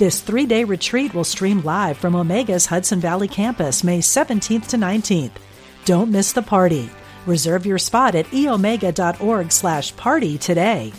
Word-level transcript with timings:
This 0.00 0.22
three 0.22 0.46
day 0.46 0.64
retreat 0.64 1.12
will 1.12 1.24
stream 1.24 1.60
live 1.60 1.98
from 1.98 2.14
Omega's 2.14 2.64
Hudson 2.64 3.00
Valley 3.00 3.28
campus 3.28 3.84
May 3.84 3.98
17th 3.98 4.68
to 4.68 4.78
19th. 4.78 5.32
Don't 5.84 6.10
miss 6.10 6.32
the 6.32 6.40
party. 6.40 6.88
Reserve 7.26 7.66
your 7.66 7.76
spot 7.76 8.14
at 8.14 8.24
eomega.org 8.28 9.52
slash 9.52 9.94
party 9.96 10.38
today. 10.38 10.94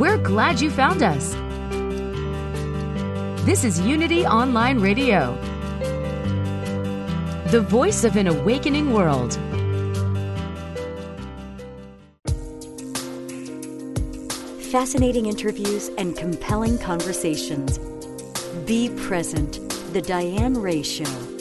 We're 0.00 0.22
glad 0.22 0.62
you 0.62 0.70
found 0.70 1.02
us. 1.02 1.34
This 3.44 3.62
is 3.62 3.78
Unity 3.80 4.24
Online 4.24 4.80
Radio, 4.80 5.34
the 7.48 7.60
voice 7.60 8.04
of 8.04 8.16
an 8.16 8.28
awakening 8.28 8.90
world. 8.90 9.38
Fascinating 14.74 15.26
interviews, 15.26 15.88
and 15.98 16.16
compelling 16.16 16.76
conversations. 16.76 17.78
Be 18.66 18.88
present. 19.06 19.60
The 19.92 20.02
Diane 20.02 20.54
Ray 20.54 20.82
Show. 20.82 21.33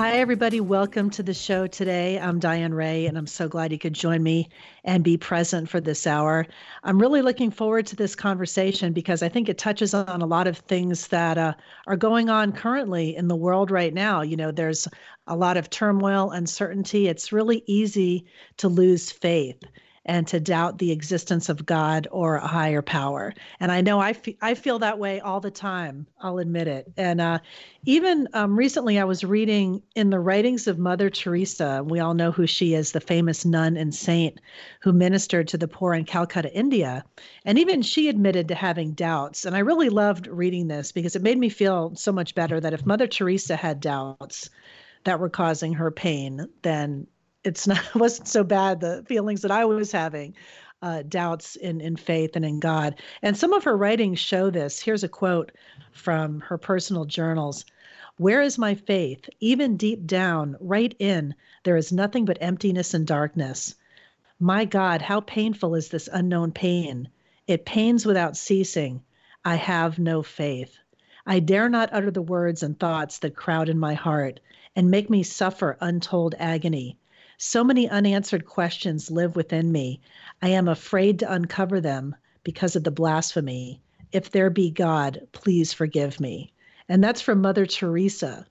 Hi, 0.00 0.12
everybody. 0.12 0.62
Welcome 0.62 1.10
to 1.10 1.22
the 1.22 1.34
show 1.34 1.66
today. 1.66 2.18
I'm 2.18 2.38
Diane 2.38 2.72
Ray, 2.72 3.04
and 3.04 3.18
I'm 3.18 3.26
so 3.26 3.48
glad 3.48 3.70
you 3.70 3.78
could 3.78 3.92
join 3.92 4.22
me 4.22 4.48
and 4.82 5.04
be 5.04 5.18
present 5.18 5.68
for 5.68 5.78
this 5.78 6.06
hour. 6.06 6.46
I'm 6.84 6.98
really 6.98 7.20
looking 7.20 7.50
forward 7.50 7.86
to 7.88 7.96
this 7.96 8.14
conversation 8.14 8.94
because 8.94 9.22
I 9.22 9.28
think 9.28 9.50
it 9.50 9.58
touches 9.58 9.92
on 9.92 10.22
a 10.22 10.26
lot 10.26 10.46
of 10.46 10.56
things 10.56 11.08
that 11.08 11.36
uh, 11.36 11.52
are 11.86 11.98
going 11.98 12.30
on 12.30 12.52
currently 12.52 13.14
in 13.14 13.28
the 13.28 13.36
world 13.36 13.70
right 13.70 13.92
now. 13.92 14.22
You 14.22 14.38
know, 14.38 14.50
there's 14.50 14.88
a 15.26 15.36
lot 15.36 15.58
of 15.58 15.68
turmoil, 15.68 16.30
uncertainty. 16.30 17.06
It's 17.06 17.30
really 17.30 17.62
easy 17.66 18.24
to 18.56 18.68
lose 18.68 19.12
faith 19.12 19.62
and 20.06 20.26
to 20.26 20.40
doubt 20.40 20.78
the 20.78 20.92
existence 20.92 21.48
of 21.48 21.66
God 21.66 22.08
or 22.10 22.36
a 22.36 22.46
higher 22.46 22.80
power. 22.80 23.34
And 23.60 23.70
I 23.70 23.82
know 23.82 24.00
I, 24.00 24.14
fe- 24.14 24.38
I 24.40 24.54
feel 24.54 24.78
that 24.78 24.98
way 24.98 25.20
all 25.20 25.40
the 25.40 25.50
time. 25.50 26.06
I'll 26.20 26.38
admit 26.38 26.68
it. 26.68 26.90
And 26.96 27.20
uh, 27.20 27.40
even 27.84 28.26
um, 28.32 28.58
recently, 28.58 28.98
I 28.98 29.04
was 29.04 29.24
reading 29.24 29.82
in 29.94 30.10
the 30.10 30.18
writings 30.20 30.66
of 30.66 30.78
Mother 30.78 31.10
Teresa. 31.10 31.84
We 31.84 32.00
all 32.00 32.14
know 32.14 32.32
who 32.32 32.46
she 32.46 32.74
is, 32.74 32.92
the 32.92 33.00
famous 33.00 33.44
nun 33.44 33.76
and 33.76 33.94
saint 33.94 34.40
who 34.80 34.92
ministered 34.92 35.48
to 35.48 35.58
the 35.58 35.68
poor 35.68 35.92
in 35.92 36.04
Calcutta, 36.06 36.52
India. 36.54 37.04
And 37.44 37.58
even 37.58 37.82
she 37.82 38.08
admitted 38.08 38.48
to 38.48 38.54
having 38.54 38.92
doubts. 38.92 39.44
And 39.44 39.54
I 39.54 39.60
really 39.60 39.90
loved 39.90 40.26
reading 40.28 40.68
this 40.68 40.92
because 40.92 41.14
it 41.14 41.22
made 41.22 41.38
me 41.38 41.50
feel 41.50 41.94
so 41.94 42.10
much 42.10 42.34
better 42.34 42.58
that 42.58 42.72
if 42.72 42.86
Mother 42.86 43.06
Teresa 43.06 43.54
had 43.54 43.80
doubts 43.80 44.48
that 45.04 45.20
were 45.20 45.30
causing 45.30 45.74
her 45.74 45.90
pain, 45.90 46.48
then 46.62 47.06
it's 47.44 47.66
not 47.66 47.78
it 47.78 47.94
wasn't 47.94 48.28
so 48.28 48.44
bad 48.44 48.80
the 48.80 49.04
feelings 49.06 49.42
that 49.42 49.50
I 49.50 49.64
was 49.64 49.92
having, 49.92 50.34
uh, 50.82 51.02
doubts 51.02 51.56
in 51.56 51.80
in 51.80 51.96
faith 51.96 52.36
and 52.36 52.44
in 52.44 52.60
God. 52.60 52.96
And 53.22 53.36
some 53.36 53.52
of 53.52 53.64
her 53.64 53.76
writings 53.76 54.18
show 54.18 54.50
this. 54.50 54.80
Here's 54.80 55.04
a 55.04 55.08
quote 55.08 55.52
from 55.92 56.40
her 56.40 56.58
personal 56.58 57.04
journals. 57.04 57.64
Where 58.16 58.42
is 58.42 58.58
my 58.58 58.74
faith? 58.74 59.28
Even 59.40 59.78
deep 59.78 60.06
down, 60.06 60.56
right 60.60 60.94
in, 60.98 61.34
there 61.64 61.76
is 61.76 61.92
nothing 61.92 62.26
but 62.26 62.38
emptiness 62.40 62.92
and 62.92 63.06
darkness. 63.06 63.74
My 64.38 64.64
God, 64.64 65.02
how 65.02 65.20
painful 65.20 65.74
is 65.74 65.88
this 65.88 66.08
unknown 66.12 66.52
pain? 66.52 67.08
It 67.46 67.64
pains 67.64 68.06
without 68.06 68.36
ceasing. 68.36 69.02
I 69.44 69.56
have 69.56 69.98
no 69.98 70.22
faith. 70.22 70.76
I 71.26 71.40
dare 71.40 71.68
not 71.68 71.90
utter 71.92 72.10
the 72.10 72.22
words 72.22 72.62
and 72.62 72.78
thoughts 72.78 73.18
that 73.18 73.36
crowd 73.36 73.68
in 73.68 73.78
my 73.78 73.94
heart 73.94 74.40
and 74.76 74.90
make 74.90 75.10
me 75.10 75.22
suffer 75.22 75.76
untold 75.80 76.34
agony. 76.38 76.98
So 77.42 77.64
many 77.64 77.88
unanswered 77.88 78.44
questions 78.44 79.10
live 79.10 79.34
within 79.34 79.72
me. 79.72 79.98
I 80.42 80.50
am 80.50 80.68
afraid 80.68 81.18
to 81.20 81.32
uncover 81.32 81.80
them 81.80 82.14
because 82.44 82.76
of 82.76 82.84
the 82.84 82.90
blasphemy. 82.90 83.80
If 84.12 84.30
there 84.30 84.50
be 84.50 84.70
God, 84.70 85.26
please 85.32 85.72
forgive 85.72 86.20
me. 86.20 86.52
And 86.86 87.02
that's 87.02 87.22
from 87.22 87.40
Mother 87.40 87.64
Teresa 87.64 88.44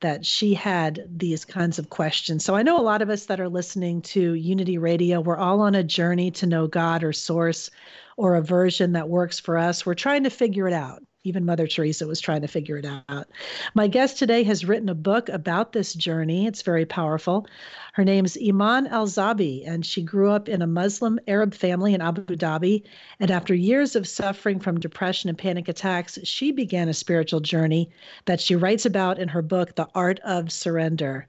that 0.00 0.26
she 0.26 0.54
had 0.54 1.06
these 1.08 1.44
kinds 1.44 1.78
of 1.78 1.90
questions. 1.90 2.44
So 2.44 2.56
I 2.56 2.64
know 2.64 2.80
a 2.80 2.82
lot 2.82 3.00
of 3.00 3.10
us 3.10 3.26
that 3.26 3.40
are 3.40 3.48
listening 3.48 4.02
to 4.02 4.34
Unity 4.34 4.76
Radio, 4.76 5.20
we're 5.20 5.36
all 5.36 5.60
on 5.60 5.76
a 5.76 5.84
journey 5.84 6.32
to 6.32 6.46
know 6.46 6.66
God 6.66 7.04
or 7.04 7.12
source 7.12 7.70
or 8.16 8.34
a 8.34 8.42
version 8.42 8.90
that 8.94 9.08
works 9.08 9.38
for 9.38 9.56
us. 9.56 9.86
We're 9.86 9.94
trying 9.94 10.24
to 10.24 10.30
figure 10.30 10.66
it 10.66 10.74
out. 10.74 11.04
Even 11.24 11.46
Mother 11.46 11.68
Teresa 11.68 12.04
was 12.04 12.20
trying 12.20 12.40
to 12.40 12.48
figure 12.48 12.78
it 12.78 12.86
out. 13.08 13.28
My 13.74 13.86
guest 13.86 14.18
today 14.18 14.42
has 14.42 14.64
written 14.64 14.88
a 14.88 14.94
book 14.94 15.28
about 15.28 15.72
this 15.72 15.94
journey. 15.94 16.48
It's 16.48 16.62
very 16.62 16.84
powerful. 16.84 17.46
Her 17.92 18.04
name 18.04 18.24
is 18.24 18.36
Iman 18.44 18.88
Alzabi, 18.88 19.62
and 19.64 19.86
she 19.86 20.02
grew 20.02 20.32
up 20.32 20.48
in 20.48 20.62
a 20.62 20.66
Muslim 20.66 21.20
Arab 21.28 21.54
family 21.54 21.94
in 21.94 22.00
Abu 22.00 22.24
Dhabi. 22.24 22.82
And 23.20 23.30
after 23.30 23.54
years 23.54 23.94
of 23.94 24.08
suffering 24.08 24.58
from 24.58 24.80
depression 24.80 25.28
and 25.28 25.38
panic 25.38 25.68
attacks, 25.68 26.18
she 26.24 26.50
began 26.50 26.88
a 26.88 26.94
spiritual 26.94 27.38
journey 27.38 27.88
that 28.24 28.40
she 28.40 28.56
writes 28.56 28.84
about 28.84 29.20
in 29.20 29.28
her 29.28 29.42
book, 29.42 29.76
The 29.76 29.86
Art 29.94 30.18
of 30.24 30.50
Surrender. 30.50 31.28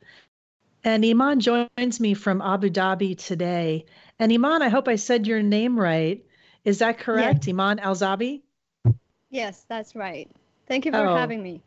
And 0.83 1.05
Iman 1.05 1.39
joins 1.39 1.99
me 1.99 2.15
from 2.15 2.41
Abu 2.41 2.71
Dhabi 2.71 3.15
today. 3.15 3.85
And 4.17 4.31
Iman, 4.31 4.63
I 4.63 4.69
hope 4.69 4.87
I 4.87 4.95
said 4.95 5.27
your 5.27 5.43
name 5.43 5.79
right. 5.79 6.25
Is 6.65 6.79
that 6.79 6.97
correct? 6.97 7.45
Yes. 7.45 7.53
Iman 7.53 7.77
Alzabi? 7.77 8.41
Yes, 9.33 9.65
that's 9.67 9.95
right. 9.95 10.29
Thank 10.67 10.85
you 10.85 10.91
for 10.91 10.99
oh, 10.99 11.15
having 11.15 11.41
me. 11.41 11.63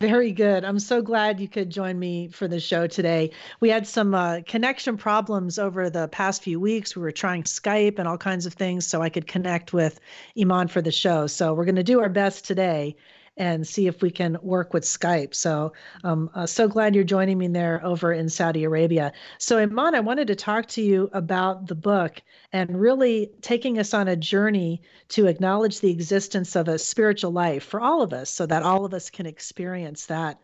Very 0.00 0.30
good. 0.30 0.64
I'm 0.64 0.78
so 0.78 1.02
glad 1.02 1.40
you 1.40 1.48
could 1.48 1.68
join 1.68 1.98
me 1.98 2.28
for 2.28 2.46
the 2.46 2.60
show 2.60 2.86
today. 2.86 3.32
We 3.58 3.68
had 3.68 3.84
some 3.88 4.14
uh, 4.14 4.42
connection 4.46 4.96
problems 4.96 5.58
over 5.58 5.90
the 5.90 6.06
past 6.06 6.44
few 6.44 6.60
weeks. 6.60 6.94
We 6.94 7.02
were 7.02 7.10
trying 7.10 7.42
Skype 7.42 7.98
and 7.98 8.06
all 8.06 8.16
kinds 8.16 8.46
of 8.46 8.52
things 8.52 8.86
so 8.86 9.02
I 9.02 9.08
could 9.08 9.26
connect 9.26 9.72
with 9.72 9.98
Iman 10.40 10.68
for 10.68 10.80
the 10.80 10.92
show. 10.92 11.26
So 11.26 11.52
we're 11.52 11.64
going 11.64 11.74
to 11.74 11.82
do 11.82 11.98
our 11.98 12.08
best 12.08 12.44
today 12.44 12.94
and 13.40 13.66
see 13.66 13.86
if 13.86 14.02
we 14.02 14.10
can 14.10 14.36
work 14.42 14.74
with 14.74 14.84
Skype. 14.84 15.34
So 15.34 15.72
um, 16.04 16.28
uh, 16.34 16.44
so 16.44 16.68
glad 16.68 16.94
you're 16.94 17.04
joining 17.04 17.38
me 17.38 17.48
there 17.48 17.80
over 17.82 18.12
in 18.12 18.28
Saudi 18.28 18.64
Arabia. 18.64 19.14
So 19.38 19.56
Iman, 19.56 19.94
I 19.94 20.00
wanted 20.00 20.26
to 20.26 20.34
talk 20.34 20.66
to 20.68 20.82
you 20.82 21.08
about 21.14 21.66
the 21.66 21.74
book 21.74 22.20
and 22.52 22.78
really 22.78 23.30
taking 23.40 23.78
us 23.78 23.94
on 23.94 24.08
a 24.08 24.14
journey 24.14 24.82
to 25.08 25.26
acknowledge 25.26 25.80
the 25.80 25.90
existence 25.90 26.54
of 26.54 26.68
a 26.68 26.78
spiritual 26.78 27.30
life 27.30 27.64
for 27.64 27.80
all 27.80 28.02
of 28.02 28.12
us 28.12 28.28
so 28.28 28.44
that 28.44 28.62
all 28.62 28.84
of 28.84 28.92
us 28.92 29.08
can 29.08 29.24
experience 29.24 30.04
that. 30.06 30.38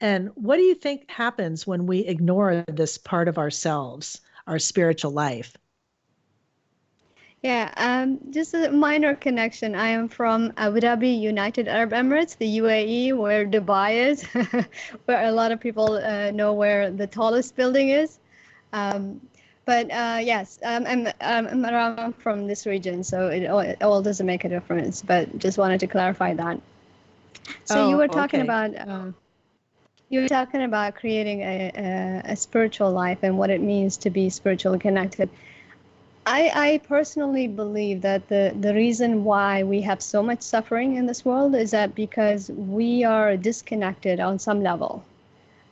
And 0.00 0.30
what 0.34 0.56
do 0.56 0.62
you 0.62 0.74
think 0.74 1.08
happens 1.08 1.68
when 1.68 1.86
we 1.86 2.00
ignore 2.00 2.64
this 2.66 2.98
part 2.98 3.28
of 3.28 3.38
ourselves, 3.38 4.20
our 4.48 4.58
spiritual 4.58 5.12
life? 5.12 5.56
Yeah, 7.42 7.72
um, 7.78 8.18
just 8.30 8.52
a 8.52 8.70
minor 8.70 9.14
connection. 9.14 9.74
I 9.74 9.88
am 9.88 10.08
from 10.08 10.52
Abu 10.58 10.80
Dhabi, 10.80 11.18
United 11.18 11.68
Arab 11.68 11.92
Emirates, 11.92 12.36
the 12.36 12.58
UAE, 12.58 13.16
where 13.16 13.46
Dubai 13.46 14.10
is, 14.10 14.22
where 15.06 15.24
a 15.24 15.32
lot 15.32 15.50
of 15.50 15.58
people 15.58 15.94
uh, 15.94 16.30
know 16.32 16.52
where 16.52 16.90
the 16.90 17.06
tallest 17.06 17.56
building 17.56 17.88
is. 17.88 18.18
Um, 18.74 19.22
but 19.64 19.90
uh, 19.90 20.18
yes, 20.20 20.58
um, 20.64 20.84
I'm, 20.86 21.08
I'm 21.22 21.64
around 21.64 22.14
from 22.16 22.46
this 22.46 22.66
region, 22.66 23.02
so 23.02 23.28
it 23.28 23.46
all, 23.46 23.60
it 23.60 23.82
all, 23.82 24.02
doesn't 24.02 24.26
make 24.26 24.44
a 24.44 24.48
difference. 24.48 25.00
But 25.00 25.38
just 25.38 25.56
wanted 25.56 25.80
to 25.80 25.86
clarify 25.86 26.34
that. 26.34 26.60
So 27.64 27.86
oh, 27.86 27.88
you 27.88 27.96
were 27.96 28.08
talking 28.08 28.40
okay. 28.40 28.46
about 28.46 28.88
um, 28.88 29.14
you 30.10 30.20
were 30.20 30.28
talking 30.28 30.62
about 30.62 30.96
creating 30.96 31.40
a, 31.40 31.70
a, 31.74 32.32
a 32.32 32.36
spiritual 32.36 32.90
life 32.90 33.18
and 33.22 33.38
what 33.38 33.48
it 33.48 33.62
means 33.62 33.96
to 33.98 34.10
be 34.10 34.28
spiritually 34.28 34.78
connected. 34.78 35.30
I, 36.32 36.52
I 36.54 36.78
personally 36.78 37.48
believe 37.48 38.02
that 38.02 38.28
the, 38.28 38.54
the 38.60 38.72
reason 38.72 39.24
why 39.24 39.64
we 39.64 39.80
have 39.82 40.00
so 40.00 40.22
much 40.22 40.42
suffering 40.42 40.94
in 40.96 41.06
this 41.06 41.24
world 41.24 41.56
is 41.56 41.72
that 41.72 41.96
because 41.96 42.50
we 42.50 43.02
are 43.04 43.36
disconnected 43.36 44.20
on 44.20 44.38
some 44.38 44.62
level, 44.62 45.04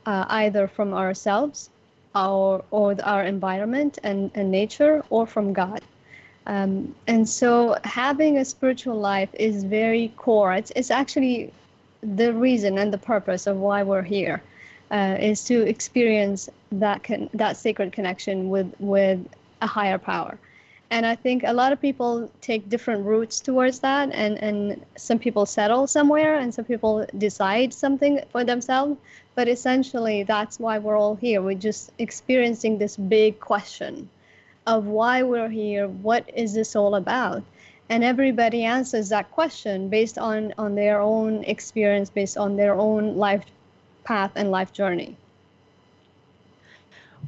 uh, 0.05 0.25
either 0.29 0.67
from 0.67 0.93
ourselves 0.93 1.69
or, 2.13 2.65
or 2.71 2.95
our 3.03 3.23
environment 3.23 3.99
and, 4.03 4.31
and 4.35 4.51
nature 4.51 5.03
or 5.09 5.25
from 5.25 5.53
God. 5.53 5.81
Um, 6.45 6.93
and 7.07 7.27
so 7.29 7.77
having 7.85 8.37
a 8.37 8.45
spiritual 8.45 8.99
life 8.99 9.29
is 9.35 9.63
very 9.63 10.09
core. 10.17 10.53
It's, 10.53 10.73
it's 10.75 10.91
actually 10.91 11.53
the 12.03 12.33
reason 12.33 12.77
and 12.79 12.91
the 12.93 12.97
purpose 12.97 13.47
of 13.47 13.57
why 13.57 13.83
we're 13.83 14.03
here. 14.03 14.41
uh, 14.91 15.17
is 15.19 15.43
to 15.45 15.61
experience 15.67 16.49
that 16.71 17.03
con- 17.03 17.29
that 17.33 17.57
sacred 17.57 17.93
connection 17.93 18.49
with 18.49 18.73
with 18.79 19.19
a 19.61 19.67
higher 19.67 19.97
power 19.97 20.37
and 20.91 21.05
i 21.05 21.15
think 21.15 21.43
a 21.43 21.53
lot 21.53 21.71
of 21.71 21.79
people 21.81 22.31
take 22.41 22.67
different 22.69 23.05
routes 23.05 23.39
towards 23.39 23.79
that 23.79 24.09
and 24.11 24.37
and 24.41 24.85
some 24.95 25.19
people 25.19 25.45
settle 25.45 25.87
somewhere 25.87 26.35
and 26.35 26.53
some 26.53 26.65
people 26.65 27.05
decide 27.17 27.73
something 27.73 28.21
for 28.31 28.43
themselves. 28.43 28.97
But 29.35 29.47
essentially 29.47 30.23
that's 30.23 30.59
why 30.59 30.79
we're 30.79 30.97
all 30.97 31.15
here. 31.15 31.41
We're 31.41 31.55
just 31.69 31.91
experiencing 31.97 32.77
this 32.77 32.97
big 32.97 33.39
question 33.39 34.09
of 34.67 34.85
why 34.85 35.23
we're 35.23 35.49
here 35.49 35.87
what 35.87 36.29
is 36.35 36.53
this 36.53 36.75
all 36.75 36.95
about? 36.95 37.43
And 37.89 38.03
everybody 38.03 38.63
answers 38.63 39.09
that 39.09 39.31
question 39.31 39.89
based 39.89 40.17
on 40.17 40.53
on 40.57 40.75
their 40.75 40.99
own 40.99 41.43
experience 41.43 42.09
based 42.09 42.37
on 42.37 42.55
their 42.57 42.75
own 42.75 43.15
life 43.17 43.45
path 44.03 44.31
and 44.35 44.51
life 44.51 44.73
journey. 44.73 45.15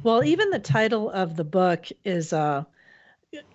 Well 0.02 0.22
even 0.24 0.50
the 0.50 0.58
title 0.58 1.10
of 1.10 1.36
the 1.36 1.44
book 1.44 1.86
is 2.04 2.32
uh 2.32 2.64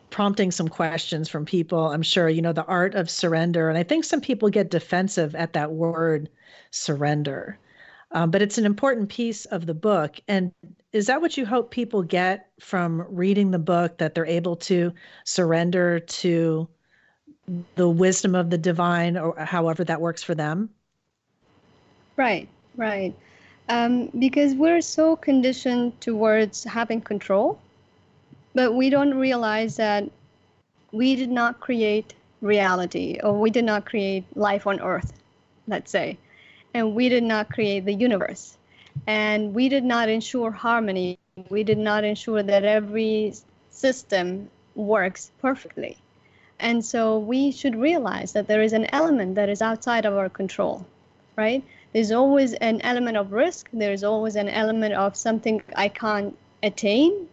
prompting 0.09 0.51
some 0.51 0.67
questions 0.67 1.29
from 1.29 1.45
people. 1.45 1.87
I'm 1.87 2.01
sure 2.01 2.29
you 2.29 2.41
know 2.41 2.53
the 2.53 2.65
art 2.65 2.95
of 2.95 3.09
surrender 3.09 3.69
and 3.69 3.77
i 3.77 3.83
think 3.83 4.03
some 4.03 4.21
people 4.21 4.49
get 4.49 4.71
defensive 4.71 5.35
at 5.35 5.53
that 5.53 5.71
word 5.71 6.29
surrender. 6.71 7.59
Um, 8.11 8.31
but 8.31 8.41
it's 8.41 8.57
an 8.57 8.65
important 8.65 9.09
piece 9.09 9.45
of 9.45 9.65
the 9.65 9.73
book. 9.73 10.17
And 10.29 10.53
is 10.93 11.07
that 11.07 11.19
what 11.19 11.35
you 11.35 11.45
hope 11.45 11.71
people 11.71 12.01
get 12.03 12.49
from 12.59 13.05
reading 13.09 13.51
the 13.51 13.59
book 13.59 13.97
that 13.97 14.15
they're 14.15 14.25
able 14.25 14.55
to 14.55 14.93
surrender 15.25 15.99
to 15.99 16.69
the 17.75 17.89
wisdom 17.89 18.33
of 18.33 18.49
the 18.49 18.57
divine 18.57 19.17
or 19.17 19.37
however 19.37 19.83
that 19.83 19.99
works 19.99 20.23
for 20.23 20.35
them? 20.35 20.69
Right 22.15 22.47
right. 22.77 23.13
Um, 23.69 24.09
because 24.17 24.53
we're 24.53 24.81
so 24.81 25.17
conditioned 25.17 25.99
towards 25.99 26.63
having 26.63 27.01
control 27.01 27.59
but 28.57 28.73
we 28.73 28.89
don't 28.89 29.15
realize 29.15 29.77
that 29.77 30.09
we 30.91 31.15
did 31.15 31.31
not 31.31 31.59
create 31.61 32.15
reality 32.41 33.19
or 33.23 33.39
we 33.39 33.51
did 33.51 33.65
not 33.65 33.85
create 33.85 34.25
life 34.35 34.67
on 34.67 34.81
earth 34.81 35.13
let's 35.67 35.91
say. 35.91 36.17
And 36.73 36.95
we 36.95 37.09
did 37.09 37.23
not 37.23 37.49
create 37.49 37.85
the 37.85 37.93
universe. 37.93 38.57
And 39.07 39.53
we 39.53 39.69
did 39.69 39.83
not 39.83 40.09
ensure 40.09 40.51
harmony. 40.51 41.19
We 41.49 41.63
did 41.63 41.77
not 41.77 42.03
ensure 42.03 42.43
that 42.43 42.63
every 42.65 43.33
system 43.69 44.49
works 44.75 45.31
perfectly. 45.41 45.97
And 46.59 46.83
so 46.85 47.17
we 47.19 47.51
should 47.51 47.75
realize 47.75 48.33
that 48.33 48.47
there 48.47 48.61
is 48.61 48.73
an 48.73 48.87
element 48.93 49.35
that 49.35 49.49
is 49.49 49.61
outside 49.61 50.05
of 50.05 50.15
our 50.15 50.29
control 50.29 50.85
right? 51.37 51.63
There's 51.93 52.11
always 52.11 52.53
an 52.55 52.81
element 52.81 53.17
of 53.17 53.31
risk. 53.31 53.69
There's 53.73 54.03
always 54.03 54.35
an 54.35 54.49
element 54.49 54.95
of 54.95 55.15
something 55.15 55.61
i 55.75 55.87
can't 55.87 56.35
attain 56.63 57.27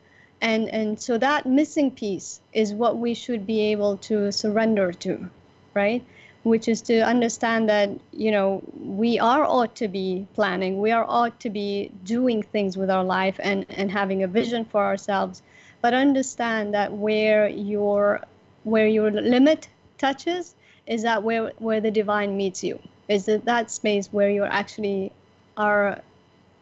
and 0.44 0.69
and 0.69 1.00
so 1.00 1.17
that 1.19 1.46
missing 1.46 1.91
piece 1.91 2.41
is 2.52 2.75
what 2.75 2.99
we 2.99 3.14
should 3.14 3.46
be 3.46 3.61
able 3.73 3.96
to 3.96 4.31
surrender 4.31 4.93
to 4.93 5.31
right? 5.75 6.05
Which 6.44 6.69
is 6.69 6.82
to 6.82 7.00
understand 7.00 7.69
that 7.69 7.91
you 8.12 8.31
know 8.31 8.62
we 8.79 9.19
are 9.19 9.44
ought 9.44 9.75
to 9.76 9.88
be 9.88 10.26
planning. 10.35 10.81
We 10.81 10.93
are 10.93 11.06
ought 11.08 11.41
to 11.41 11.50
be 11.50 11.91
doing 12.05 12.43
things 12.43 12.76
with 12.76 12.91
our 12.91 13.05
life 13.05 13.41
and 13.43 13.67
and 13.70 13.91
having 13.91 14.23
a 14.23 14.29
vision 14.29 14.64
for 14.64 14.85
ourselves. 14.85 15.43
But 15.81 15.94
understand 15.94 16.75
that 16.75 16.93
where 16.93 17.49
your 17.49 18.20
where 18.64 18.87
your 18.87 19.11
limit 19.11 19.69
touches 19.99 20.55
is 20.87 21.02
that 21.02 21.23
where 21.23 21.52
where 21.58 21.81
the 21.81 21.91
divine 21.91 22.37
meets 22.37 22.62
you. 22.62 22.79
Is 23.08 23.25
that 23.26 23.44
that 23.46 23.70
space 23.70 24.08
where 24.12 24.31
you 24.31 24.44
actually 24.44 25.12
are 25.56 26.00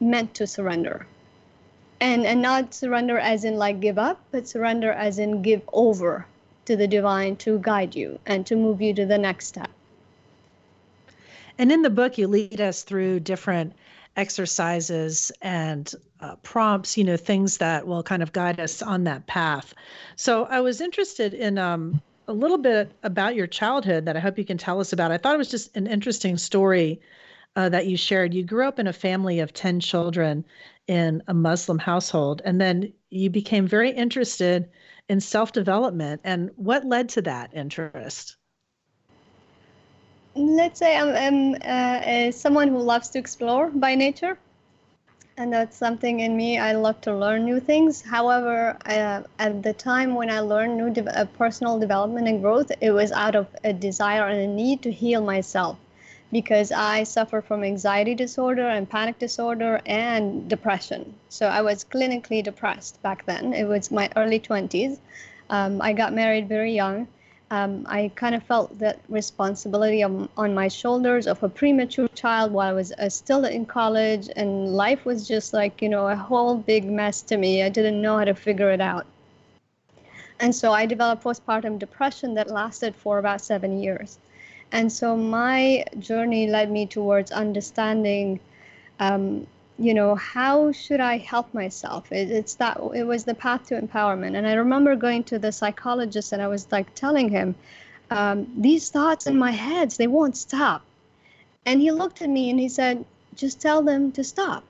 meant 0.00 0.34
to 0.34 0.46
surrender 0.46 1.06
and 2.02 2.26
and 2.26 2.42
not 2.42 2.74
surrender 2.74 3.16
as 3.16 3.44
in 3.44 3.56
like 3.56 3.78
give 3.78 3.96
up 3.96 4.18
but 4.32 4.46
surrender 4.46 4.90
as 4.90 5.20
in 5.20 5.40
give 5.40 5.62
over 5.72 6.26
to 6.64 6.76
the 6.76 6.86
divine 6.86 7.36
to 7.36 7.58
guide 7.60 7.94
you 7.94 8.18
and 8.26 8.44
to 8.44 8.56
move 8.56 8.82
you 8.82 8.92
to 8.92 9.06
the 9.06 9.18
next 9.18 9.46
step. 9.46 9.70
And 11.58 11.70
in 11.70 11.82
the 11.82 11.90
book 11.90 12.18
you 12.18 12.26
lead 12.26 12.60
us 12.60 12.82
through 12.82 13.20
different 13.20 13.72
exercises 14.16 15.32
and 15.40 15.94
uh, 16.20 16.34
prompts 16.42 16.98
you 16.98 17.04
know 17.04 17.16
things 17.16 17.58
that 17.58 17.86
will 17.86 18.02
kind 18.02 18.22
of 18.22 18.32
guide 18.32 18.58
us 18.58 18.82
on 18.82 19.04
that 19.04 19.26
path. 19.28 19.72
So 20.16 20.44
i 20.46 20.60
was 20.60 20.80
interested 20.80 21.32
in 21.32 21.56
um, 21.56 22.02
a 22.26 22.32
little 22.32 22.58
bit 22.58 22.90
about 23.04 23.36
your 23.36 23.46
childhood 23.46 24.06
that 24.06 24.16
i 24.16 24.20
hope 24.20 24.38
you 24.38 24.44
can 24.44 24.58
tell 24.58 24.80
us 24.80 24.92
about. 24.92 25.12
I 25.12 25.18
thought 25.18 25.34
it 25.34 25.38
was 25.38 25.50
just 25.50 25.76
an 25.76 25.86
interesting 25.86 26.36
story 26.36 27.00
uh, 27.56 27.68
that 27.68 27.86
you 27.86 27.96
shared 27.96 28.32
you 28.32 28.44
grew 28.44 28.66
up 28.66 28.78
in 28.78 28.86
a 28.86 28.92
family 28.92 29.40
of 29.40 29.52
10 29.52 29.80
children 29.80 30.44
in 30.86 31.22
a 31.28 31.34
Muslim 31.34 31.78
household. 31.78 32.42
And 32.44 32.60
then 32.60 32.92
you 33.10 33.30
became 33.30 33.66
very 33.66 33.90
interested 33.90 34.70
in 35.08 35.20
self 35.20 35.52
development. 35.52 36.20
And 36.24 36.50
what 36.56 36.84
led 36.84 37.08
to 37.10 37.22
that 37.22 37.50
interest? 37.54 38.36
Let's 40.34 40.78
say 40.78 40.96
I'm, 40.96 41.14
I'm 41.14 42.28
uh, 42.28 42.32
someone 42.32 42.68
who 42.68 42.78
loves 42.78 43.10
to 43.10 43.18
explore 43.18 43.68
by 43.68 43.94
nature. 43.94 44.38
And 45.36 45.52
that's 45.52 45.76
something 45.76 46.20
in 46.20 46.36
me. 46.36 46.58
I 46.58 46.72
love 46.72 47.00
to 47.02 47.14
learn 47.14 47.44
new 47.44 47.58
things. 47.58 48.02
However, 48.02 48.76
uh, 48.86 49.22
at 49.38 49.62
the 49.62 49.72
time 49.72 50.14
when 50.14 50.30
I 50.30 50.40
learned 50.40 50.76
new 50.76 50.90
de- 50.90 51.18
uh, 51.18 51.24
personal 51.24 51.78
development 51.78 52.28
and 52.28 52.42
growth, 52.42 52.70
it 52.80 52.90
was 52.90 53.12
out 53.12 53.34
of 53.34 53.46
a 53.64 53.72
desire 53.72 54.26
and 54.26 54.40
a 54.40 54.46
need 54.46 54.82
to 54.82 54.92
heal 54.92 55.22
myself 55.22 55.78
because 56.32 56.72
I 56.72 57.04
suffer 57.04 57.42
from 57.42 57.62
anxiety 57.62 58.14
disorder 58.14 58.66
and 58.66 58.88
panic 58.88 59.18
disorder 59.18 59.82
and 59.84 60.48
depression. 60.48 61.14
So 61.28 61.46
I 61.46 61.60
was 61.60 61.84
clinically 61.84 62.42
depressed 62.42 63.00
back 63.02 63.26
then. 63.26 63.52
It 63.52 63.68
was 63.68 63.90
my 63.90 64.10
early 64.16 64.40
20s. 64.40 64.98
Um, 65.50 65.82
I 65.82 65.92
got 65.92 66.14
married 66.14 66.48
very 66.48 66.72
young. 66.72 67.06
Um, 67.50 67.84
I 67.86 68.10
kind 68.14 68.34
of 68.34 68.42
felt 68.42 68.78
that 68.78 68.98
responsibility 69.10 70.02
on, 70.02 70.26
on, 70.38 70.54
my 70.54 70.68
shoulders 70.68 71.26
of 71.26 71.42
a 71.42 71.50
premature 71.50 72.08
child 72.14 72.50
while 72.50 72.70
I 72.70 72.72
was 72.72 72.92
uh, 72.92 73.10
still 73.10 73.44
in 73.44 73.66
college, 73.66 74.30
and 74.34 74.74
life 74.74 75.04
was 75.04 75.28
just 75.28 75.52
like, 75.52 75.82
you 75.82 75.90
know, 75.90 76.08
a 76.08 76.16
whole 76.16 76.56
big 76.56 76.86
mess 76.86 77.20
to 77.22 77.36
me. 77.36 77.62
I 77.62 77.68
didn't 77.68 78.00
know 78.00 78.16
how 78.16 78.24
to 78.24 78.34
figure 78.34 78.70
it 78.70 78.80
out. 78.80 79.04
And 80.40 80.54
so 80.54 80.72
I 80.72 80.86
developed 80.86 81.24
postpartum 81.24 81.78
depression 81.78 82.32
that 82.34 82.48
lasted 82.48 82.96
for 82.96 83.18
about 83.18 83.42
seven 83.42 83.82
years. 83.82 84.18
And 84.72 84.90
so 84.90 85.16
my 85.16 85.84
journey 85.98 86.48
led 86.48 86.70
me 86.70 86.86
towards 86.86 87.30
understanding, 87.30 88.40
um, 88.98 89.46
you 89.78 89.92
know, 89.92 90.14
how 90.14 90.72
should 90.72 91.00
I 91.00 91.18
help 91.18 91.52
myself? 91.52 92.10
It, 92.10 92.30
it's 92.30 92.54
that 92.54 92.80
it 92.94 93.04
was 93.04 93.24
the 93.24 93.34
path 93.34 93.66
to 93.66 93.80
empowerment. 93.80 94.34
And 94.36 94.46
I 94.46 94.54
remember 94.54 94.96
going 94.96 95.24
to 95.24 95.38
the 95.38 95.52
psychologist 95.52 96.32
and 96.32 96.40
I 96.40 96.48
was 96.48 96.66
like 96.72 96.94
telling 96.94 97.28
him, 97.28 97.54
um, 98.10 98.50
these 98.56 98.90
thoughts 98.90 99.26
in 99.26 99.38
my 99.38 99.50
heads, 99.50 99.96
they 99.98 100.06
won't 100.06 100.36
stop. 100.36 100.82
And 101.66 101.80
he 101.80 101.90
looked 101.90 102.22
at 102.22 102.28
me 102.28 102.50
and 102.50 102.58
he 102.58 102.68
said, 102.68 103.04
just 103.36 103.60
tell 103.60 103.82
them 103.82 104.12
to 104.12 104.24
stop. 104.24 104.64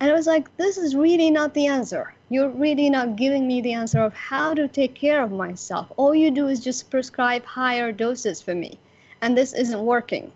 And 0.00 0.10
I 0.10 0.14
was 0.14 0.26
like, 0.26 0.56
this 0.56 0.78
is 0.78 0.96
really 0.96 1.30
not 1.30 1.52
the 1.52 1.66
answer. 1.66 2.14
You're 2.30 2.48
really 2.48 2.88
not 2.88 3.16
giving 3.16 3.46
me 3.46 3.60
the 3.60 3.74
answer 3.74 4.00
of 4.00 4.14
how 4.14 4.54
to 4.54 4.66
take 4.66 4.94
care 4.94 5.22
of 5.22 5.30
myself. 5.30 5.92
All 5.98 6.14
you 6.14 6.30
do 6.30 6.48
is 6.48 6.60
just 6.60 6.90
prescribe 6.90 7.44
higher 7.44 7.92
doses 7.92 8.40
for 8.40 8.54
me. 8.54 8.78
And 9.20 9.36
this 9.36 9.52
isn't 9.52 9.84
working. 9.84 10.32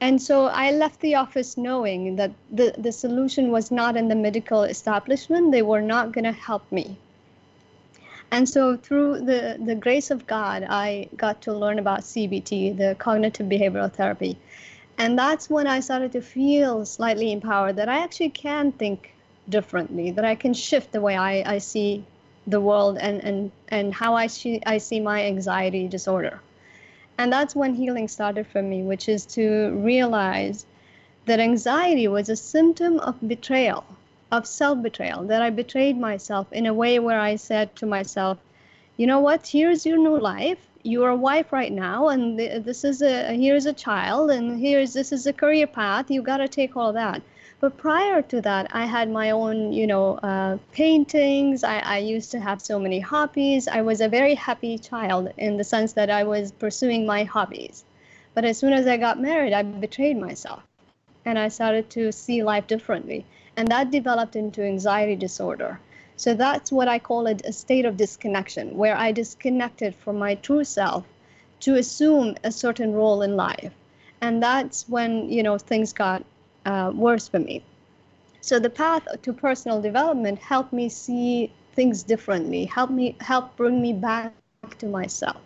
And 0.00 0.22
so 0.22 0.46
I 0.46 0.70
left 0.70 1.00
the 1.00 1.16
office 1.16 1.56
knowing 1.56 2.14
that 2.16 2.30
the, 2.52 2.72
the 2.78 2.92
solution 2.92 3.50
was 3.50 3.72
not 3.72 3.96
in 3.96 4.06
the 4.06 4.14
medical 4.14 4.62
establishment. 4.62 5.50
They 5.50 5.62
were 5.62 5.82
not 5.82 6.12
going 6.12 6.24
to 6.24 6.32
help 6.32 6.70
me. 6.70 6.96
And 8.30 8.48
so 8.48 8.76
through 8.76 9.24
the, 9.24 9.58
the 9.64 9.74
grace 9.74 10.10
of 10.10 10.26
God, 10.26 10.64
I 10.68 11.08
got 11.16 11.40
to 11.42 11.52
learn 11.52 11.80
about 11.80 12.00
CBT, 12.00 12.76
the 12.76 12.94
cognitive 12.98 13.48
behavioral 13.48 13.92
therapy. 13.92 14.38
And 14.98 15.16
that's 15.16 15.48
when 15.48 15.68
I 15.68 15.78
started 15.78 16.10
to 16.12 16.20
feel 16.20 16.84
slightly 16.84 17.30
empowered 17.30 17.76
that 17.76 17.88
I 17.88 18.02
actually 18.02 18.30
can 18.30 18.72
think 18.72 19.14
differently, 19.48 20.10
that 20.10 20.24
I 20.24 20.34
can 20.34 20.52
shift 20.52 20.90
the 20.90 21.00
way 21.00 21.16
I, 21.16 21.54
I 21.54 21.58
see 21.58 22.04
the 22.48 22.60
world 22.60 22.98
and, 22.98 23.22
and, 23.22 23.52
and 23.68 23.94
how 23.94 24.14
I 24.14 24.26
see, 24.26 24.60
I 24.66 24.78
see 24.78 24.98
my 24.98 25.24
anxiety 25.24 25.86
disorder. 25.86 26.40
And 27.16 27.32
that's 27.32 27.54
when 27.54 27.74
healing 27.74 28.08
started 28.08 28.46
for 28.48 28.60
me, 28.60 28.82
which 28.82 29.08
is 29.08 29.24
to 29.26 29.70
realize 29.70 30.66
that 31.26 31.38
anxiety 31.38 32.08
was 32.08 32.28
a 32.28 32.36
symptom 32.36 32.98
of 32.98 33.16
betrayal, 33.26 33.84
of 34.32 34.46
self 34.46 34.82
betrayal, 34.82 35.24
that 35.24 35.42
I 35.42 35.50
betrayed 35.50 35.96
myself 35.96 36.52
in 36.52 36.66
a 36.66 36.74
way 36.74 36.98
where 36.98 37.20
I 37.20 37.36
said 37.36 37.74
to 37.76 37.86
myself, 37.86 38.38
you 38.96 39.06
know 39.06 39.20
what, 39.20 39.46
here's 39.46 39.86
your 39.86 39.98
new 39.98 40.18
life 40.18 40.67
you're 40.82 41.08
a 41.08 41.16
wife 41.16 41.52
right 41.52 41.72
now 41.72 42.08
and 42.08 42.38
this 42.38 42.84
is 42.84 43.02
a 43.02 43.34
here's 43.34 43.66
a 43.66 43.72
child 43.72 44.30
and 44.30 44.60
here's 44.60 44.92
this 44.92 45.12
is 45.12 45.26
a 45.26 45.32
career 45.32 45.66
path 45.66 46.10
you 46.10 46.22
got 46.22 46.38
to 46.38 46.48
take 46.48 46.76
all 46.76 46.92
that 46.92 47.20
but 47.60 47.76
prior 47.76 48.22
to 48.22 48.40
that 48.40 48.68
i 48.72 48.84
had 48.84 49.10
my 49.10 49.30
own 49.30 49.72
you 49.72 49.86
know 49.86 50.14
uh, 50.18 50.56
paintings 50.72 51.64
I, 51.64 51.78
I 51.78 51.98
used 51.98 52.30
to 52.32 52.40
have 52.40 52.60
so 52.62 52.78
many 52.78 53.00
hobbies 53.00 53.68
i 53.68 53.82
was 53.82 54.00
a 54.00 54.08
very 54.08 54.34
happy 54.34 54.78
child 54.78 55.32
in 55.36 55.56
the 55.56 55.64
sense 55.64 55.92
that 55.94 56.10
i 56.10 56.24
was 56.24 56.52
pursuing 56.52 57.06
my 57.06 57.24
hobbies 57.24 57.84
but 58.34 58.44
as 58.44 58.58
soon 58.58 58.72
as 58.72 58.86
i 58.86 58.96
got 58.96 59.20
married 59.20 59.52
i 59.52 59.62
betrayed 59.62 60.18
myself 60.18 60.62
and 61.28 61.38
I 61.38 61.48
started 61.48 61.90
to 61.90 62.10
see 62.10 62.42
life 62.42 62.66
differently. 62.66 63.26
And 63.56 63.68
that 63.68 63.90
developed 63.90 64.34
into 64.34 64.62
anxiety 64.62 65.14
disorder. 65.14 65.78
So 66.18 66.34
that's 66.34 66.72
what 66.72 66.88
I 66.88 66.98
call 66.98 67.28
it 67.28 67.42
a 67.46 67.52
state 67.52 67.84
of 67.84 67.96
disconnection, 67.96 68.76
where 68.76 68.96
I 68.96 69.12
disconnected 69.12 69.94
from 69.94 70.18
my 70.18 70.34
true 70.34 70.64
self 70.64 71.06
to 71.60 71.76
assume 71.76 72.34
a 72.42 72.50
certain 72.50 72.92
role 72.92 73.22
in 73.22 73.36
life. 73.36 73.72
And 74.20 74.42
that's 74.42 74.88
when, 74.88 75.30
you 75.30 75.44
know, 75.44 75.58
things 75.58 75.92
got 75.92 76.24
uh, 76.66 76.90
worse 76.92 77.28
for 77.28 77.38
me. 77.38 77.62
So 78.40 78.58
the 78.58 78.68
path 78.68 79.06
to 79.22 79.32
personal 79.32 79.80
development 79.80 80.40
helped 80.40 80.72
me 80.72 80.88
see 80.88 81.52
things 81.74 82.02
differently, 82.02 82.64
helped 82.64 82.92
me 82.92 83.16
help 83.20 83.56
bring 83.56 83.80
me 83.80 83.92
back 83.92 84.32
to 84.78 84.86
myself 84.86 85.36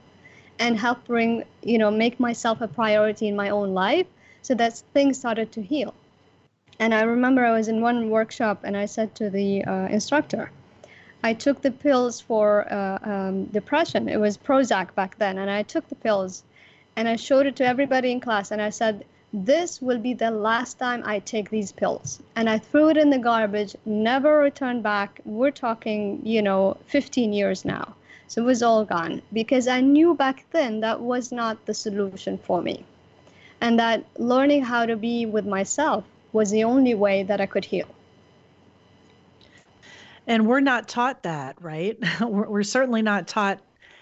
and 0.58 0.78
help 0.78 1.04
bring, 1.04 1.44
you 1.62 1.76
know, 1.76 1.90
make 1.90 2.18
myself 2.18 2.62
a 2.62 2.68
priority 2.68 3.28
in 3.28 3.36
my 3.36 3.50
own 3.50 3.74
life 3.74 4.06
so 4.40 4.54
that 4.54 4.82
things 4.94 5.18
started 5.18 5.52
to 5.52 5.60
heal. 5.60 5.94
And 6.78 6.94
I 6.94 7.02
remember 7.02 7.44
I 7.44 7.52
was 7.52 7.68
in 7.68 7.82
one 7.82 8.08
workshop 8.08 8.60
and 8.64 8.74
I 8.74 8.86
said 8.86 9.14
to 9.16 9.28
the 9.28 9.64
uh, 9.66 9.88
instructor, 9.88 10.50
I 11.22 11.34
took 11.34 11.62
the 11.62 11.70
pills 11.70 12.20
for 12.20 12.72
uh, 12.72 12.98
um, 13.02 13.44
depression. 13.46 14.08
It 14.08 14.20
was 14.20 14.36
Prozac 14.36 14.94
back 14.94 15.18
then. 15.18 15.38
And 15.38 15.50
I 15.50 15.62
took 15.62 15.88
the 15.88 15.94
pills 15.94 16.42
and 16.96 17.08
I 17.08 17.16
showed 17.16 17.46
it 17.46 17.56
to 17.56 17.66
everybody 17.66 18.10
in 18.10 18.20
class. 18.20 18.50
And 18.50 18.60
I 18.60 18.70
said, 18.70 19.04
This 19.32 19.80
will 19.80 19.98
be 19.98 20.14
the 20.14 20.30
last 20.30 20.78
time 20.78 21.02
I 21.04 21.20
take 21.20 21.50
these 21.50 21.72
pills. 21.72 22.20
And 22.36 22.50
I 22.50 22.58
threw 22.58 22.90
it 22.90 22.96
in 22.96 23.10
the 23.10 23.18
garbage, 23.18 23.76
never 23.84 24.38
returned 24.38 24.82
back. 24.82 25.20
We're 25.24 25.50
talking, 25.50 26.20
you 26.24 26.42
know, 26.42 26.76
15 26.86 27.32
years 27.32 27.64
now. 27.64 27.94
So 28.28 28.42
it 28.42 28.46
was 28.46 28.62
all 28.62 28.84
gone 28.84 29.22
because 29.32 29.68
I 29.68 29.80
knew 29.80 30.14
back 30.14 30.44
then 30.52 30.80
that 30.80 31.00
was 31.00 31.32
not 31.32 31.66
the 31.66 31.74
solution 31.74 32.38
for 32.38 32.62
me 32.62 32.84
and 33.62 33.78
that 33.78 34.04
learning 34.18 34.64
how 34.64 34.84
to 34.84 34.96
be 34.96 35.24
with 35.24 35.46
myself 35.46 36.04
was 36.32 36.50
the 36.50 36.64
only 36.64 36.94
way 36.94 37.22
that 37.22 37.40
I 37.40 37.46
could 37.46 37.64
heal. 37.64 37.86
And 40.26 40.46
we're 40.46 40.60
not 40.60 40.88
taught 40.88 41.22
that, 41.24 41.60
right? 41.60 41.98
we're, 42.20 42.48
we're 42.48 42.62
certainly 42.62 43.02
not 43.02 43.28
taught 43.28 43.60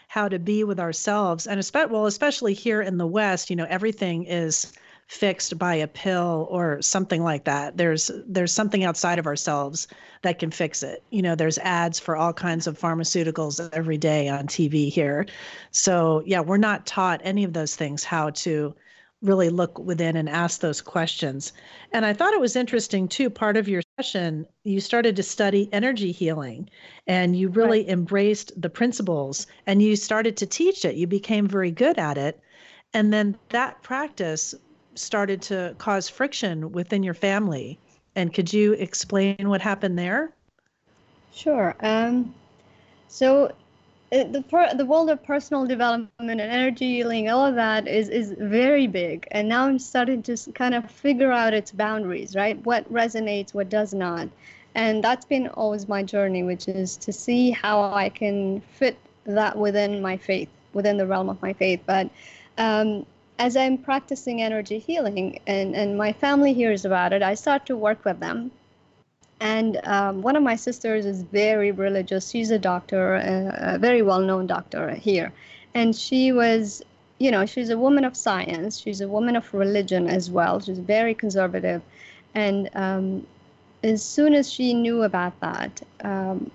how 0.08 0.28
to 0.28 0.38
be 0.38 0.64
with 0.64 0.80
ourselves. 0.80 1.46
And 1.46 1.60
especially, 1.60 1.92
well, 1.92 2.06
especially 2.06 2.54
here 2.54 2.82
in 2.82 2.98
the 2.98 3.06
West, 3.06 3.48
you 3.48 3.56
know, 3.56 3.66
everything 3.68 4.24
is 4.24 4.72
fixed 5.06 5.58
by 5.58 5.74
a 5.74 5.88
pill 5.88 6.46
or 6.50 6.80
something 6.80 7.24
like 7.24 7.44
that. 7.44 7.76
There's 7.76 8.12
there's 8.26 8.52
something 8.52 8.84
outside 8.84 9.18
of 9.18 9.26
ourselves 9.26 9.88
that 10.22 10.38
can 10.38 10.50
fix 10.52 10.84
it. 10.84 11.02
You 11.10 11.22
know, 11.22 11.34
there's 11.34 11.58
ads 11.58 11.98
for 11.98 12.16
all 12.16 12.32
kinds 12.32 12.66
of 12.66 12.78
pharmaceuticals 12.78 13.68
every 13.72 13.98
day 13.98 14.28
on 14.28 14.46
TV 14.46 14.88
here. 14.88 15.26
So, 15.72 16.22
yeah, 16.26 16.40
we're 16.40 16.58
not 16.58 16.86
taught 16.86 17.20
any 17.24 17.42
of 17.42 17.54
those 17.54 17.74
things 17.74 18.04
how 18.04 18.30
to 18.30 18.74
really 19.22 19.48
look 19.48 19.78
within 19.78 20.16
and 20.16 20.28
ask 20.28 20.60
those 20.60 20.80
questions. 20.80 21.52
And 21.92 22.06
I 22.06 22.12
thought 22.12 22.32
it 22.32 22.40
was 22.40 22.56
interesting 22.56 23.08
too. 23.08 23.30
Part 23.30 23.56
of 23.56 23.68
your 23.68 23.82
session, 24.00 24.47
you 24.64 24.80
started 24.80 25.14
to 25.14 25.23
study 25.23 25.69
energy 25.73 26.11
healing 26.11 26.71
and 27.07 27.37
you 27.37 27.50
really 27.50 27.80
right. 27.80 27.88
embraced 27.90 28.59
the 28.61 28.71
principles 28.71 29.47
and 29.66 29.83
you 29.83 29.95
started 29.95 30.38
to 30.38 30.47
teach 30.47 30.87
it. 30.87 30.95
You 30.95 31.07
became 31.07 31.47
very 31.47 31.71
good 31.71 31.99
at 31.99 32.16
it. 32.16 32.40
And 32.95 33.12
then 33.12 33.37
that 33.50 33.83
practice 33.83 34.54
started 34.95 35.42
to 35.42 35.75
cause 35.76 36.09
friction 36.09 36.73
within 36.73 37.02
your 37.02 37.12
family. 37.12 37.78
And 38.16 38.33
could 38.33 38.50
you 38.50 38.73
explain 38.73 39.50
what 39.50 39.61
happened 39.61 39.99
there? 39.99 40.35
Sure. 41.33 41.76
Um, 41.80 42.35
so 43.09 43.52
the 44.10 44.44
per, 44.48 44.74
the 44.74 44.84
world 44.84 45.08
of 45.08 45.22
personal 45.22 45.66
development 45.66 46.10
and 46.18 46.40
energy 46.40 46.96
healing, 46.96 47.30
all 47.30 47.46
of 47.46 47.54
that 47.54 47.86
is 47.86 48.08
is 48.08 48.34
very 48.38 48.86
big. 48.86 49.26
And 49.30 49.48
now 49.48 49.66
I'm 49.66 49.78
starting 49.78 50.22
to 50.24 50.36
kind 50.52 50.74
of 50.74 50.90
figure 50.90 51.30
out 51.30 51.54
its 51.54 51.70
boundaries, 51.70 52.34
right? 52.34 52.64
What 52.64 52.92
resonates, 52.92 53.54
what 53.54 53.68
does 53.68 53.94
not. 53.94 54.28
And 54.74 55.02
that's 55.02 55.24
been 55.24 55.48
always 55.48 55.88
my 55.88 56.02
journey, 56.02 56.42
which 56.42 56.68
is 56.68 56.96
to 56.98 57.12
see 57.12 57.50
how 57.50 57.82
I 57.82 58.08
can 58.08 58.60
fit 58.60 58.96
that 59.24 59.56
within 59.56 60.02
my 60.02 60.16
faith, 60.16 60.48
within 60.72 60.96
the 60.96 61.06
realm 61.06 61.28
of 61.28 61.40
my 61.42 61.52
faith. 61.52 61.80
But 61.86 62.10
um, 62.58 63.06
as 63.38 63.56
I'm 63.56 63.78
practicing 63.78 64.42
energy 64.42 64.78
healing 64.78 65.40
and, 65.46 65.74
and 65.74 65.96
my 65.96 66.12
family 66.12 66.52
hears 66.52 66.84
about 66.84 67.12
it, 67.12 67.22
I 67.22 67.34
start 67.34 67.66
to 67.66 67.76
work 67.76 68.04
with 68.04 68.20
them 68.20 68.50
and 69.40 69.80
um, 69.85 70.20
one 70.20 70.37
of 70.37 70.42
my 70.42 70.54
sisters 70.54 71.06
is 71.06 71.23
very 71.23 71.73
religious. 71.73 72.28
She's 72.28 72.50
a 72.50 72.59
doctor, 72.59 73.14
a, 73.14 73.75
a 73.75 73.78
very 73.78 74.02
well 74.02 74.20
known 74.20 74.47
doctor 74.47 74.94
here. 74.94 75.32
And 75.75 75.97
she 75.97 76.30
was, 76.30 76.82
you 77.18 77.30
know, 77.30 77.47
she's 77.47 77.70
a 77.70 77.78
woman 77.78 78.04
of 78.04 78.16
science. 78.16 78.78
She's 78.78 79.00
a 79.00 79.09
woman 79.09 79.37
of 79.37 79.52
religion 79.54 80.09
as 80.09 80.30
well. 80.30 80.61
She's 80.61 80.78
very 80.78 81.14
conservative. 81.14 81.80
And 82.35 82.68
um, 82.75 83.26
as 83.82 84.04
soon 84.04 84.35
as 84.35 84.52
she 84.52 84.75
knew 84.75 85.04
about 85.04 85.38
that, 85.40 85.80
um, 86.04 86.50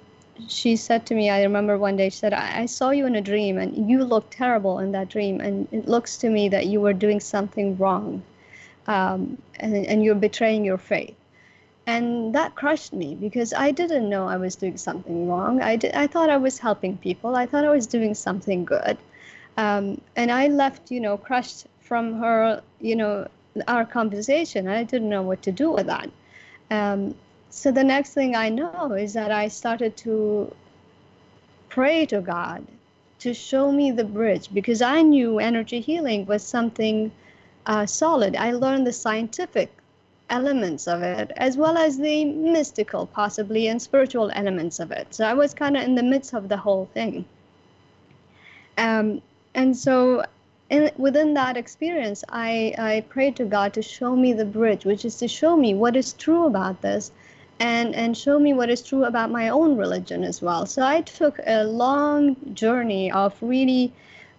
she 0.47 0.75
said 0.75 1.07
to 1.07 1.15
me, 1.15 1.31
I 1.31 1.41
remember 1.41 1.79
one 1.79 1.95
day, 1.95 2.09
she 2.09 2.17
said, 2.17 2.33
I, 2.33 2.61
I 2.61 2.65
saw 2.67 2.91
you 2.91 3.07
in 3.07 3.15
a 3.15 3.21
dream 3.21 3.57
and 3.57 3.89
you 3.89 4.03
look 4.03 4.29
terrible 4.29 4.77
in 4.77 4.91
that 4.91 5.09
dream. 5.09 5.41
And 5.41 5.67
it 5.71 5.87
looks 5.87 6.17
to 6.17 6.29
me 6.29 6.49
that 6.49 6.67
you 6.67 6.81
were 6.81 6.93
doing 6.93 7.19
something 7.19 7.77
wrong 7.77 8.21
um, 8.85 9.41
and, 9.59 9.87
and 9.87 10.03
you're 10.03 10.13
betraying 10.13 10.63
your 10.63 10.77
faith 10.77 11.15
and 11.87 12.33
that 12.33 12.55
crushed 12.55 12.93
me 12.93 13.15
because 13.15 13.53
I 13.53 13.71
didn't 13.71 14.09
know 14.09 14.27
I 14.27 14.37
was 14.37 14.55
doing 14.55 14.77
something 14.77 15.27
wrong. 15.27 15.61
I 15.61 15.75
did, 15.75 15.93
I 15.93 16.07
thought 16.07 16.29
I 16.29 16.37
was 16.37 16.57
helping 16.57 16.97
people. 16.97 17.35
I 17.35 17.45
thought 17.45 17.63
I 17.65 17.69
was 17.69 17.87
doing 17.87 18.13
something 18.13 18.65
good, 18.65 18.97
um, 19.57 20.01
and 20.15 20.31
I 20.31 20.47
left, 20.47 20.91
you 20.91 20.99
know, 20.99 21.17
crushed 21.17 21.67
from 21.79 22.19
her, 22.19 22.61
you 22.79 22.95
know, 22.95 23.27
our 23.67 23.85
conversation. 23.85 24.67
I 24.67 24.83
didn't 24.83 25.09
know 25.09 25.21
what 25.21 25.41
to 25.43 25.51
do 25.51 25.71
with 25.71 25.85
that. 25.87 26.09
Um, 26.71 27.15
so 27.49 27.71
the 27.71 27.83
next 27.83 28.13
thing 28.13 28.35
I 28.35 28.49
know 28.49 28.93
is 28.93 29.13
that 29.13 29.31
I 29.31 29.47
started 29.47 29.95
to 29.97 30.53
pray 31.69 32.05
to 32.07 32.21
God 32.21 32.65
to 33.19 33.33
show 33.33 33.71
me 33.71 33.91
the 33.91 34.03
bridge 34.03 34.49
because 34.53 34.81
I 34.81 35.01
knew 35.01 35.39
energy 35.39 35.79
healing 35.79 36.25
was 36.25 36.43
something 36.43 37.11
uh, 37.65 37.85
solid. 37.85 38.35
I 38.35 38.51
learned 38.51 38.85
the 38.85 38.93
scientific 38.93 39.71
elements 40.29 40.87
of 40.87 41.01
it, 41.01 41.31
as 41.37 41.57
well 41.57 41.77
as 41.77 41.97
the 41.97 42.25
mystical, 42.25 43.05
possibly, 43.05 43.67
and 43.67 43.81
spiritual 43.81 44.31
elements 44.33 44.79
of 44.79 44.91
it. 44.91 45.13
So 45.13 45.25
I 45.25 45.33
was 45.33 45.53
kind 45.53 45.77
of 45.77 45.83
in 45.83 45.95
the 45.95 46.03
midst 46.03 46.33
of 46.33 46.49
the 46.49 46.57
whole 46.57 46.89
thing. 46.93 47.25
Um, 48.77 49.21
and 49.53 49.75
so 49.75 50.23
in, 50.69 50.91
within 50.97 51.33
that 51.35 51.57
experience, 51.57 52.23
I, 52.29 52.73
I 52.77 53.05
prayed 53.09 53.35
to 53.37 53.45
God 53.45 53.73
to 53.73 53.81
show 53.81 54.15
me 54.15 54.33
the 54.33 54.45
bridge, 54.45 54.85
which 54.85 55.05
is 55.05 55.15
to 55.17 55.27
show 55.27 55.55
me 55.55 55.73
what 55.73 55.95
is 55.95 56.13
true 56.13 56.45
about 56.45 56.81
this 56.81 57.11
and, 57.59 57.95
and 57.95 58.17
show 58.17 58.39
me 58.39 58.53
what 58.53 58.69
is 58.69 58.81
true 58.81 59.05
about 59.05 59.31
my 59.31 59.49
own 59.49 59.77
religion 59.77 60.23
as 60.23 60.41
well. 60.41 60.65
So 60.65 60.85
I 60.85 61.01
took 61.01 61.39
a 61.45 61.63
long 61.63 62.35
journey 62.53 63.11
of 63.11 63.35
really 63.41 63.93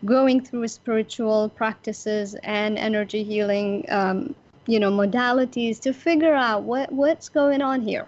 going 0.05 0.45
through 0.45 0.69
spiritual 0.69 1.49
practices 1.51 2.35
and 2.43 2.77
energy 2.77 3.23
healing 3.25 3.87
um, 3.89 4.35
you 4.67 4.81
know 4.81 4.91
modalities 4.91 5.81
to 5.81 5.93
figure 5.93 6.35
out 6.35 6.63
what 6.63 6.93
what's 6.93 7.29
going 7.29 7.63
on 7.63 7.83
here. 7.83 8.07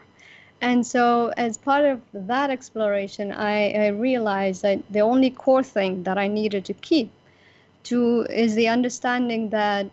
And 0.61 0.85
so 0.85 1.33
as 1.37 1.57
part 1.57 1.85
of 1.85 2.01
that 2.13 2.51
exploration 2.51 3.31
I, 3.33 3.71
I 3.71 3.87
realized 3.89 4.63
that 4.63 4.83
the 4.91 5.01
only 5.01 5.31
core 5.31 5.63
thing 5.63 6.03
that 6.03 6.19
i 6.19 6.27
needed 6.27 6.65
to 6.65 6.75
keep 6.75 7.13
to 7.85 8.27
is 8.29 8.55
the 8.57 8.69
understanding 8.69 9.51
that 9.51 9.87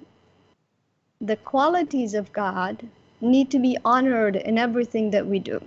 the 1.22 1.36
qualities 1.36 2.14
of 2.16 2.34
god 2.34 2.88
need 3.22 3.52
to 3.52 3.60
be 3.60 3.78
honored 3.86 4.36
in 4.36 4.58
everything 4.58 5.12
that 5.12 5.28
we 5.28 5.40
do. 5.40 5.62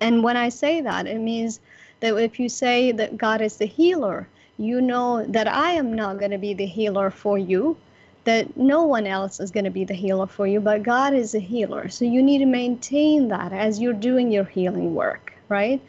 And 0.00 0.22
when 0.22 0.36
i 0.36 0.50
say 0.50 0.82
that 0.82 1.06
it 1.06 1.18
means 1.18 1.60
that 2.00 2.16
if 2.18 2.38
you 2.38 2.48
say 2.50 2.92
that 2.92 3.16
god 3.16 3.40
is 3.40 3.56
the 3.56 3.66
healer 3.66 4.28
you 4.58 4.82
know 4.82 5.24
that 5.26 5.48
i 5.48 5.70
am 5.70 5.94
not 5.94 6.18
going 6.18 6.30
to 6.30 6.38
be 6.38 6.52
the 6.52 6.66
healer 6.66 7.10
for 7.10 7.38
you 7.38 7.76
that 8.24 8.56
no 8.56 8.84
one 8.84 9.06
else 9.06 9.40
is 9.40 9.50
going 9.50 9.64
to 9.64 9.70
be 9.70 9.84
the 9.84 9.94
healer 9.94 10.26
for 10.26 10.46
you, 10.46 10.60
but 10.60 10.82
God 10.82 11.14
is 11.14 11.34
a 11.34 11.40
healer. 11.40 11.88
So 11.88 12.04
you 12.04 12.22
need 12.22 12.38
to 12.38 12.46
maintain 12.46 13.28
that 13.28 13.52
as 13.52 13.80
you're 13.80 13.92
doing 13.92 14.30
your 14.30 14.44
healing 14.44 14.94
work, 14.94 15.32
right? 15.48 15.80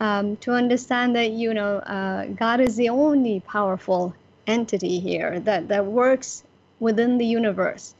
Um, 0.00 0.36
to 0.38 0.52
understand 0.52 1.16
that 1.16 1.32
you 1.32 1.52
know 1.52 1.78
uh, 1.78 2.26
God 2.26 2.60
is 2.60 2.76
the 2.76 2.88
only 2.88 3.40
powerful 3.40 4.14
entity 4.46 5.00
here 5.00 5.40
that 5.40 5.68
that 5.68 5.86
works 5.86 6.44
within 6.80 7.18
the 7.18 7.26
universe, 7.26 7.94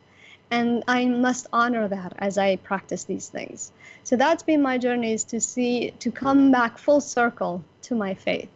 and 0.51 0.83
I 0.89 1.05
must 1.07 1.47
honor 1.53 1.89
that 1.89 2.15
as 2.19 2.39
I 2.39 2.57
practice 2.57 3.05
these 3.05 3.29
things. 3.29 3.73
So 4.05 4.17
that's 4.17 4.43
been 4.43 4.63
my 4.63 4.79
journey 4.79 5.13
is 5.13 5.25
to 5.25 5.41
see 5.41 5.93
to 5.99 6.11
come 6.11 6.51
back 6.51 6.79
full 6.79 7.03
circle 7.03 7.63
to 7.83 7.95
my 7.95 8.15
faith 8.15 8.49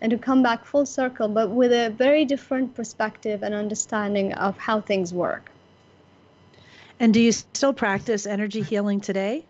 and 0.00 0.10
to 0.10 0.18
come 0.18 0.42
back 0.42 0.64
full 0.64 0.86
circle, 0.86 1.28
but 1.28 1.50
with 1.50 1.72
a 1.72 1.90
very 1.90 2.24
different 2.24 2.74
perspective 2.74 3.42
and 3.42 3.54
understanding 3.54 4.32
of 4.34 4.56
how 4.56 4.80
things 4.80 5.12
work. 5.12 5.50
And 6.98 7.14
do 7.14 7.20
you 7.20 7.32
still 7.32 7.72
practice 7.72 8.26
energy 8.26 8.62
healing 8.62 9.00
today? 9.00 9.44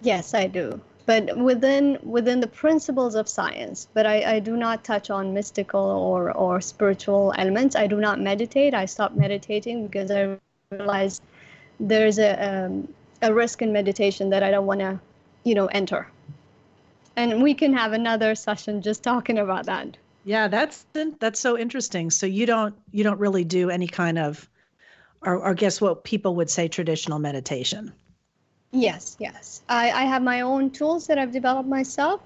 Yes, 0.00 0.34
I 0.34 0.46
do. 0.46 0.80
But 1.06 1.36
within 1.36 1.98
within 2.02 2.40
the 2.40 2.46
principles 2.46 3.14
of 3.14 3.28
science, 3.28 3.88
but 3.92 4.06
I, 4.06 4.36
I 4.36 4.38
do 4.38 4.56
not 4.56 4.84
touch 4.84 5.10
on 5.10 5.34
mystical 5.34 5.80
or, 5.80 6.32
or 6.32 6.62
spiritual 6.62 7.34
elements. 7.36 7.76
I 7.76 7.86
do 7.86 8.00
not 8.00 8.20
meditate. 8.20 8.72
I 8.72 8.86
stopped 8.86 9.14
meditating 9.14 9.86
because 9.86 10.10
I 10.10 10.38
realized 10.70 11.22
there's 11.78 12.18
a 12.18 12.32
um, 12.48 12.88
a 13.20 13.32
risk 13.32 13.60
in 13.60 13.72
meditation 13.72 14.30
that 14.30 14.42
I 14.42 14.50
don't 14.50 14.66
want 14.66 14.80
to, 14.80 14.98
you 15.44 15.54
know, 15.54 15.66
enter. 15.66 16.08
And 17.16 17.42
we 17.42 17.54
can 17.54 17.72
have 17.72 17.92
another 17.92 18.34
session 18.34 18.82
just 18.82 19.02
talking 19.02 19.38
about 19.38 19.66
that. 19.66 19.96
Yeah, 20.24 20.48
that's 20.48 20.86
that's 21.20 21.38
so 21.38 21.58
interesting. 21.58 22.10
So 22.10 22.26
you 22.26 22.46
don't 22.46 22.74
you 22.90 23.04
don't 23.04 23.20
really 23.20 23.44
do 23.44 23.70
any 23.70 23.86
kind 23.86 24.18
of, 24.18 24.48
or, 25.22 25.36
or 25.36 25.54
guess 25.54 25.80
what 25.80 26.04
people 26.04 26.34
would 26.36 26.50
say 26.50 26.66
traditional 26.68 27.18
meditation. 27.18 27.92
Yes, 28.72 29.16
yes. 29.20 29.62
I, 29.68 29.90
I 29.92 30.02
have 30.02 30.22
my 30.22 30.40
own 30.40 30.70
tools 30.70 31.06
that 31.06 31.18
I've 31.18 31.30
developed 31.30 31.68
myself 31.68 32.20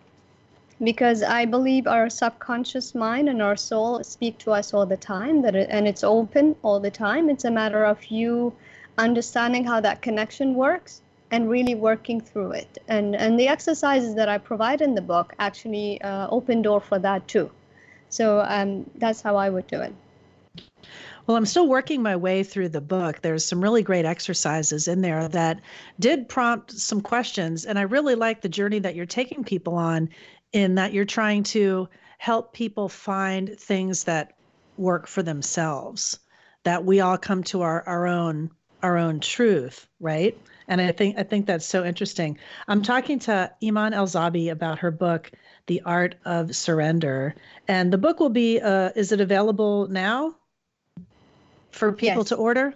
because 0.83 1.23
I 1.23 1.45
believe 1.45 1.87
our 1.87 2.09
subconscious 2.09 2.95
mind 2.95 3.29
and 3.29 3.43
our 3.43 3.57
soul 3.57 4.03
speak 4.05 4.39
to 4.39 4.53
us 4.53 4.73
all 4.73 4.87
the 4.87 4.97
time 4.97 5.43
that 5.43 5.55
it, 5.55 5.69
and 5.71 5.87
it's 5.87 6.05
open 6.05 6.57
all 6.63 6.81
the 6.81 6.91
time. 6.91 7.29
It's 7.29 7.45
a 7.45 7.51
matter 7.51 7.85
of 7.85 8.03
you 8.07 8.55
understanding 8.97 9.65
how 9.65 9.81
that 9.81 10.01
connection 10.01 10.55
works 10.55 11.03
and 11.31 11.49
really 11.49 11.75
working 11.75 12.21
through 12.21 12.53
it. 12.53 12.79
And 12.89 13.15
and 13.15 13.39
the 13.39 13.49
exercises 13.49 14.15
that 14.15 14.29
I 14.29 14.39
provide 14.39 14.81
in 14.81 14.95
the 14.95 15.03
book 15.03 15.35
actually 15.39 16.01
uh, 16.03 16.29
open 16.31 16.63
door 16.63 16.81
for 16.81 16.99
that 16.99 17.27
too. 17.29 17.51
So 18.09 18.45
um, 18.49 18.89
that's 18.97 19.21
how 19.21 19.37
I 19.37 19.51
would 19.51 19.67
do 19.67 19.81
it. 19.81 19.95
Well, 21.27 21.37
I'm 21.37 21.45
still 21.45 21.69
working 21.69 22.03
my 22.03 22.17
way 22.17 22.43
through 22.43 22.71
the 22.71 22.81
book. 22.81 23.21
There's 23.21 23.45
some 23.45 23.63
really 23.63 23.83
great 23.83 24.07
exercises 24.07 24.89
in 24.89 25.03
there 25.03 25.29
that 25.29 25.61
did 26.01 26.27
prompt 26.27 26.73
some 26.73 27.03
questions. 27.03 27.67
And 27.67 27.79
I 27.79 27.83
really 27.83 28.15
like 28.15 28.41
the 28.41 28.49
journey 28.49 28.79
that 28.79 28.95
you're 28.95 29.05
taking 29.05 29.45
people 29.45 29.75
on 29.75 30.09
in 30.53 30.77
that 30.77 30.95
you're 30.95 31.05
trying 31.05 31.43
to 31.43 31.87
help 32.17 32.55
people 32.55 32.89
find 32.89 33.59
things 33.59 34.05
that 34.05 34.39
work 34.79 35.07
for 35.07 35.23
themselves, 35.23 36.19
that 36.65 36.87
we 36.87 37.01
all 37.01 37.19
come 37.19 37.43
to 37.45 37.61
our, 37.61 37.87
our 37.87 38.07
own 38.07 38.51
our 38.83 38.97
own 38.97 39.21
truth, 39.21 39.87
right? 40.01 40.39
And 40.69 40.81
I 40.81 40.93
think 40.93 41.19
I 41.19 41.23
think 41.23 41.47
that's 41.47 41.67
so 41.67 41.85
interesting. 41.85 42.39
I'm 42.69 42.83
talking 42.83 43.19
to 43.21 43.51
Iman 43.63 43.93
Elzaabi 43.93 44.51
about 44.53 44.79
her 44.79 44.91
book, 44.91 45.31
The 45.67 45.81
Art 45.85 46.15
of 46.25 46.55
Surrender, 46.55 47.35
and 47.67 47.93
the 47.93 47.99
book 47.99 48.21
will 48.21 48.29
be. 48.29 48.61
Uh, 48.61 48.91
is 48.95 49.11
it 49.11 49.21
available 49.21 49.89
now? 49.89 50.35
for 51.79 51.93
people 51.93 52.23
yes. 52.23 52.29
to 52.29 52.37
order? 52.37 52.75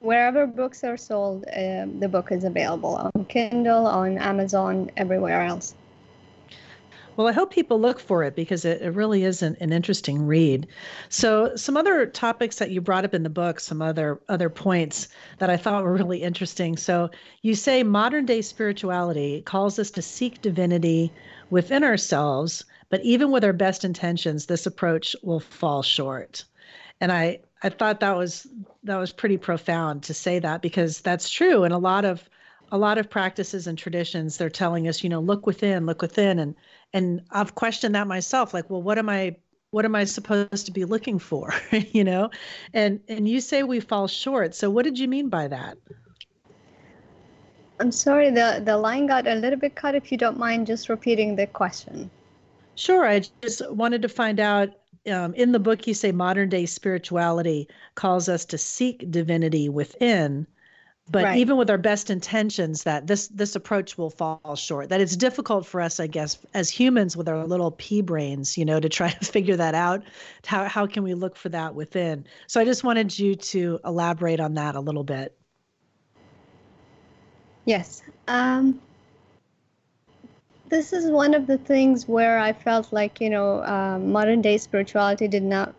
Wherever 0.00 0.46
books 0.46 0.84
are 0.84 0.96
sold, 0.96 1.44
uh, 1.46 1.86
the 1.98 2.08
book 2.10 2.30
is 2.30 2.44
available 2.44 2.96
on 2.96 3.24
Kindle, 3.26 3.86
on 3.86 4.18
Amazon, 4.18 4.90
everywhere 4.96 5.42
else. 5.42 5.74
Well, 7.16 7.28
I 7.28 7.32
hope 7.32 7.50
people 7.50 7.80
look 7.80 7.98
for 7.98 8.22
it 8.24 8.36
because 8.36 8.66
it, 8.66 8.82
it 8.82 8.90
really 8.90 9.24
is 9.24 9.42
an, 9.42 9.56
an 9.60 9.72
interesting 9.72 10.26
read. 10.26 10.66
So, 11.08 11.56
some 11.56 11.76
other 11.76 12.04
topics 12.06 12.56
that 12.56 12.70
you 12.70 12.82
brought 12.82 13.06
up 13.06 13.14
in 13.14 13.22
the 13.22 13.30
book, 13.30 13.58
some 13.58 13.80
other 13.80 14.20
other 14.28 14.50
points 14.50 15.08
that 15.38 15.48
I 15.48 15.56
thought 15.56 15.82
were 15.82 15.94
really 15.94 16.22
interesting. 16.22 16.76
So, 16.76 17.10
you 17.42 17.54
say 17.54 17.82
modern 17.82 18.26
day 18.26 18.42
spirituality 18.42 19.42
calls 19.42 19.78
us 19.78 19.90
to 19.92 20.02
seek 20.02 20.42
divinity 20.42 21.10
within 21.48 21.84
ourselves, 21.84 22.64
but 22.90 23.02
even 23.02 23.30
with 23.30 23.44
our 23.44 23.54
best 23.54 23.84
intentions, 23.84 24.46
this 24.46 24.66
approach 24.66 25.16
will 25.22 25.40
fall 25.40 25.82
short. 25.82 26.44
And 27.00 27.10
I 27.10 27.40
I 27.62 27.70
thought 27.70 28.00
that 28.00 28.16
was 28.16 28.46
that 28.84 28.96
was 28.96 29.12
pretty 29.12 29.38
profound 29.38 30.02
to 30.04 30.14
say 30.14 30.38
that 30.38 30.60
because 30.60 31.00
that's 31.00 31.30
true 31.30 31.64
and 31.64 31.72
a 31.72 31.78
lot 31.78 32.04
of 32.04 32.28
a 32.72 32.78
lot 32.78 32.98
of 32.98 33.08
practices 33.08 33.66
and 33.66 33.78
traditions 33.78 34.36
they're 34.36 34.50
telling 34.50 34.88
us 34.88 35.04
you 35.04 35.08
know 35.08 35.20
look 35.20 35.46
within 35.46 35.86
look 35.86 36.02
within. 36.02 36.38
And 36.38 36.54
and 36.92 37.22
I've 37.30 37.54
questioned 37.54 37.94
that 37.94 38.06
myself 38.06 38.54
like 38.54 38.68
well 38.70 38.82
what 38.82 38.98
am 38.98 39.08
I 39.08 39.36
what 39.70 39.84
am 39.84 39.94
I 39.94 40.04
supposed 40.04 40.66
to 40.66 40.72
be 40.72 40.84
looking 40.84 41.18
for? 41.18 41.52
You 41.92 42.04
know? 42.04 42.30
And 42.72 43.00
and 43.08 43.28
you 43.28 43.40
say 43.40 43.62
we 43.62 43.80
fall 43.80 44.08
short. 44.08 44.54
So 44.54 44.70
what 44.70 44.84
did 44.84 44.98
you 44.98 45.08
mean 45.08 45.28
by 45.28 45.48
that? 45.48 45.78
I'm 47.78 47.92
sorry 47.92 48.30
the 48.30 48.62
the 48.64 48.76
line 48.76 49.06
got 49.06 49.26
a 49.26 49.34
little 49.34 49.58
bit 49.58 49.74
cut 49.74 49.94
if 49.94 50.10
you 50.10 50.18
don't 50.18 50.38
mind 50.38 50.66
just 50.66 50.88
repeating 50.88 51.36
the 51.36 51.46
question. 51.46 52.10
Sure 52.74 53.06
I 53.06 53.22
just 53.42 53.68
wanted 53.70 54.02
to 54.02 54.08
find 54.08 54.38
out 54.38 54.70
um, 55.10 55.34
in 55.34 55.52
the 55.52 55.60
book, 55.60 55.86
you 55.86 55.94
say 55.94 56.12
modern 56.12 56.48
day 56.48 56.66
spirituality 56.66 57.68
calls 57.94 58.28
us 58.28 58.44
to 58.46 58.58
seek 58.58 59.10
divinity 59.10 59.68
within, 59.68 60.46
but 61.08 61.24
right. 61.24 61.38
even 61.38 61.56
with 61.56 61.70
our 61.70 61.78
best 61.78 62.10
intentions, 62.10 62.82
that 62.82 63.06
this 63.06 63.28
this 63.28 63.54
approach 63.54 63.96
will 63.96 64.10
fall 64.10 64.56
short. 64.56 64.88
That 64.88 65.00
it's 65.00 65.16
difficult 65.16 65.64
for 65.64 65.80
us, 65.80 66.00
I 66.00 66.08
guess, 66.08 66.38
as 66.52 66.68
humans 66.68 67.16
with 67.16 67.28
our 67.28 67.46
little 67.46 67.70
pea 67.70 68.02
brains, 68.02 68.58
you 68.58 68.64
know, 68.64 68.80
to 68.80 68.88
try 68.88 69.10
to 69.20 69.24
figure 69.24 69.56
that 69.56 69.74
out. 69.74 70.02
How 70.44 70.64
how 70.64 70.86
can 70.86 71.04
we 71.04 71.14
look 71.14 71.36
for 71.36 71.48
that 71.50 71.74
within? 71.74 72.26
So 72.48 72.60
I 72.60 72.64
just 72.64 72.82
wanted 72.82 73.16
you 73.16 73.36
to 73.36 73.78
elaborate 73.84 74.40
on 74.40 74.54
that 74.54 74.74
a 74.74 74.80
little 74.80 75.04
bit. 75.04 75.36
Yes. 77.66 78.02
Um, 78.26 78.80
this 80.68 80.92
is 80.92 81.10
one 81.10 81.34
of 81.34 81.46
the 81.46 81.58
things 81.58 82.08
where 82.08 82.38
I 82.38 82.52
felt 82.52 82.92
like, 82.92 83.20
you 83.20 83.30
know, 83.30 83.62
um, 83.64 84.10
modern 84.10 84.40
day 84.40 84.58
spirituality 84.58 85.28
did 85.28 85.42
not 85.42 85.74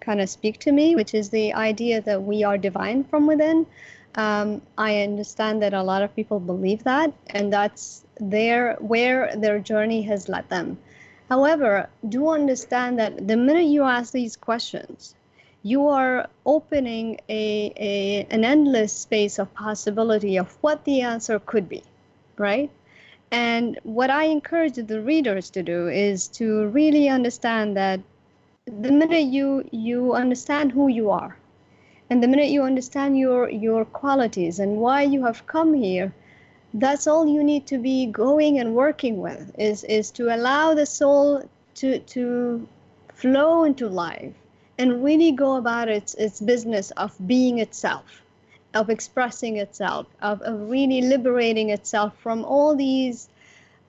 kind 0.00 0.20
of 0.20 0.28
speak 0.28 0.58
to 0.60 0.72
me, 0.72 0.94
which 0.94 1.14
is 1.14 1.30
the 1.30 1.52
idea 1.52 2.00
that 2.00 2.22
we 2.22 2.44
are 2.44 2.56
divine 2.58 3.04
from 3.04 3.26
within. 3.26 3.66
Um, 4.16 4.62
I 4.78 5.02
understand 5.02 5.62
that 5.62 5.74
a 5.74 5.82
lot 5.82 6.02
of 6.02 6.16
people 6.16 6.40
believe 6.40 6.84
that, 6.84 7.12
and 7.28 7.52
that's 7.52 8.04
their 8.18 8.76
where 8.80 9.36
their 9.36 9.58
journey 9.58 10.02
has 10.02 10.28
led 10.28 10.48
them. 10.48 10.78
However, 11.28 11.88
do 12.08 12.28
understand 12.28 12.98
that 12.98 13.28
the 13.28 13.36
minute 13.36 13.66
you 13.66 13.82
ask 13.82 14.12
these 14.12 14.36
questions, 14.36 15.14
you 15.62 15.88
are 15.88 16.28
opening 16.46 17.18
a, 17.28 17.72
a 17.76 18.26
an 18.30 18.44
endless 18.44 18.92
space 18.92 19.38
of 19.38 19.52
possibility 19.52 20.38
of 20.38 20.56
what 20.62 20.84
the 20.84 21.02
answer 21.02 21.38
could 21.40 21.68
be, 21.68 21.82
right? 22.38 22.70
And 23.32 23.78
what 23.82 24.08
I 24.08 24.24
encourage 24.24 24.76
the 24.76 25.00
readers 25.02 25.50
to 25.50 25.62
do 25.62 25.88
is 25.88 26.28
to 26.38 26.68
really 26.68 27.08
understand 27.08 27.76
that 27.76 28.00
the 28.66 28.92
minute 28.92 29.24
you 29.24 29.68
you 29.72 30.14
understand 30.14 30.72
who 30.72 30.88
you 30.88 31.10
are, 31.10 31.36
and 32.10 32.22
the 32.22 32.28
minute 32.28 32.48
you 32.48 32.62
understand 32.62 33.18
your 33.18 33.48
your 33.50 33.84
qualities 33.84 34.58
and 34.58 34.78
why 34.78 35.02
you 35.02 35.24
have 35.24 35.46
come 35.46 35.74
here, 35.74 36.12
that's 36.74 37.06
all 37.06 37.26
you 37.26 37.42
need 37.42 37.66
to 37.66 37.78
be 37.78 38.06
going 38.06 38.58
and 38.58 38.74
working 38.74 39.20
with 39.20 39.52
is 39.58 39.84
is 39.84 40.10
to 40.12 40.34
allow 40.34 40.74
the 40.74 40.86
soul 40.86 41.48
to 41.74 41.98
to 42.00 42.68
flow 43.14 43.64
into 43.64 43.88
life 43.88 44.34
and 44.78 45.02
really 45.04 45.32
go 45.32 45.56
about 45.56 45.88
its 45.88 46.14
its 46.14 46.40
business 46.40 46.90
of 46.92 47.14
being 47.26 47.58
itself 47.58 48.22
of 48.76 48.90
expressing 48.90 49.56
itself, 49.56 50.06
of, 50.20 50.40
of 50.42 50.68
really 50.68 51.00
liberating 51.00 51.70
itself 51.70 52.12
from 52.18 52.44
all 52.44 52.76
these 52.76 53.28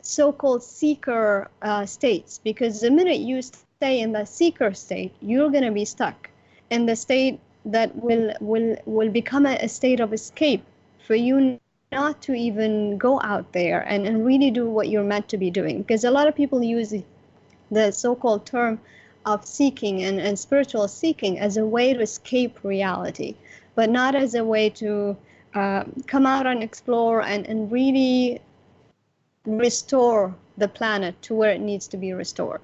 so-called 0.02 0.64
seeker 0.64 1.50
uh, 1.62 1.86
states. 1.86 2.40
Because 2.44 2.80
the 2.80 2.90
minute 2.90 3.20
you 3.20 3.42
stay 3.42 4.00
in 4.00 4.14
the 4.14 4.26
seeker 4.26 4.74
state, 4.74 5.14
you're 5.22 5.52
going 5.52 5.66
to 5.66 5.72
be 5.72 5.86
stuck 5.86 6.30
in 6.70 6.86
the 6.86 6.96
state 6.96 7.40
that 7.72 7.96
will 7.96 8.34
will 8.40 8.76
will 8.86 9.10
become 9.10 9.46
a, 9.46 9.56
a 9.62 9.70
state 9.70 10.00
of 10.00 10.14
escape 10.14 10.64
for 11.06 11.16
you 11.16 11.60
not 11.92 12.22
to 12.22 12.34
even 12.34 12.98
go 12.98 13.22
out 13.22 13.54
there 13.54 13.82
and, 13.88 14.06
and 14.06 14.26
really 14.26 14.52
do 14.52 14.70
what 14.70 14.90
you're 14.90 15.04
meant 15.04 15.30
to 15.30 15.38
be 15.38 15.50
doing. 15.50 15.82
Because 15.82 16.04
a 16.04 16.12
lot 16.12 16.28
of 16.28 16.36
people 16.36 16.62
use 16.62 16.94
the 17.72 17.92
so-called 17.92 18.46
term 18.46 18.80
of 19.26 19.46
seeking 19.46 20.04
and, 20.04 20.20
and 20.20 20.38
spiritual 20.38 20.88
seeking 20.88 21.40
as 21.40 21.56
a 21.56 21.66
way 21.66 21.94
to 21.94 22.02
escape 22.02 22.60
reality 22.64 23.36
but 23.78 23.92
not 23.92 24.16
as 24.16 24.34
a 24.34 24.44
way 24.44 24.72
to 24.72 25.16
uh, 25.54 25.84
come 26.08 26.26
out 26.26 26.48
and 26.48 26.64
explore 26.64 27.22
and, 27.22 27.46
and 27.46 27.72
really 27.72 28.42
restore 29.46 30.34
the 30.58 30.68
planet 30.68 31.22
to 31.22 31.36
where 31.36 31.52
it 31.52 31.62
needs 31.62 31.88
to 31.88 31.96
be 31.96 32.12
restored. 32.12 32.60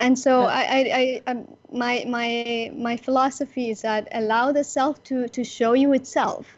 And 0.00 0.18
so 0.18 0.42
I, 0.42 0.60
I, 0.60 1.22
I, 1.26 1.30
um, 1.30 1.48
my, 1.72 2.04
my, 2.06 2.70
my 2.74 2.96
philosophy 2.96 3.70
is 3.70 3.82
that 3.82 4.08
allow 4.12 4.52
the 4.52 4.64
self 4.64 5.02
to, 5.04 5.28
to 5.28 5.44
show 5.44 5.72
you 5.72 5.92
itself. 5.92 6.56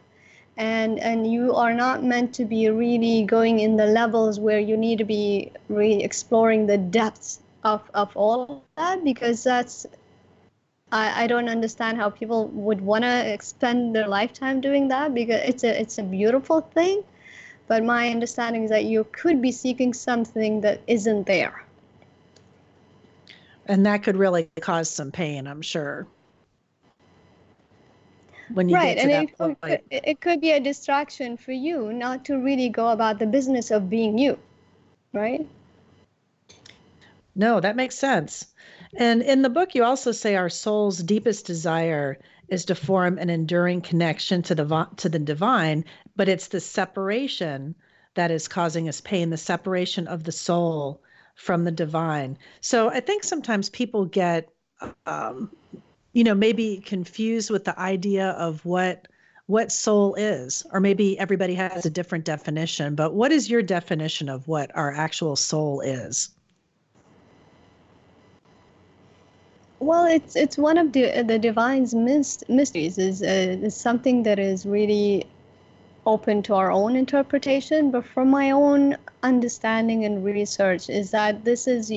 And, 0.56 0.98
and 0.98 1.30
you 1.30 1.54
are 1.54 1.72
not 1.72 2.04
meant 2.04 2.34
to 2.34 2.44
be 2.44 2.68
really 2.68 3.22
going 3.24 3.60
in 3.60 3.76
the 3.76 3.86
levels 3.86 4.38
where 4.38 4.60
you 4.60 4.76
need 4.76 4.98
to 4.98 5.04
be 5.04 5.52
really 5.68 6.04
exploring 6.04 6.66
the 6.66 6.76
depths 6.76 7.40
of, 7.64 7.82
of 7.94 8.14
all 8.16 8.42
of 8.42 8.60
that 8.76 9.04
because 9.04 9.42
that's 9.42 9.86
I, 10.92 11.24
I 11.24 11.26
don't 11.26 11.48
understand 11.48 11.98
how 11.98 12.10
people 12.10 12.48
would 12.48 12.80
want 12.80 13.04
to 13.04 13.38
spend 13.40 13.94
their 13.94 14.08
lifetime 14.08 14.60
doing 14.60 14.88
that 14.88 15.14
because 15.14 15.40
it's 15.44 15.64
a 15.64 15.80
it's 15.80 15.98
a 15.98 16.02
beautiful 16.02 16.60
thing 16.60 17.04
but 17.68 17.84
my 17.84 18.10
understanding 18.10 18.64
is 18.64 18.70
that 18.70 18.84
you 18.84 19.06
could 19.12 19.40
be 19.40 19.52
seeking 19.52 19.94
something 19.94 20.60
that 20.62 20.80
isn't 20.86 21.26
there 21.26 21.64
and 23.70 23.86
that 23.86 24.02
could 24.02 24.16
really 24.16 24.50
cause 24.60 24.90
some 24.90 25.10
pain 25.10 25.46
i'm 25.46 25.62
sure. 25.62 26.06
When 28.52 28.68
you 28.68 28.74
right 28.74 28.98
and 28.98 29.10
it, 29.12 29.38
could, 29.38 29.80
it 29.90 30.20
could 30.20 30.40
be 30.40 30.50
a 30.50 30.60
distraction 30.60 31.36
for 31.36 31.52
you 31.52 31.92
not 31.92 32.24
to 32.24 32.36
really 32.38 32.68
go 32.68 32.88
about 32.88 33.20
the 33.20 33.26
business 33.26 33.70
of 33.70 33.88
being 33.88 34.18
you 34.18 34.38
right? 35.12 35.46
No 37.36 37.60
that 37.60 37.76
makes 37.76 37.94
sense. 37.94 38.46
And 38.96 39.22
in 39.22 39.42
the 39.42 39.50
book, 39.50 39.74
you 39.74 39.84
also 39.84 40.10
say 40.10 40.34
our 40.34 40.48
soul's 40.48 40.98
deepest 40.98 41.46
desire 41.46 42.18
is 42.48 42.64
to 42.64 42.74
form 42.74 43.18
an 43.18 43.30
enduring 43.30 43.82
connection 43.82 44.42
to 44.42 44.54
the 44.54 44.88
to 44.96 45.08
the 45.08 45.18
divine, 45.20 45.84
but 46.16 46.28
it's 46.28 46.48
the 46.48 46.60
separation 46.60 47.76
that 48.14 48.32
is 48.32 48.48
causing 48.48 48.88
us 48.88 49.00
pain, 49.00 49.30
the 49.30 49.36
separation 49.36 50.08
of 50.08 50.24
the 50.24 50.32
soul 50.32 51.00
from 51.34 51.64
the 51.64 51.70
divine. 51.70 52.36
So 52.60 52.88
I 52.90 53.00
think 53.00 53.24
sometimes 53.24 53.70
people 53.70 54.04
get, 54.04 54.48
um, 55.06 55.50
you 56.12 56.24
know, 56.24 56.34
maybe 56.34 56.82
confused 56.84 57.50
with 57.50 57.64
the 57.64 57.78
idea 57.78 58.30
of 58.30 58.64
what 58.64 59.06
what 59.46 59.72
soul 59.72 60.14
is, 60.14 60.64
or 60.72 60.78
maybe 60.78 61.18
everybody 61.18 61.54
has 61.56 61.84
a 61.84 61.90
different 61.90 62.24
definition. 62.24 62.94
But 62.94 63.14
what 63.14 63.32
is 63.32 63.50
your 63.50 63.62
definition 63.62 64.28
of 64.28 64.46
what 64.46 64.70
our 64.76 64.94
actual 64.94 65.34
soul 65.34 65.80
is? 65.80 66.30
Well, 69.80 70.04
it's 70.04 70.36
it's 70.36 70.56
one 70.58 70.78
of 70.78 70.92
the 70.92 71.22
the 71.22 71.38
divine's 71.38 71.94
mysteries. 71.94 72.98
is 72.98 73.22
uh, 73.22 73.56
is 73.62 73.74
something 73.74 74.22
that 74.22 74.38
is 74.38 74.66
really 74.66 75.26
open 76.10 76.42
to 76.42 76.54
our 76.54 76.70
own 76.70 76.96
interpretation. 76.96 77.90
But 77.90 78.06
from 78.06 78.30
my 78.30 78.50
own 78.50 78.96
understanding 79.22 80.04
and 80.04 80.24
research, 80.24 80.88
is 80.88 81.10
that 81.10 81.44
this 81.44 81.66
is 81.66 81.92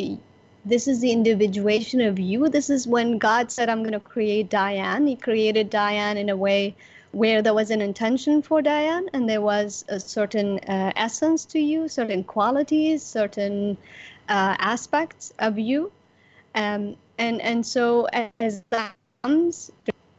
this 0.66 0.88
is 0.88 1.02
the 1.02 1.12
individuation 1.12 2.02
of 2.02 2.20
you. 2.20 2.50
This 2.50 2.70
is 2.70 2.88
when 2.88 3.18
God 3.18 3.52
said, 3.52 3.70
"I'm 3.70 3.84
going 3.84 4.00
to 4.02 4.10
create 4.16 4.50
Diane." 4.50 5.08
He 5.08 5.16
created 5.16 5.70
Diane 5.70 6.18
in 6.18 6.30
a 6.30 6.38
way 6.38 6.76
where 7.12 7.42
there 7.42 7.54
was 7.54 7.70
an 7.70 7.82
intention 7.82 8.42
for 8.42 8.62
Diane, 8.62 9.08
and 9.14 9.30
there 9.30 9.42
was 9.42 9.86
a 9.88 10.00
certain 10.00 10.60
uh, 10.60 10.92
essence 10.96 11.46
to 11.46 11.60
you, 11.60 11.88
certain 11.88 12.24
qualities, 12.24 13.04
certain 13.04 13.78
uh, 14.30 14.56
aspects 14.60 15.34
of 15.40 15.60
you. 15.60 15.92
Um, 16.56 16.96
and 17.18 17.42
and 17.42 17.66
so 17.66 18.08
as 18.40 18.64
that 18.70 18.96
comes 19.24 19.72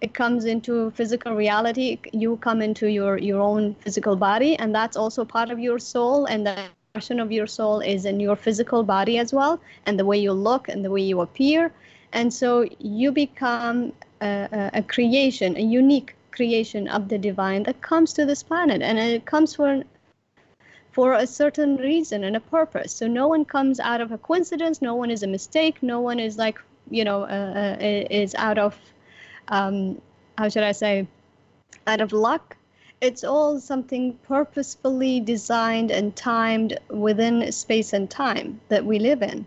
it 0.04 0.12
comes 0.14 0.44
into 0.44 0.90
physical 1.00 1.34
reality 1.34 1.98
you 2.12 2.36
come 2.48 2.60
into 2.68 2.86
your 2.98 3.12
your 3.18 3.40
own 3.40 3.74
physical 3.84 4.16
body 4.16 4.52
and 4.58 4.74
that's 4.74 4.96
also 4.96 5.24
part 5.24 5.50
of 5.50 5.58
your 5.58 5.78
soul 5.78 6.26
and 6.26 6.46
the 6.46 6.54
expression 6.64 7.20
of 7.20 7.32
your 7.32 7.46
soul 7.46 7.80
is 7.80 8.04
in 8.04 8.20
your 8.20 8.36
physical 8.36 8.82
body 8.82 9.18
as 9.18 9.32
well 9.32 9.60
and 9.86 9.98
the 9.98 10.04
way 10.10 10.18
you 10.26 10.32
look 10.32 10.68
and 10.68 10.84
the 10.84 10.90
way 10.90 11.00
you 11.12 11.20
appear 11.20 11.72
and 12.12 12.32
so 12.32 12.66
you 12.78 13.10
become 13.12 13.92
a, 14.20 14.70
a 14.74 14.82
creation 14.82 15.56
a 15.56 15.66
unique 15.82 16.14
creation 16.30 16.88
of 16.88 17.08
the 17.08 17.18
divine 17.18 17.62
that 17.62 17.80
comes 17.80 18.12
to 18.12 18.26
this 18.26 18.42
planet 18.42 18.82
and 18.82 18.98
it 18.98 19.24
comes 19.24 19.54
for 19.54 19.82
for 20.94 21.14
a 21.14 21.26
certain 21.26 21.76
reason 21.76 22.22
and 22.22 22.36
a 22.36 22.40
purpose. 22.40 22.92
So 22.92 23.08
no 23.08 23.26
one 23.26 23.44
comes 23.44 23.80
out 23.80 24.00
of 24.00 24.12
a 24.12 24.18
coincidence. 24.18 24.80
No 24.80 24.94
one 24.94 25.10
is 25.10 25.24
a 25.24 25.26
mistake. 25.26 25.82
No 25.82 26.00
one 26.00 26.20
is 26.20 26.38
like 26.38 26.58
you 26.90 27.04
know 27.04 27.22
uh, 27.22 27.76
uh 27.80 28.12
is 28.22 28.34
out 28.36 28.58
of 28.58 28.78
um, 29.48 30.00
how 30.38 30.48
should 30.48 30.62
I 30.62 30.72
say 30.72 31.06
out 31.86 32.00
of 32.00 32.12
luck. 32.12 32.56
It's 33.00 33.24
all 33.24 33.60
something 33.60 34.14
purposefully 34.26 35.20
designed 35.20 35.90
and 35.90 36.14
timed 36.16 36.78
within 36.88 37.52
space 37.52 37.92
and 37.92 38.08
time 38.08 38.60
that 38.68 38.84
we 38.84 38.98
live 38.98 39.22
in. 39.22 39.46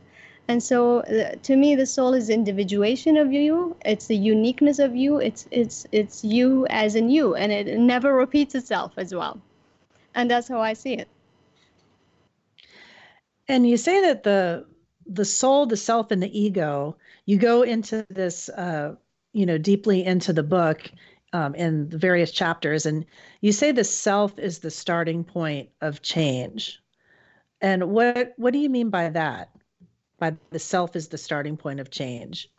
And 0.50 0.64
so, 0.64 1.00
uh, 1.00 1.36
to 1.44 1.56
me, 1.58 1.76
the 1.76 1.86
soul 1.86 2.14
is 2.14 2.30
individuation 2.30 3.18
of 3.18 3.34
you. 3.34 3.76
It's 3.84 4.08
the 4.08 4.16
uniqueness 4.16 4.80
of 4.80 4.96
you. 4.96 5.18
It's 5.20 5.48
it's 5.52 5.86
it's 5.92 6.24
you 6.24 6.66
as 6.70 6.96
in 6.96 7.10
you, 7.10 7.36
and 7.36 7.52
it 7.52 7.78
never 7.78 8.14
repeats 8.14 8.56
itself 8.56 8.94
as 8.98 9.14
well. 9.14 9.42
And 10.16 10.32
that's 10.32 10.48
how 10.48 10.62
I 10.62 10.74
see 10.74 10.94
it. 10.94 11.10
And 13.50 13.68
you 13.68 13.76
say 13.76 14.02
that 14.02 14.24
the 14.24 14.66
the 15.06 15.26
soul, 15.26 15.66
the 15.66 15.78
self, 15.78 16.12
and 16.12 16.24
the 16.24 16.40
ego 16.40 16.96
you 17.26 17.38
go 17.38 17.64
into 17.64 18.06
this, 18.10 18.48
uh, 18.48 18.96
you 19.34 19.46
know, 19.46 19.58
deeply 19.58 20.04
into 20.04 20.34
the 20.34 20.44
book 20.44 20.90
um, 21.34 21.56
in 21.56 21.90
the 21.90 21.98
various 21.98 22.32
chapters, 22.32 22.86
and 22.86 23.06
you 23.42 23.52
say 23.52 23.72
the 23.72 23.84
self 23.84 24.38
is 24.40 24.60
the 24.60 24.72
starting 24.72 25.24
point 25.24 25.70
of 25.82 26.02
change. 26.02 26.80
And 27.62 27.90
what 27.90 28.34
what 28.38 28.54
do 28.54 28.60
you 28.60 28.70
mean 28.70 28.90
by 28.90 29.10
that? 29.10 29.50
By 30.20 30.36
the 30.52 30.60
self 30.60 30.96
is 30.96 31.08
the 31.10 31.18
starting 31.18 31.58
point 31.58 31.80
of 31.80 31.92
change. 31.92 32.50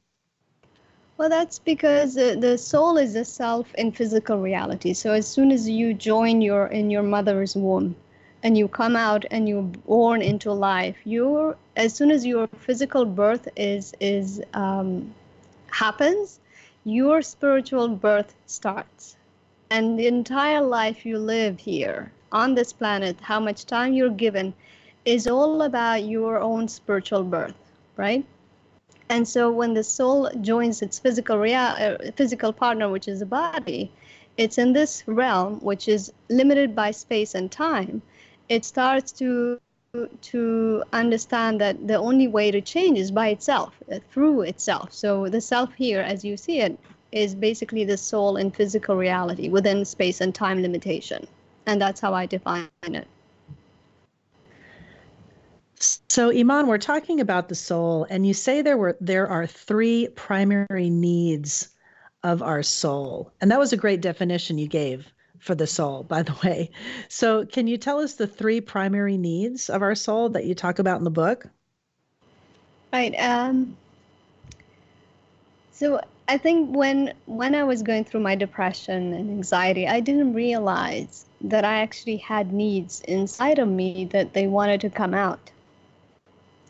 Well, 1.17 1.29
that's 1.29 1.59
because 1.59 2.17
uh, 2.17 2.37
the 2.39 2.57
soul 2.57 2.97
is 2.97 3.17
a 3.17 3.25
self 3.25 3.75
in 3.75 3.91
physical 3.91 4.39
reality. 4.39 4.93
So 4.93 5.13
as 5.13 5.27
soon 5.27 5.51
as 5.51 5.69
you 5.69 5.95
join 5.95 6.41
your 6.41 6.67
in 6.67 6.91
your 6.91 7.03
mother's 7.03 7.57
womb, 7.57 7.97
and 8.43 8.57
you 8.57 8.69
come 8.69 8.97
out 8.97 9.25
and 9.31 9.49
you're 9.49 9.63
born 9.63 10.23
into 10.23 10.53
life 10.53 10.97
you're 11.05 11.57
as 11.77 11.95
soon 11.95 12.11
as 12.11 12.25
your 12.25 12.47
physical 12.59 13.05
birth 13.05 13.49
is 13.57 13.95
is 14.01 14.43
um, 14.55 15.13
happens 15.71 16.41
your 16.91 17.23
spiritual 17.23 17.89
birth 17.89 18.35
starts. 18.47 19.17
And 19.71 19.99
the 19.99 20.07
entire 20.07 20.63
life 20.63 21.05
you 21.05 21.19
live 21.19 21.61
here 21.61 22.13
on 22.33 22.55
this 22.55 22.73
planet 22.73 23.21
how 23.21 23.41
much 23.41 23.65
time 23.65 23.93
you're 23.95 24.11
given 24.11 24.55
is 25.05 25.27
all 25.27 25.63
about 25.63 26.05
your 26.05 26.39
own 26.39 26.69
spiritual 26.69 27.23
birth 27.25 27.55
right? 27.97 28.25
And 29.11 29.27
so 29.27 29.51
when 29.51 29.75
the 29.75 29.85
soul 29.85 30.31
joins 30.41 30.83
its 30.83 30.99
physical 30.99 31.39
real, 31.39 31.57
uh, 31.57 31.97
physical 32.17 32.53
partner 32.53 32.89
which 32.89 33.09
is 33.09 33.21
the 33.21 33.27
body 33.27 33.91
it's 34.37 34.59
in 34.59 34.73
this 34.73 35.03
realm 35.07 35.59
which 35.61 35.89
is 35.89 36.13
limited 36.29 36.75
by 36.75 36.91
space 36.91 37.35
and 37.35 37.51
time 37.51 38.03
it 38.49 38.65
starts 38.65 39.13
to 39.13 39.59
to 40.21 40.85
understand 40.93 41.61
that 41.61 41.87
the 41.87 41.95
only 41.95 42.29
way 42.29 42.51
to 42.51 42.61
change 42.61 42.99
is 42.99 43.11
by 43.11 43.29
itself, 43.29 43.73
uh, 43.91 43.99
through 44.11 44.43
itself. 44.43 44.93
So 44.93 45.29
the 45.29 45.41
self 45.41 45.73
here, 45.75 46.01
as 46.01 46.25
you 46.25 46.37
see 46.37 46.61
it, 46.61 46.79
is 47.11 47.35
basically 47.35 47.85
the 47.85 47.97
soul 47.97 48.37
in 48.37 48.51
physical 48.51 48.97
reality 48.97 49.49
within 49.49 49.85
space 49.85 50.21
and 50.21 50.35
time 50.35 50.61
limitation. 50.61 51.27
And 51.67 51.81
that's 51.81 52.01
how 52.01 52.13
I 52.13 52.27
define 52.27 52.69
it. 52.83 53.09
So 55.81 56.31
Iman, 56.33 56.67
we're 56.67 56.79
talking 56.79 57.21
about 57.21 57.49
the 57.49 57.55
soul, 57.55 58.07
and 58.11 58.27
you 58.27 58.35
say 58.35 58.63
there 58.63 58.77
were 58.77 58.97
there 59.01 59.29
are 59.29 59.47
three 59.47 60.09
primary 60.17 60.91
needs 60.91 61.69
of 62.25 62.43
our 62.43 62.65
soul. 62.65 63.33
And 63.41 63.51
that 63.51 63.61
was 63.61 63.73
a 63.73 63.77
great 63.77 64.01
definition 64.01 64.59
you 64.59 64.67
gave 64.67 65.13
for 65.41 65.55
the 65.55 65.67
soul, 65.67 66.03
by 66.03 66.23
the 66.23 66.35
way. 66.45 66.71
So, 67.09 67.47
can 67.47 67.67
you 67.67 67.79
tell 67.79 68.01
us 68.01 68.15
the 68.15 68.27
three 68.27 68.61
primary 68.61 69.17
needs 69.17 69.71
of 69.71 69.83
our 69.83 69.95
soul 69.95 70.31
that 70.31 70.45
you 70.45 70.55
talk 70.55 70.79
about 70.79 70.99
in 70.99 71.05
the 71.05 71.11
book? 71.11 71.47
Right. 72.93 73.15
Um, 73.19 73.77
so, 75.73 76.01
I 76.29 76.37
think 76.37 76.77
when 76.77 77.15
when 77.27 77.55
I 77.55 77.65
was 77.65 77.83
going 77.83 78.05
through 78.05 78.21
my 78.21 78.35
depression 78.35 79.15
and 79.15 79.31
anxiety, 79.31 79.89
I 79.89 80.01
didn't 80.01 80.35
realize 80.35 81.25
that 81.41 81.65
I 81.65 81.81
actually 81.81 82.19
had 82.19 82.53
needs 82.53 83.01
inside 83.03 83.59
of 83.59 83.69
me 83.69 84.07
that 84.13 84.35
they 84.35 84.47
wanted 84.47 84.81
to 84.83 84.91
come 84.91 85.15
out. 85.15 85.51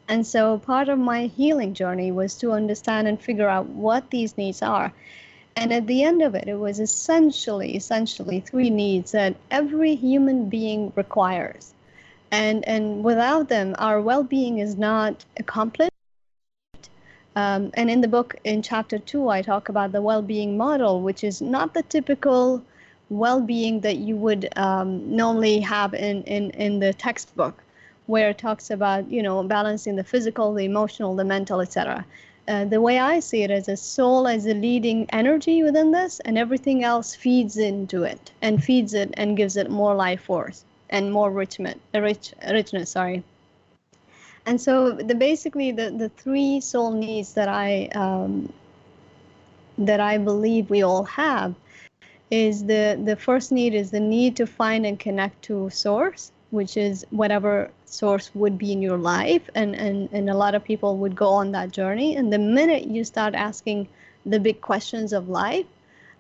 And 0.09 0.27
so 0.27 0.59
part 0.59 0.89
of 0.89 0.99
my 0.99 1.27
healing 1.27 1.75
journey 1.75 2.13
was 2.13 2.37
to 2.37 2.53
understand 2.53 3.09
and 3.09 3.21
figure 3.21 3.49
out 3.49 3.67
what 3.67 4.11
these 4.11 4.39
needs 4.39 4.63
are. 4.63 4.93
And 5.59 5.73
at 5.73 5.89
the 5.89 6.05
end 6.05 6.23
of 6.23 6.37
it, 6.37 6.47
it 6.47 6.55
was 6.55 6.79
essentially, 6.79 7.75
essentially 7.75 8.39
three 8.39 8.71
needs 8.71 9.11
that 9.11 9.35
every 9.51 9.97
human 9.97 10.49
being 10.49 10.93
requires. 10.95 11.75
And, 12.31 12.65
and 12.69 13.03
without 13.03 13.49
them, 13.49 13.75
our 13.77 14.01
well 14.01 14.23
being 14.23 14.59
is 14.61 14.77
not 14.77 15.25
accomplished. 15.37 15.91
Um, 17.35 17.73
and 17.75 17.91
in 17.91 18.01
the 18.03 18.07
book, 18.07 18.37
in 18.45 18.63
chapter 18.63 19.01
two, 19.01 19.31
I 19.31 19.43
talk 19.43 19.69
about 19.69 19.91
the 19.91 20.01
well 20.01 20.23
being 20.23 20.57
model, 20.57 21.03
which 21.03 21.25
is 21.25 21.43
not 21.43 21.75
the 21.75 21.83
typical 21.83 22.63
well 23.11 23.41
being 23.41 23.81
that 23.81 23.97
you 23.97 24.15
would 24.15 24.49
um, 24.57 25.17
normally 25.17 25.59
have 25.59 25.93
in, 25.93 26.23
in, 26.23 26.51
in 26.51 26.79
the 26.79 26.93
textbook, 26.93 27.65
where 28.07 28.31
it 28.31 28.39
talks 28.39 28.71
about, 28.71 29.11
you 29.11 29.25
know, 29.25 29.43
balancing 29.43 29.97
the 29.97 30.05
physical, 30.05 30.55
the 30.55 30.67
emotional, 30.67 31.17
the 31.17 31.25
mental, 31.25 31.61
etc. 31.61 32.07
Uh, 32.49 32.65
the 32.65 32.81
way 32.81 32.99
I 32.99 33.21
see 33.21 33.43
it 33.43 33.51
is 33.51 33.69
a 33.69 33.77
soul 33.77 34.27
as 34.27 34.47
a 34.47 34.55
leading 34.55 35.07
energy 35.11 35.63
within 35.63 35.91
this, 35.91 36.19
and 36.21 36.39
everything 36.39 36.83
else 36.83 37.15
feeds 37.15 37.59
into 37.59 38.05
it 38.05 38.33
and 38.41 38.65
feeds 38.65 38.95
it 38.95 39.11
and 39.19 39.37
gives 39.37 39.59
it 39.59 39.71
more 39.71 39.95
life 39.95 40.23
force 40.23 40.65
and 40.89 41.13
more 41.13 41.31
richment, 41.31 41.79
rich, 41.93 42.33
richness. 42.51 42.91
Sorry. 42.91 43.23
And 44.47 44.59
so 44.59 44.93
the 44.93 45.15
basically 45.15 45.73
the, 45.73 45.91
the 45.91 46.09
three 46.09 46.61
soul 46.61 46.93
needs 46.93 47.35
that 47.35 47.49
I 47.49 47.89
um, 47.95 48.51
that 49.77 50.01
I 50.01 50.17
believe 50.17 50.71
we 50.71 50.83
all 50.83 51.05
have 51.05 51.55
is 52.31 52.65
the 52.65 52.99
the 53.05 53.17
first 53.17 53.53
need 53.53 53.75
is 53.75 53.91
the 53.91 54.01
need 54.01 54.37
to 54.37 54.47
find 54.47 54.87
and 54.87 54.99
connect 54.99 55.43
to 55.43 55.69
source 55.69 56.33
which 56.51 56.77
is 56.77 57.07
whatever 57.11 57.71
source 57.85 58.31
would 58.35 58.57
be 58.57 58.73
in 58.73 58.81
your 58.83 58.97
life 58.97 59.49
and, 59.55 59.75
and 59.75 60.09
and 60.13 60.31
a 60.31 60.35
lot 60.35 60.55
of 60.55 60.65
people 60.65 60.97
would 60.97 61.15
go 61.15 61.29
on 61.29 61.53
that 61.53 61.71
journey. 61.71 62.17
And 62.17 62.33
the 62.33 62.39
minute 62.39 62.85
you 62.87 63.05
start 63.05 63.35
asking 63.35 63.89
the 64.27 64.41
big 64.41 64.61
questions 64.61 65.13
of 65.13 65.29
life 65.29 65.67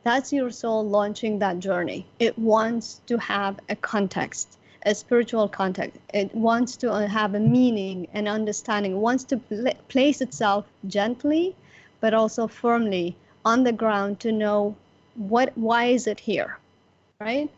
that's 0.05 0.33
your 0.33 0.51
soul 0.51 0.89
launching 0.89 1.39
that 1.41 1.59
journey. 1.59 2.07
It 2.19 2.39
wants 2.39 3.01
to 3.07 3.19
have 3.19 3.59
a 3.69 3.77
context 3.77 4.57
a 4.87 4.95
spiritual 4.95 5.49
context. 5.49 5.99
It 6.15 6.33
wants 6.35 6.77
to 6.77 6.93
uh, 6.93 7.09
have 7.09 7.35
a 7.35 7.41
meaning 7.41 8.07
and 8.15 8.29
understanding. 8.29 8.93
It 8.93 8.99
wants 8.99 9.25
to 9.25 9.37
pl- 9.37 9.75
place 9.89 10.21
itself 10.21 10.67
gently 10.87 11.57
but 12.01 12.15
also 12.15 12.47
firmly 12.47 13.17
on 13.45 13.65
the 13.65 13.73
ground 13.73 14.21
to 14.21 14.33
know 14.33 14.77
what 15.15 15.57
why 15.57 15.87
is 15.87 16.07
it 16.07 16.21
here 16.21 16.59
right 17.21 17.51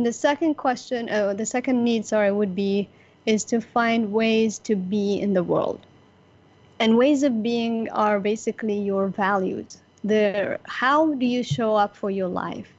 and 0.00 0.06
the 0.06 0.14
second 0.14 0.54
question 0.54 1.10
oh 1.10 1.34
the 1.34 1.44
second 1.44 1.84
need 1.84 2.06
sorry 2.06 2.32
would 2.32 2.54
be 2.56 2.88
is 3.26 3.44
to 3.44 3.60
find 3.60 4.14
ways 4.14 4.58
to 4.60 4.74
be 4.74 5.20
in 5.20 5.34
the 5.34 5.42
world. 5.42 5.78
And 6.78 6.96
ways 6.96 7.22
of 7.22 7.42
being 7.42 7.90
are 7.90 8.18
basically 8.18 8.78
your 8.80 9.08
values. 9.08 9.76
The 10.02 10.58
how 10.64 11.12
do 11.12 11.26
you 11.26 11.42
show 11.42 11.76
up 11.76 11.94
for 11.94 12.10
your 12.10 12.28
life? 12.28 12.72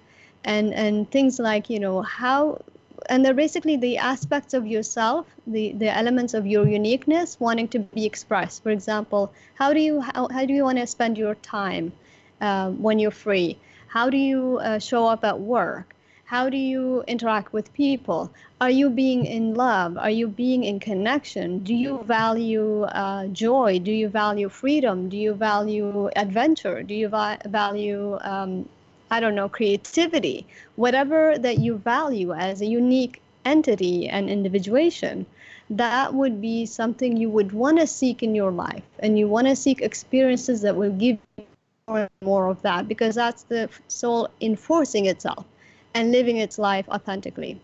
And 0.44 0.74
and 0.74 1.12
things 1.12 1.38
like 1.38 1.70
you 1.70 1.80
know 1.80 2.02
how 2.02 2.64
and 3.08 3.24
they're 3.24 3.42
basically 3.46 3.78
the 3.78 4.00
aspects 4.00 4.56
of 4.56 4.66
yourself 4.66 5.28
the 5.46 5.74
the 5.74 5.96
elements 5.96 6.34
of 6.34 6.48
your 6.48 6.68
uniqueness 6.68 7.40
wanting 7.40 7.68
to 7.68 7.80
be 7.98 8.04
expressed. 8.08 8.64
For 8.64 8.72
example 8.72 9.32
how 9.54 9.74
do 9.74 9.80
you 9.80 10.02
how, 10.02 10.28
how 10.30 10.44
do 10.48 10.56
you 10.56 10.64
want 10.64 10.80
to 10.80 10.88
spend 10.88 11.20
your 11.20 11.36
time 11.36 11.94
uh, 12.42 12.72
when 12.72 12.98
you're 12.98 13.20
free? 13.28 13.60
How 13.90 14.10
do 14.10 14.18
you 14.18 14.58
uh, 14.58 14.80
show 14.80 15.06
up 15.06 15.24
at 15.24 15.40
work 15.40 15.94
how 16.32 16.50
do 16.50 16.56
you 16.56 17.04
interact 17.08 17.52
with 17.52 17.74
people? 17.74 18.32
Are 18.62 18.70
you 18.70 18.90
being 18.90 19.26
in 19.26 19.54
love? 19.54 19.98
Are 19.98 20.10
you 20.10 20.30
being 20.30 20.64
in 20.64 20.80
connection? 20.80 21.60
Do 21.60 21.74
you 21.74 22.02
value 22.06 22.84
uh, 22.84 23.28
joy? 23.28 23.80
Do 23.80 23.92
you 23.92 24.08
value 24.08 24.48
freedom? 24.48 25.10
Do 25.10 25.18
you 25.18 25.34
value 25.34 26.10
adventure? 26.16 26.84
Do 26.84 26.94
you 26.94 27.10
va- 27.10 27.40
value 27.46 28.18
um, 28.22 28.70
I 29.10 29.20
don't 29.20 29.36
know, 29.36 29.50
creativity, 29.50 30.48
whatever 30.78 31.38
that 31.38 31.58
you 31.58 31.76
value 31.76 32.32
as 32.32 32.62
a 32.62 32.66
unique 32.66 33.22
entity 33.44 34.08
and 34.08 34.30
individuation, 34.30 35.26
that 35.70 36.14
would 36.14 36.40
be 36.40 36.66
something 36.66 37.18
you 37.18 37.30
would 37.30 37.52
want 37.52 37.78
to 37.80 37.86
seek 37.86 38.24
in 38.24 38.36
your 38.36 38.52
life. 38.52 38.86
And 39.00 39.20
you 39.20 39.28
want 39.28 39.48
to 39.48 39.56
seek 39.58 39.82
experiences 39.82 40.62
that 40.62 40.78
will 40.78 40.94
give 40.94 41.18
you 41.38 41.46
more 41.90 42.00
and 42.00 42.10
more 42.24 42.48
of 42.48 42.62
that 42.62 42.88
because 42.88 43.16
that's 43.16 43.44
the 43.44 43.68
soul 43.90 44.30
enforcing 44.40 45.08
itself 45.08 45.46
and 45.94 46.12
living 46.12 46.38
its 46.38 46.58
life 46.58 46.88
authentically. 46.90 47.60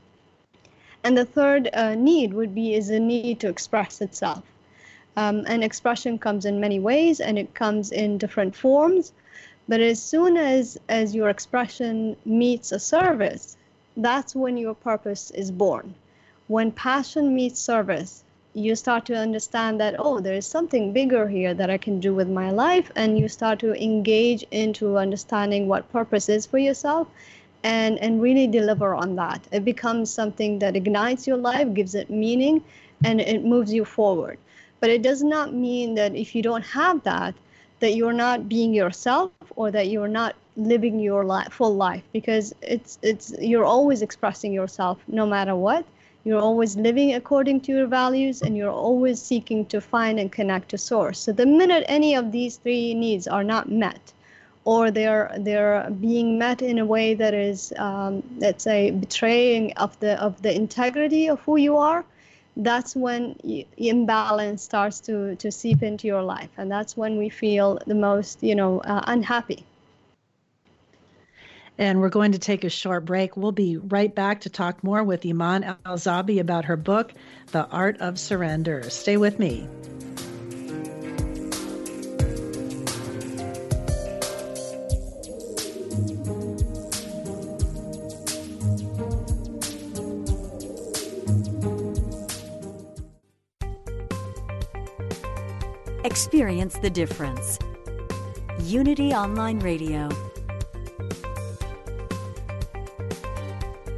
And 1.03 1.17
the 1.17 1.25
third 1.25 1.69
uh, 1.73 1.95
need 1.95 2.33
would 2.33 2.53
be 2.53 2.73
is 2.73 2.89
a 2.89 2.99
need 2.99 3.39
to 3.39 3.49
express 3.49 4.01
itself. 4.01 4.43
Um, 5.15 5.45
and 5.47 5.63
expression 5.63 6.19
comes 6.19 6.45
in 6.45 6.59
many 6.59 6.79
ways 6.79 7.19
and 7.19 7.39
it 7.39 7.53
comes 7.53 7.91
in 7.91 8.17
different 8.17 8.55
forms. 8.55 9.13
But 9.67 9.79
as 9.79 10.01
soon 10.01 10.37
as, 10.37 10.77
as 10.87 11.15
your 11.15 11.29
expression 11.29 12.15
meets 12.25 12.71
a 12.71 12.79
service, 12.79 13.57
that's 13.95 14.35
when 14.35 14.57
your 14.57 14.75
purpose 14.75 15.31
is 15.31 15.51
born. 15.51 15.95
When 16.47 16.71
passion 16.71 17.33
meets 17.35 17.59
service, 17.59 18.23
you 18.53 18.75
start 18.75 19.05
to 19.05 19.15
understand 19.15 19.79
that, 19.79 19.95
oh, 19.99 20.19
there 20.19 20.33
is 20.33 20.45
something 20.45 20.93
bigger 20.93 21.27
here 21.27 21.53
that 21.53 21.69
I 21.69 21.77
can 21.77 21.99
do 21.99 22.13
with 22.13 22.29
my 22.29 22.51
life. 22.51 22.91
And 22.95 23.19
you 23.19 23.27
start 23.27 23.59
to 23.59 23.73
engage 23.73 24.43
into 24.51 24.97
understanding 24.97 25.67
what 25.67 25.91
purpose 25.91 26.29
is 26.29 26.45
for 26.45 26.57
yourself 26.57 27.07
and, 27.67 27.99
and 27.99 28.21
really 28.21 28.47
deliver 28.47 28.95
on 28.95 29.17
that. 29.17 29.45
It 29.51 29.65
becomes 29.65 30.09
something 30.09 30.59
that 30.59 30.77
ignites 30.77 31.27
your 31.27 31.35
life, 31.35 31.73
gives 31.73 31.95
it 31.95 32.09
meaning, 32.09 32.63
and 33.03 33.19
it 33.19 33.43
moves 33.43 33.73
you 33.73 33.83
forward. 33.83 34.37
But 34.79 34.89
it 34.89 35.01
does 35.01 35.21
not 35.21 35.53
mean 35.53 35.95
that 35.95 36.15
if 36.15 36.33
you 36.33 36.41
don't 36.41 36.63
have 36.63 37.03
that, 37.03 37.35
that 37.81 37.93
you're 37.95 38.13
not 38.13 38.47
being 38.47 38.73
yourself 38.73 39.31
or 39.57 39.69
that 39.71 39.87
you're 39.89 40.07
not 40.07 40.35
living 40.55 40.97
your 40.97 41.25
life, 41.25 41.51
full 41.51 41.75
life 41.75 42.03
because 42.13 42.55
it's 42.61 42.97
it's 43.01 43.33
you're 43.39 43.65
always 43.65 44.01
expressing 44.01 44.53
yourself 44.53 44.97
no 45.07 45.25
matter 45.25 45.55
what 45.55 45.85
you're 46.23 46.41
always 46.41 46.75
living 46.75 47.13
according 47.13 47.61
to 47.61 47.71
your 47.71 47.85
values 47.87 48.41
and 48.41 48.57
you're 48.57 48.77
always 48.87 49.21
seeking 49.21 49.65
to 49.65 49.79
find 49.79 50.19
and 50.19 50.31
connect 50.31 50.67
to 50.69 50.77
source 50.77 51.19
so 51.19 51.31
the 51.31 51.45
minute 51.45 51.83
any 51.87 52.15
of 52.15 52.31
these 52.31 52.57
three 52.57 52.93
needs 52.95 53.27
are 53.27 53.43
not 53.43 53.69
met 53.69 54.13
or 54.67 54.91
they're 54.91 55.33
they're 55.39 55.89
being 56.01 56.37
met 56.37 56.61
in 56.61 56.77
a 56.77 56.85
way 56.85 57.13
that 57.13 57.33
is 57.33 57.71
um, 57.77 58.21
let's 58.37 58.65
say 58.65 58.91
betraying 58.91 59.71
of 59.77 59.97
the 60.01 60.21
of 60.21 60.41
the 60.41 60.53
integrity 60.53 61.29
of 61.29 61.39
who 61.41 61.55
you 61.55 61.77
are 61.77 62.03
that's 62.57 62.93
when 62.93 63.33
imbalance 63.77 64.61
starts 64.61 64.99
to 64.99 65.37
to 65.37 65.49
seep 65.51 65.81
into 65.81 66.05
your 66.05 66.21
life 66.21 66.49
and 66.57 66.69
that's 66.69 66.97
when 66.97 67.17
we 67.17 67.29
feel 67.29 67.79
the 67.87 67.95
most 67.95 68.43
you 68.43 68.55
know 68.55 68.79
uh, 68.81 69.01
unhappy 69.07 69.63
and 71.77 72.01
we're 72.01 72.09
going 72.09 72.31
to 72.31 72.39
take 72.39 72.63
a 72.63 72.71
short 72.71 73.05
break. 73.05 73.37
We'll 73.37 73.51
be 73.51 73.77
right 73.77 74.13
back 74.13 74.41
to 74.41 74.49
talk 74.49 74.83
more 74.83 75.03
with 75.03 75.23
Iman 75.23 75.75
Alzabi 75.85 76.39
about 76.39 76.65
her 76.65 76.75
book, 76.75 77.13
The 77.51 77.67
Art 77.67 77.97
of 77.99 78.17
Surrender. 78.17 78.89
Stay 78.89 79.15
with 79.15 79.37
me. 79.37 79.69
Experience 96.17 96.73
the 96.79 96.89
difference. 96.89 97.59
Unity 98.63 99.13
Online 99.13 99.59
Radio. 99.59 100.09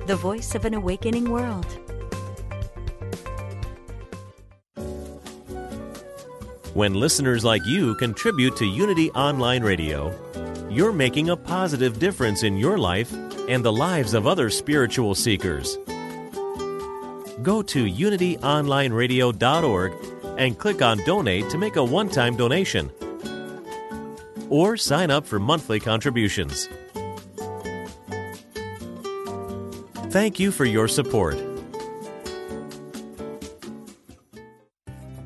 The 0.05 0.17
voice 0.17 0.53
of 0.53 0.65
an 0.65 0.73
awakening 0.73 1.31
world. 1.31 1.65
When 6.73 6.93
listeners 6.93 7.45
like 7.45 7.65
you 7.65 7.95
contribute 7.95 8.57
to 8.57 8.65
Unity 8.65 9.09
Online 9.11 9.63
Radio, 9.63 10.13
you're 10.69 10.91
making 10.91 11.29
a 11.29 11.37
positive 11.37 11.99
difference 11.99 12.43
in 12.43 12.57
your 12.57 12.77
life 12.77 13.13
and 13.47 13.63
the 13.63 13.71
lives 13.71 14.13
of 14.13 14.27
other 14.27 14.49
spiritual 14.49 15.15
seekers. 15.15 15.77
Go 17.41 17.61
to 17.61 17.85
unityonlineradio.org 17.85 20.08
and 20.39 20.57
click 20.57 20.81
on 20.81 20.97
Donate 21.03 21.49
to 21.49 21.59
make 21.59 21.75
a 21.75 21.83
one 21.83 22.09
time 22.09 22.35
donation. 22.35 22.89
Or 24.49 24.77
sign 24.77 25.11
up 25.11 25.27
for 25.27 25.37
monthly 25.37 25.79
contributions. 25.79 26.67
Thank 30.09 30.39
you 30.39 30.51
for 30.51 30.65
your 30.65 30.87
support. 30.87 31.37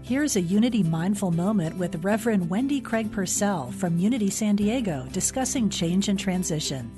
Here's 0.02 0.36
a 0.36 0.42
Unity 0.42 0.84
Mindful 0.84 1.32
Moment 1.32 1.78
with 1.78 2.04
Reverend 2.04 2.50
Wendy 2.50 2.82
Craig 2.82 3.10
Purcell 3.10 3.72
from 3.72 3.98
Unity 3.98 4.30
San 4.30 4.58
Diego 4.58 5.08
discussing 5.14 5.70
change 5.70 6.10
and 6.10 6.20
transition. 6.20 6.92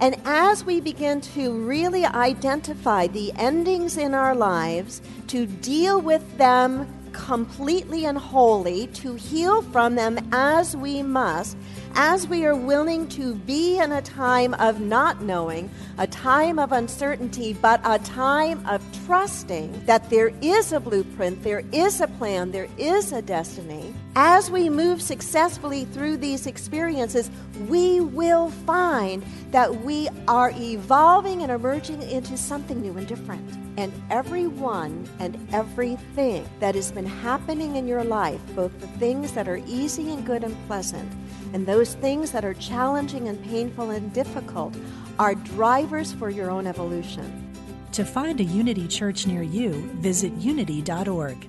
And 0.00 0.16
as 0.24 0.64
we 0.64 0.80
begin 0.80 1.20
to 1.20 1.52
really 1.52 2.04
identify 2.04 3.06
the 3.06 3.32
endings 3.36 3.96
in 3.96 4.14
our 4.14 4.34
lives, 4.34 5.00
to 5.28 5.46
deal 5.46 6.00
with 6.00 6.38
them 6.38 6.97
completely 7.18 8.06
and 8.06 8.16
wholly, 8.16 8.86
to 8.86 9.14
heal 9.14 9.60
from 9.60 9.96
them 9.96 10.18
as 10.32 10.76
we 10.76 11.02
must, 11.02 11.56
as 11.94 12.28
we 12.28 12.46
are 12.46 12.54
willing 12.54 13.08
to 13.08 13.34
be 13.34 13.76
in 13.78 13.90
a 13.90 14.00
time 14.00 14.54
of 14.54 14.80
not 14.80 15.20
knowing, 15.20 15.68
a 15.98 16.06
time 16.06 16.60
of 16.60 16.70
uncertainty, 16.70 17.52
but 17.54 17.80
a 17.84 17.98
time 17.98 18.64
of 18.66 18.80
trusting 19.04 19.84
that 19.84 20.08
there 20.10 20.30
is 20.40 20.72
a 20.72 20.78
blueprint, 20.78 21.42
there 21.42 21.64
is 21.72 22.00
a 22.00 22.06
plan, 22.06 22.52
there 22.52 22.68
is 22.78 23.12
a 23.12 23.20
destiny. 23.20 23.92
As 24.14 24.48
we 24.48 24.70
move 24.70 25.02
successfully 25.02 25.86
through 25.86 26.18
these 26.18 26.46
experiences, 26.46 27.30
we 27.68 28.00
will 28.00 28.50
find 28.64 29.24
that 29.50 29.82
we 29.82 30.08
are 30.28 30.52
evolving 30.54 31.42
and 31.42 31.50
emerging 31.50 32.00
into 32.02 32.36
something 32.36 32.80
new 32.80 32.96
and 32.96 33.08
different. 33.08 33.67
And 33.78 33.92
everyone 34.10 35.08
and 35.20 35.38
everything 35.52 36.48
that 36.58 36.74
has 36.74 36.90
been 36.90 37.06
happening 37.06 37.76
in 37.76 37.86
your 37.86 38.02
life, 38.02 38.40
both 38.56 38.76
the 38.80 38.88
things 38.98 39.34
that 39.34 39.46
are 39.46 39.60
easy 39.68 40.10
and 40.10 40.26
good 40.26 40.42
and 40.42 40.56
pleasant, 40.66 41.08
and 41.52 41.64
those 41.64 41.94
things 41.94 42.32
that 42.32 42.44
are 42.44 42.54
challenging 42.54 43.28
and 43.28 43.40
painful 43.44 43.90
and 43.90 44.12
difficult, 44.12 44.74
are 45.20 45.36
drivers 45.36 46.12
for 46.12 46.28
your 46.28 46.50
own 46.50 46.66
evolution. 46.66 47.54
To 47.92 48.04
find 48.04 48.40
a 48.40 48.44
Unity 48.44 48.88
Church 48.88 49.28
near 49.28 49.44
you, 49.44 49.70
visit 50.00 50.32
unity.org. 50.32 51.48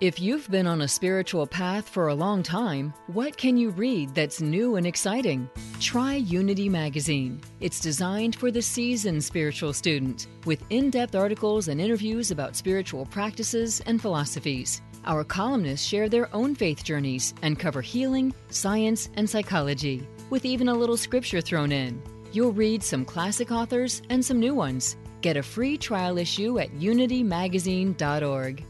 If 0.00 0.20
you've 0.20 0.48
been 0.48 0.68
on 0.68 0.82
a 0.82 0.86
spiritual 0.86 1.44
path 1.44 1.88
for 1.88 2.06
a 2.06 2.14
long 2.14 2.44
time, 2.44 2.94
what 3.08 3.36
can 3.36 3.56
you 3.56 3.70
read 3.70 4.14
that's 4.14 4.40
new 4.40 4.76
and 4.76 4.86
exciting? 4.86 5.50
Try 5.80 6.14
Unity 6.14 6.68
Magazine. 6.68 7.40
It's 7.58 7.80
designed 7.80 8.36
for 8.36 8.52
the 8.52 8.62
seasoned 8.62 9.24
spiritual 9.24 9.72
student 9.72 10.28
with 10.44 10.62
in 10.70 10.90
depth 10.90 11.16
articles 11.16 11.66
and 11.66 11.80
interviews 11.80 12.30
about 12.30 12.54
spiritual 12.54 13.06
practices 13.06 13.80
and 13.86 14.00
philosophies. 14.00 14.82
Our 15.04 15.24
columnists 15.24 15.84
share 15.84 16.08
their 16.08 16.32
own 16.32 16.54
faith 16.54 16.84
journeys 16.84 17.34
and 17.42 17.58
cover 17.58 17.82
healing, 17.82 18.32
science, 18.50 19.10
and 19.16 19.28
psychology, 19.28 20.06
with 20.30 20.44
even 20.44 20.68
a 20.68 20.74
little 20.74 20.96
scripture 20.96 21.40
thrown 21.40 21.72
in. 21.72 22.00
You'll 22.30 22.52
read 22.52 22.84
some 22.84 23.04
classic 23.04 23.50
authors 23.50 24.00
and 24.10 24.24
some 24.24 24.38
new 24.38 24.54
ones. 24.54 24.96
Get 25.22 25.36
a 25.36 25.42
free 25.42 25.76
trial 25.76 26.18
issue 26.18 26.60
at 26.60 26.70
unitymagazine.org. 26.74 28.64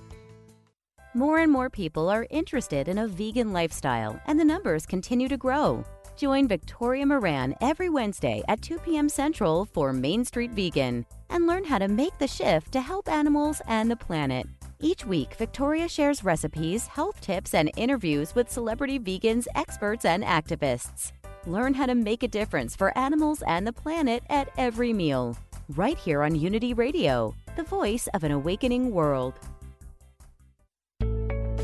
More 1.14 1.38
and 1.38 1.50
more 1.50 1.70
people 1.70 2.10
are 2.10 2.26
interested 2.28 2.86
in 2.86 2.98
a 2.98 3.08
vegan 3.08 3.50
lifestyle, 3.50 4.20
and 4.26 4.38
the 4.38 4.44
numbers 4.44 4.84
continue 4.84 5.26
to 5.28 5.38
grow. 5.38 5.82
Join 6.16 6.46
Victoria 6.46 7.06
Moran 7.06 7.54
every 7.62 7.88
Wednesday 7.88 8.42
at 8.46 8.60
2 8.60 8.78
p.m. 8.80 9.08
Central 9.08 9.64
for 9.64 9.94
Main 9.94 10.22
Street 10.26 10.50
Vegan 10.50 11.06
and 11.30 11.46
learn 11.46 11.64
how 11.64 11.78
to 11.78 11.88
make 11.88 12.18
the 12.18 12.26
shift 12.26 12.72
to 12.72 12.82
help 12.82 13.08
animals 13.08 13.62
and 13.66 13.90
the 13.90 13.96
planet. 13.96 14.46
Each 14.80 15.06
week, 15.06 15.34
Victoria 15.36 15.88
shares 15.88 16.24
recipes, 16.24 16.86
health 16.86 17.22
tips, 17.22 17.54
and 17.54 17.70
interviews 17.76 18.34
with 18.34 18.50
celebrity 18.50 18.98
vegans, 18.98 19.46
experts, 19.54 20.04
and 20.04 20.22
activists. 20.22 21.12
Learn 21.46 21.72
how 21.72 21.86
to 21.86 21.94
make 21.94 22.22
a 22.22 22.28
difference 22.28 22.76
for 22.76 22.96
animals 22.98 23.42
and 23.46 23.66
the 23.66 23.72
planet 23.72 24.24
at 24.28 24.50
every 24.58 24.92
meal. 24.92 25.38
Right 25.70 25.96
here 25.96 26.22
on 26.22 26.34
Unity 26.34 26.74
Radio, 26.74 27.34
the 27.56 27.62
voice 27.62 28.08
of 28.12 28.24
an 28.24 28.32
awakening 28.32 28.90
world. 28.90 29.40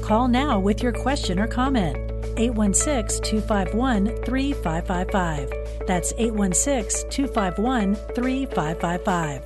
Call 0.05 0.29
now 0.29 0.61
with 0.61 0.83
your 0.83 0.93
question 0.93 1.41
or 1.41 1.47
comment. 1.47 1.97
816 2.37 3.23
251 3.23 4.23
3555. 4.27 5.87
That's 5.87 6.13
816 6.19 7.09
251 7.09 7.95
3555. 7.95 9.43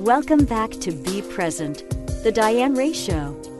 Welcome 0.00 0.44
back 0.44 0.72
to 0.72 0.90
Be 0.90 1.22
Present, 1.22 1.88
the 2.24 2.32
Diane 2.32 2.74
Ray 2.74 2.92
Show. 2.92 3.55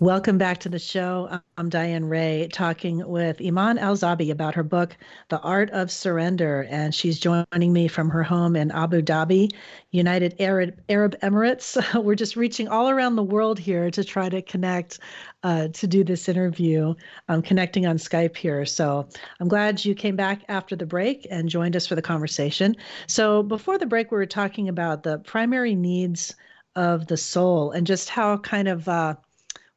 Welcome 0.00 0.36
back 0.36 0.58
to 0.58 0.68
the 0.68 0.78
show. 0.78 1.40
I'm 1.56 1.70
Diane 1.70 2.04
Ray 2.04 2.48
talking 2.52 3.08
with 3.08 3.40
Iman 3.40 3.78
Alzabi 3.78 4.30
about 4.30 4.54
her 4.54 4.62
book, 4.62 4.94
The 5.30 5.40
Art 5.40 5.70
of 5.70 5.90
Surrender. 5.90 6.66
And 6.68 6.94
she's 6.94 7.18
joining 7.18 7.72
me 7.72 7.88
from 7.88 8.10
her 8.10 8.22
home 8.22 8.56
in 8.56 8.70
Abu 8.72 9.00
Dhabi, 9.00 9.54
United 9.92 10.34
Arab, 10.38 10.78
Arab 10.90 11.18
Emirates. 11.20 11.78
We're 12.04 12.14
just 12.14 12.36
reaching 12.36 12.68
all 12.68 12.90
around 12.90 13.16
the 13.16 13.22
world 13.22 13.58
here 13.58 13.90
to 13.90 14.04
try 14.04 14.28
to 14.28 14.42
connect 14.42 14.98
uh, 15.42 15.68
to 15.68 15.86
do 15.86 16.04
this 16.04 16.28
interview. 16.28 16.92
I'm 17.28 17.40
connecting 17.40 17.86
on 17.86 17.96
Skype 17.96 18.36
here. 18.36 18.66
So 18.66 19.08
I'm 19.40 19.48
glad 19.48 19.82
you 19.82 19.94
came 19.94 20.14
back 20.14 20.42
after 20.48 20.76
the 20.76 20.84
break 20.84 21.26
and 21.30 21.48
joined 21.48 21.74
us 21.74 21.86
for 21.86 21.94
the 21.94 22.02
conversation. 22.02 22.76
So 23.06 23.42
before 23.42 23.78
the 23.78 23.86
break, 23.86 24.10
we 24.10 24.18
were 24.18 24.26
talking 24.26 24.68
about 24.68 25.04
the 25.04 25.20
primary 25.20 25.74
needs 25.74 26.34
of 26.74 27.06
the 27.06 27.16
soul 27.16 27.70
and 27.70 27.86
just 27.86 28.10
how 28.10 28.36
kind 28.36 28.68
of 28.68 28.86
uh, 28.86 29.14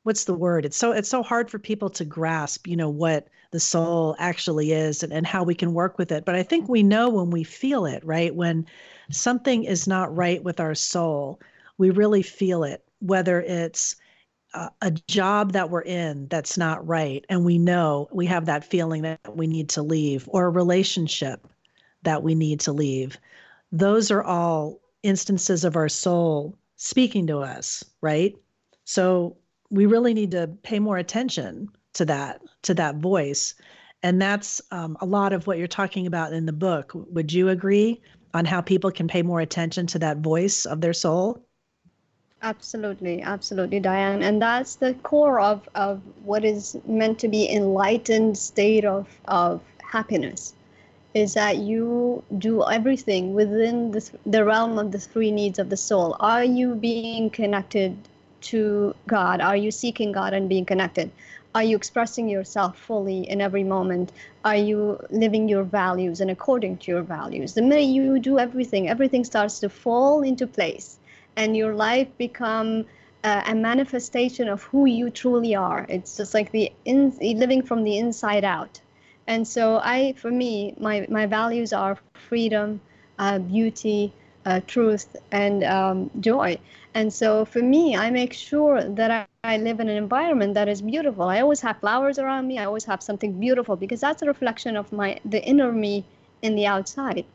what's 0.09 0.23
the 0.23 0.33
word? 0.33 0.65
It's 0.65 0.75
so 0.75 0.91
it's 0.91 1.07
so 1.07 1.21
hard 1.21 1.51
for 1.51 1.59
people 1.59 1.87
to 1.91 2.03
grasp 2.03 2.65
you 2.65 2.75
know 2.75 2.89
what 2.89 3.27
the 3.51 3.59
soul 3.59 4.15
actually 4.17 4.71
is 4.71 5.03
and, 5.03 5.13
and 5.13 5.27
how 5.27 5.43
we 5.43 5.53
can 5.53 5.75
work 5.75 5.99
with 5.99 6.11
it. 6.11 6.25
But 6.25 6.33
i 6.33 6.41
think 6.41 6.67
we 6.67 6.81
know 6.81 7.09
when 7.09 7.29
we 7.29 7.43
feel 7.43 7.85
it 7.85 8.03
right? 8.03 8.33
When 8.33 8.65
something 9.11 9.65
is 9.65 9.87
not 9.87 10.15
right 10.15 10.43
with 10.43 10.59
our 10.59 10.73
soul 10.73 11.39
we 11.77 11.91
really 11.91 12.23
feel 12.23 12.63
it 12.63 12.83
whether 13.01 13.39
it's 13.41 13.97
a, 14.55 14.71
a 14.81 14.89
job 14.89 15.51
that 15.51 15.69
we're 15.69 15.81
in 15.81 16.27
that's 16.27 16.57
not 16.57 16.87
right 16.87 17.23
and 17.29 17.45
we 17.45 17.59
know 17.59 18.09
we 18.11 18.25
have 18.25 18.47
that 18.47 18.63
feeling 18.63 19.03
that 19.03 19.35
we 19.35 19.45
need 19.45 19.69
to 19.69 19.83
leave 19.83 20.27
or 20.31 20.47
a 20.47 20.49
relationship 20.49 21.47
that 22.01 22.23
we 22.23 22.33
need 22.33 22.61
to 22.61 22.73
leave. 22.73 23.19
Those 23.71 24.09
are 24.09 24.23
all 24.23 24.79
instances 25.03 25.63
of 25.63 25.75
our 25.75 25.87
soul 25.87 26.57
speaking 26.77 27.27
to 27.27 27.37
us 27.37 27.85
right? 28.01 28.35
So 28.85 29.37
we 29.69 29.85
really 29.85 30.13
need 30.13 30.31
to 30.31 30.47
pay 30.63 30.79
more 30.79 30.97
attention 30.97 31.69
to 31.93 32.05
that 32.05 32.41
to 32.63 32.73
that 32.73 32.95
voice. 32.95 33.55
And 34.01 34.21
that's 34.21 34.61
um, 34.71 34.97
a 35.01 35.05
lot 35.05 35.33
of 35.33 35.45
what 35.45 35.57
you're 35.57 35.67
talking 35.67 36.07
about 36.07 36.33
in 36.33 36.45
the 36.45 36.53
book. 36.53 36.91
Would 36.95 37.33
you 37.33 37.49
agree 37.49 38.01
on 38.33 38.45
how 38.45 38.61
people 38.61 38.91
can 38.91 39.07
pay 39.07 39.21
more 39.21 39.41
attention 39.41 39.87
to 39.87 39.99
that 39.99 40.17
voice 40.17 40.65
of 40.65 40.81
their 40.81 40.93
soul? 40.93 41.43
Absolutely 42.41 43.21
absolutely 43.21 43.81
diane. 43.81 44.23
And 44.23 44.41
that's 44.41 44.75
the 44.75 44.93
core 45.03 45.41
of, 45.41 45.67
of 45.75 46.01
what 46.23 46.45
is 46.45 46.77
meant 46.87 47.19
to 47.19 47.27
be 47.27 47.51
enlightened 47.51 48.37
state 48.37 48.85
of, 48.85 49.07
of 49.25 49.61
happiness 49.81 50.53
is 51.13 51.33
that 51.33 51.57
you 51.57 52.23
do 52.37 52.63
everything 52.69 53.33
within 53.33 53.91
this, 53.91 54.11
the 54.25 54.45
realm 54.45 54.77
of 54.77 54.91
the 54.91 54.99
three 54.99 55.31
needs 55.31 55.59
of 55.59 55.69
the 55.69 55.77
soul. 55.77 56.15
Are 56.19 56.43
you 56.43 56.75
being 56.75 57.29
connected 57.29 57.97
to 58.41 58.95
God? 59.07 59.41
Are 59.41 59.55
you 59.55 59.71
seeking 59.71 60.11
God 60.11 60.33
and 60.33 60.49
being 60.49 60.65
connected? 60.65 61.11
Are 61.55 61.63
you 61.63 61.75
expressing 61.75 62.29
yourself 62.29 62.77
fully 62.77 63.27
in 63.27 63.41
every 63.41 63.63
moment? 63.63 64.11
Are 64.45 64.55
you 64.55 64.99
living 65.09 65.49
your 65.49 65.63
values 65.63 66.21
and 66.21 66.29
according 66.29 66.77
to 66.77 66.91
your 66.91 67.01
values? 67.01 67.53
The 67.55 67.63
minute 67.63 67.85
you 67.85 68.19
do 68.19 68.37
everything, 68.37 68.87
everything 68.87 69.23
starts 69.23 69.59
to 69.59 69.69
fall 69.69 70.21
into 70.21 70.45
place 70.45 70.99
and 71.35 71.57
your 71.57 71.73
life 71.73 72.07
become 72.17 72.85
uh, 73.23 73.41
a 73.47 73.55
manifestation 73.55 74.47
of 74.47 74.63
who 74.63 74.85
you 74.85 75.09
truly 75.09 75.55
are. 75.55 75.85
It's 75.89 76.17
just 76.17 76.33
like 76.33 76.51
the 76.51 76.71
in, 76.85 77.17
living 77.19 77.63
from 77.63 77.83
the 77.83 77.97
inside 77.97 78.43
out. 78.43 78.79
And 79.27 79.47
so 79.47 79.77
I, 79.77 80.13
for 80.13 80.31
me, 80.31 80.73
my, 80.79 81.05
my 81.09 81.25
values 81.25 81.73
are 81.73 81.97
freedom, 82.13 82.81
uh, 83.17 83.39
beauty, 83.39 84.13
uh, 84.45 84.59
truth, 84.67 85.15
and 85.31 85.63
um, 85.63 86.09
joy. 86.19 86.57
And 86.93 87.13
so 87.13 87.45
for 87.45 87.59
me, 87.61 87.95
I 87.95 88.09
make 88.11 88.33
sure 88.33 88.83
that 88.83 89.11
I, 89.11 89.25
I 89.43 89.57
live 89.57 89.79
in 89.79 89.89
an 89.89 89.97
environment 89.97 90.53
that 90.55 90.67
is 90.67 90.81
beautiful. 90.81 91.23
I 91.23 91.39
always 91.41 91.61
have 91.61 91.79
flowers 91.79 92.17
around 92.19 92.47
me. 92.47 92.57
I 92.57 92.65
always 92.65 92.85
have 92.85 93.01
something 93.01 93.39
beautiful 93.39 93.75
because 93.75 94.01
that's 94.01 94.21
a 94.21 94.25
reflection 94.25 94.75
of 94.75 94.91
my 94.91 95.19
the 95.25 95.43
inner 95.43 95.71
me 95.71 96.05
in 96.41 96.55
the 96.55 96.65
outside. 96.67 97.25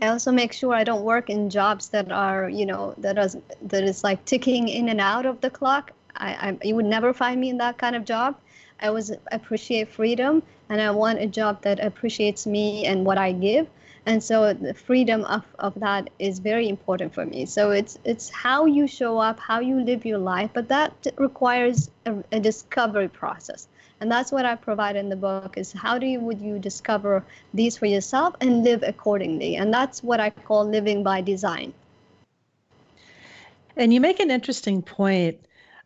I 0.00 0.08
also 0.08 0.32
make 0.32 0.52
sure 0.52 0.74
I 0.74 0.84
don't 0.84 1.02
work 1.04 1.28
in 1.30 1.50
jobs 1.50 1.88
that 1.90 2.10
are, 2.10 2.48
you 2.48 2.66
know, 2.66 2.94
that 2.98 3.18
is 3.18 3.36
that 3.62 3.84
is 3.84 4.02
like 4.04 4.24
ticking 4.24 4.68
in 4.68 4.88
and 4.88 5.00
out 5.00 5.26
of 5.26 5.40
the 5.40 5.50
clock. 5.50 5.92
I, 6.16 6.30
I 6.48 6.58
you 6.66 6.74
would 6.76 6.86
never 6.86 7.12
find 7.12 7.40
me 7.40 7.50
in 7.50 7.58
that 7.58 7.78
kind 7.78 7.94
of 7.96 8.04
job. 8.04 8.36
I 8.80 8.88
always 8.88 9.10
appreciate 9.32 9.88
freedom, 9.88 10.42
and 10.68 10.80
I 10.80 10.90
want 10.90 11.20
a 11.20 11.26
job 11.26 11.62
that 11.62 11.80
appreciates 11.80 12.46
me 12.46 12.86
and 12.86 13.04
what 13.04 13.18
I 13.18 13.32
give 13.32 13.68
and 14.08 14.24
so 14.24 14.54
the 14.54 14.72
freedom 14.72 15.22
of, 15.24 15.44
of 15.58 15.74
that 15.80 16.08
is 16.18 16.38
very 16.38 16.66
important 16.66 17.12
for 17.12 17.26
me. 17.26 17.44
So 17.44 17.72
it's 17.72 17.98
it's 18.04 18.30
how 18.30 18.64
you 18.64 18.86
show 18.86 19.18
up 19.18 19.38
how 19.38 19.60
you 19.60 19.84
live 19.84 20.06
your 20.06 20.16
life 20.16 20.50
but 20.54 20.68
that 20.68 20.92
requires 21.18 21.90
a, 22.06 22.14
a 22.32 22.40
discovery 22.40 23.08
process. 23.08 23.68
And 24.00 24.10
that's 24.10 24.32
what 24.32 24.46
i 24.46 24.54
provide 24.54 24.96
in 24.96 25.10
the 25.10 25.16
book 25.16 25.58
is 25.58 25.72
how 25.72 25.98
do 25.98 26.06
you 26.06 26.20
would 26.20 26.40
you 26.40 26.58
discover 26.58 27.22
these 27.52 27.76
for 27.76 27.84
yourself 27.84 28.34
and 28.40 28.64
live 28.64 28.82
accordingly? 28.82 29.56
And 29.56 29.74
that's 29.74 30.02
what 30.02 30.20
i 30.20 30.30
call 30.30 30.64
living 30.64 31.02
by 31.02 31.20
design. 31.20 31.74
And 33.76 33.92
you 33.92 34.00
make 34.00 34.20
an 34.20 34.30
interesting 34.30 34.80
point 34.80 35.36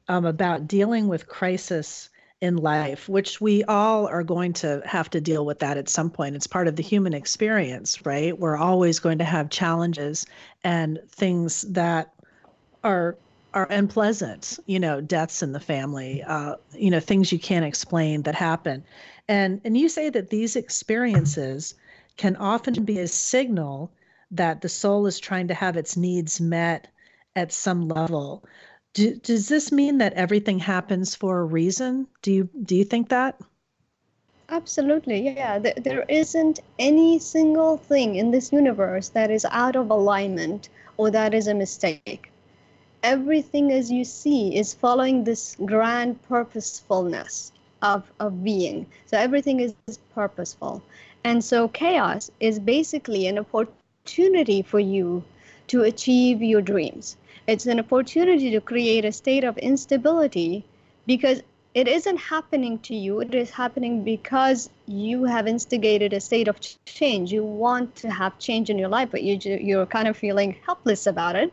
um, 0.07 0.27
about 0.27 0.69
dealing 0.69 1.09
with 1.09 1.27
crisis 1.27 2.09
in 2.43 2.57
life, 2.57 3.09
which 3.09 3.41
we 3.41 3.63
all 3.65 4.09
are 4.09 4.25
going 4.25 4.53
to 4.53 4.83
have 4.85 5.09
to 5.09 5.21
deal 5.21 5.47
with 5.47 5.61
that 5.61 5.79
at 5.79 5.89
some 5.89 6.11
point. 6.11 6.35
It's 6.35 6.49
part 6.49 6.67
of 6.67 6.75
the 6.75 6.83
human 6.83 7.15
experience, 7.15 8.05
right? 8.05 8.37
We're 8.37 8.57
always 8.57 8.99
going 8.99 9.19
to 9.19 9.25
have 9.25 9.49
challenges 9.49 10.27
and 10.65 10.99
things 11.09 11.63
that 11.63 12.13
are 12.85 13.17
are 13.55 13.69
unpleasant, 13.71 14.59
you 14.67 14.81
know, 14.81 15.01
deaths 15.01 15.43
in 15.43 15.53
the 15.53 15.61
family, 15.61 16.23
uh, 16.23 16.57
you 16.73 16.91
know, 16.91 17.01
things 17.01 17.31
you 17.31 17.39
can't 17.39 17.67
explain 17.67 18.23
that 18.23 18.35
happen. 18.35 18.83
And 19.29 19.61
and 19.65 19.79
you 19.79 19.89
say 19.89 20.11
that 20.11 20.31
these 20.31 20.57
experiences 20.57 21.75
can 22.17 22.35
often 22.37 22.85
be 22.85 22.99
a 22.99 23.07
signal 23.07 23.93
that 24.33 24.63
the 24.63 24.69
soul 24.69 25.07
is 25.07 25.21
trying 25.21 25.47
to 25.47 25.55
have 25.55 25.77
its 25.77 25.97
needs 25.97 26.41
met 26.41 26.89
at 27.37 27.53
some 27.53 27.87
level. 27.87 28.45
Do, 28.95 29.15
does 29.17 29.49
this 29.49 29.73
mean 29.73 29.99
that 29.99 30.13
everything 30.15 30.59
happens 30.59 31.15
for 31.15 31.41
a 31.41 31.45
reason? 31.45 32.07
Do 32.23 32.33
you 32.33 32.49
do 32.65 32.77
you 32.77 32.85
think 32.85 33.09
that? 33.09 33.41
Absolutely, 34.49 35.21
yeah. 35.21 35.59
There, 35.59 35.75
there 35.77 36.05
isn't 36.09 36.61
any 36.79 37.19
single 37.19 37.79
thing 37.79 38.17
in 38.17 38.31
this 38.31 38.53
universe 38.53 39.09
that 39.11 39.31
is 39.31 39.47
out 39.51 39.77
of 39.77 39.91
alignment 39.91 40.69
or 40.99 41.11
that 41.11 41.33
is 41.33 41.47
a 41.47 41.55
mistake. 41.55 42.31
Everything 43.03 43.73
as 43.73 43.91
you 43.91 44.05
see 44.05 44.55
is 44.57 44.75
following 44.75 45.25
this 45.25 45.57
grand 45.65 46.23
purposefulness 46.23 47.53
of, 47.81 48.13
of 48.21 48.45
being. 48.45 48.87
So 49.07 49.17
everything 49.17 49.61
is 49.61 49.99
purposeful. 50.15 50.83
And 51.25 51.43
so 51.43 51.69
chaos 51.69 52.31
is 52.41 52.59
basically 52.59 53.27
an 53.27 53.39
opportunity 53.39 53.79
opportunity 54.05 54.63
for 54.63 54.81
you 54.81 55.23
to 55.69 55.83
achieve 55.83 56.43
your 56.43 56.61
dreams. 56.61 57.17
It's 57.47 57.67
an 57.67 57.81
opportunity 57.81 58.51
to 58.53 58.61
create 58.61 59.05
a 59.05 59.13
state 59.13 59.45
of 59.45 59.59
instability 59.59 60.65
because 61.07 61.43
it 61.75 61.89
isn't 61.89 62.19
happening 62.19 62.79
to 62.81 62.95
you. 62.95 63.21
It 63.21 63.35
is 63.35 63.51
happening 63.51 64.05
because 64.05 64.69
you 64.87 65.25
have 65.25 65.47
instigated 65.47 66.13
a 66.13 66.21
state 66.21 66.47
of 66.49 66.59
change. 66.85 67.33
You 67.33 67.45
want 67.45 67.97
to 67.97 68.11
have 68.11 68.39
change 68.39 68.69
in 68.69 68.79
your 68.79 68.89
life, 68.89 69.09
but 69.11 69.23
you, 69.23 69.39
you're 69.57 69.87
kind 69.87 70.07
of 70.07 70.17
feeling 70.17 70.57
helpless 70.67 71.07
about 71.07 71.35
it. 71.35 71.53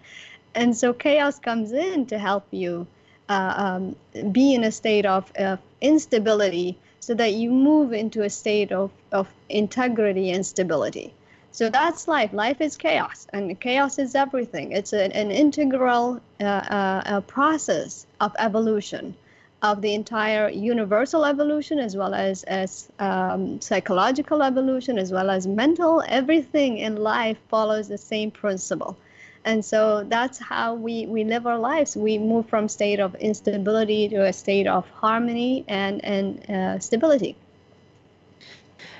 And 0.55 0.75
so 0.75 0.93
chaos 0.93 1.39
comes 1.39 1.71
in 1.71 2.05
to 2.07 2.19
help 2.19 2.45
you 2.51 2.85
uh, 3.29 3.53
um, 3.55 3.95
be 4.31 4.53
in 4.53 4.63
a 4.63 4.71
state 4.71 5.05
of 5.05 5.31
uh, 5.39 5.57
instability 5.81 6.77
so 6.99 7.13
that 7.13 7.33
you 7.33 7.51
move 7.51 7.93
into 7.93 8.23
a 8.23 8.29
state 8.29 8.71
of, 8.71 8.91
of 9.11 9.27
integrity 9.47 10.31
and 10.31 10.45
stability. 10.45 11.13
So 11.51 11.69
that's 11.69 12.07
life. 12.07 12.33
Life 12.33 12.61
is 12.61 12.77
chaos, 12.77 13.27
and 13.33 13.59
chaos 13.59 13.99
is 13.99 14.15
everything. 14.15 14.71
It's 14.71 14.93
a, 14.93 15.15
an 15.15 15.31
integral 15.31 16.21
uh, 16.39 16.43
uh, 16.43 17.21
process 17.21 18.05
of 18.19 18.35
evolution, 18.39 19.15
of 19.61 19.81
the 19.81 19.93
entire 19.93 20.49
universal 20.49 21.25
evolution, 21.25 21.79
as 21.79 21.95
well 21.97 22.13
as 22.13 22.43
as 22.43 22.91
um, 22.99 23.59
psychological 23.61 24.41
evolution, 24.43 24.97
as 24.97 25.11
well 25.11 25.29
as 25.29 25.47
mental. 25.47 26.03
Everything 26.07 26.77
in 26.77 26.95
life 26.97 27.37
follows 27.49 27.87
the 27.87 27.97
same 27.97 28.31
principle, 28.31 28.95
and 29.43 29.65
so 29.65 30.03
that's 30.07 30.37
how 30.39 30.75
we 30.75 31.05
we 31.07 31.23
live 31.23 31.47
our 31.47 31.59
lives. 31.59 31.97
We 31.97 32.17
move 32.19 32.47
from 32.47 32.69
state 32.69 32.99
of 32.99 33.15
instability 33.15 34.07
to 34.09 34.25
a 34.25 34.33
state 34.33 34.67
of 34.67 34.87
harmony 34.89 35.65
and 35.67 36.03
and 36.05 36.49
uh, 36.49 36.79
stability. 36.79 37.35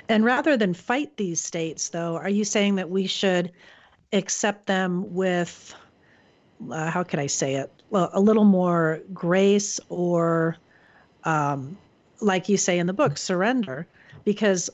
And 0.09 0.25
rather 0.25 0.57
than 0.57 0.73
fight 0.73 1.15
these 1.17 1.39
states, 1.39 1.89
though, 1.89 2.17
are 2.17 2.29
you 2.29 2.43
saying 2.43 2.75
that 2.75 2.89
we 2.89 3.05
should 3.05 3.51
accept 4.11 4.65
them 4.65 5.13
with, 5.13 5.73
uh, 6.71 6.89
how 6.89 7.03
can 7.03 7.19
I 7.19 7.27
say 7.27 7.55
it, 7.55 7.71
well, 7.91 8.09
a 8.13 8.19
little 8.19 8.43
more 8.43 9.01
grace 9.13 9.79
or, 9.89 10.57
um, 11.25 11.77
like 12.21 12.49
you 12.49 12.57
say 12.57 12.79
in 12.79 12.87
the 12.87 12.93
book, 12.93 13.19
surrender? 13.19 13.85
Because 14.25 14.69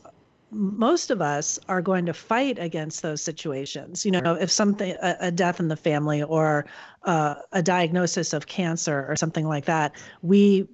most 0.51 1.11
of 1.11 1.21
us 1.21 1.59
are 1.67 1.81
going 1.81 2.05
to 2.05 2.13
fight 2.13 2.57
against 2.57 3.01
those 3.01 3.21
situations. 3.21 4.05
You 4.05 4.11
know, 4.11 4.36
if 4.36 4.49
something, 4.49 4.95
a, 5.01 5.17
a 5.19 5.31
death 5.31 5.59
in 5.59 5.67
the 5.67 5.75
family 5.75 6.23
or 6.23 6.65
uh, 7.03 7.36
a 7.51 7.61
diagnosis 7.61 8.31
of 8.31 8.47
cancer 8.47 9.05
or 9.09 9.17
something 9.17 9.45
like 9.45 9.65
that, 9.65 9.91
we 10.21 10.65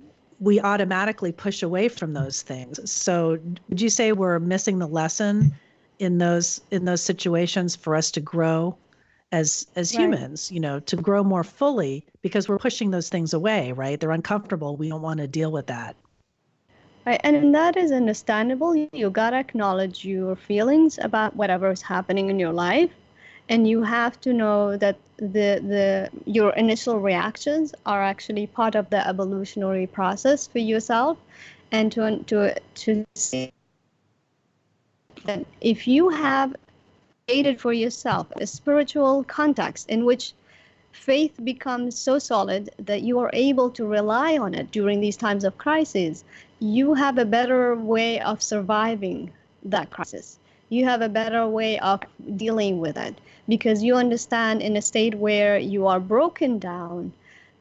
we 0.41 0.59
automatically 0.59 1.31
push 1.31 1.61
away 1.61 1.87
from 1.87 2.13
those 2.13 2.41
things. 2.41 2.91
So, 2.91 3.37
would 3.69 3.79
you 3.79 3.89
say 3.89 4.11
we're 4.11 4.39
missing 4.39 4.79
the 4.79 4.87
lesson 4.87 5.53
in 5.99 6.17
those 6.17 6.59
in 6.71 6.83
those 6.83 7.01
situations 7.01 7.75
for 7.75 7.95
us 7.95 8.09
to 8.11 8.19
grow 8.19 8.75
as 9.31 9.67
as 9.75 9.95
right. 9.95 10.01
humans? 10.01 10.51
You 10.51 10.59
know, 10.59 10.79
to 10.81 10.95
grow 10.95 11.23
more 11.23 11.43
fully 11.43 12.03
because 12.23 12.49
we're 12.49 12.57
pushing 12.57 12.89
those 12.89 13.07
things 13.07 13.33
away. 13.33 13.71
Right? 13.71 13.99
They're 13.99 14.11
uncomfortable. 14.11 14.75
We 14.75 14.89
don't 14.89 15.03
want 15.03 15.19
to 15.19 15.27
deal 15.27 15.51
with 15.51 15.67
that. 15.67 15.95
Right, 17.05 17.21
and 17.23 17.53
that 17.55 17.77
is 17.77 17.91
understandable. 17.91 18.75
You 18.75 19.09
gotta 19.09 19.37
acknowledge 19.37 20.05
your 20.05 20.35
feelings 20.35 20.99
about 21.01 21.35
whatever 21.35 21.71
is 21.71 21.81
happening 21.81 22.29
in 22.29 22.39
your 22.39 22.53
life, 22.53 22.91
and 23.49 23.67
you 23.67 23.83
have 23.83 24.19
to 24.21 24.33
know 24.33 24.77
that 24.77 24.97
the 25.17 25.61
the 25.73 26.09
your 26.25 26.51
initial 26.53 26.99
reactions 26.99 27.73
are 27.85 28.01
actually 28.01 28.47
part 28.47 28.75
of 28.75 28.89
the 28.89 29.07
evolutionary 29.07 29.87
process 29.87 30.47
for 30.47 30.59
yourself 30.59 31.17
and 31.71 31.91
to 31.91 32.17
to 32.23 32.55
to 32.75 33.05
see 33.15 33.51
that 35.25 35.45
if 35.61 35.87
you 35.87 36.09
have 36.09 36.55
created 37.27 37.61
for 37.61 37.73
yourself 37.73 38.27
a 38.37 38.47
spiritual 38.47 39.23
context 39.23 39.89
in 39.89 40.05
which 40.05 40.33
faith 40.91 41.39
becomes 41.43 41.97
so 41.97 42.19
solid 42.19 42.69
that 42.77 43.01
you 43.01 43.19
are 43.19 43.29
able 43.33 43.69
to 43.69 43.85
rely 43.85 44.37
on 44.37 44.53
it 44.53 44.71
during 44.71 44.99
these 44.99 45.17
times 45.17 45.43
of 45.43 45.57
crisis 45.57 46.23
you 46.59 46.93
have 46.93 47.17
a 47.17 47.25
better 47.25 47.75
way 47.75 48.19
of 48.19 48.41
surviving 48.41 49.31
that 49.63 49.89
crisis 49.89 50.39
you 50.71 50.85
have 50.85 51.01
a 51.01 51.09
better 51.09 51.45
way 51.47 51.77
of 51.79 51.99
dealing 52.37 52.79
with 52.79 52.97
it. 52.97 53.19
Because 53.47 53.83
you 53.83 53.95
understand 53.95 54.61
in 54.61 54.77
a 54.77 54.81
state 54.81 55.15
where 55.15 55.57
you 55.57 55.85
are 55.85 55.99
broken 55.99 56.59
down 56.59 57.11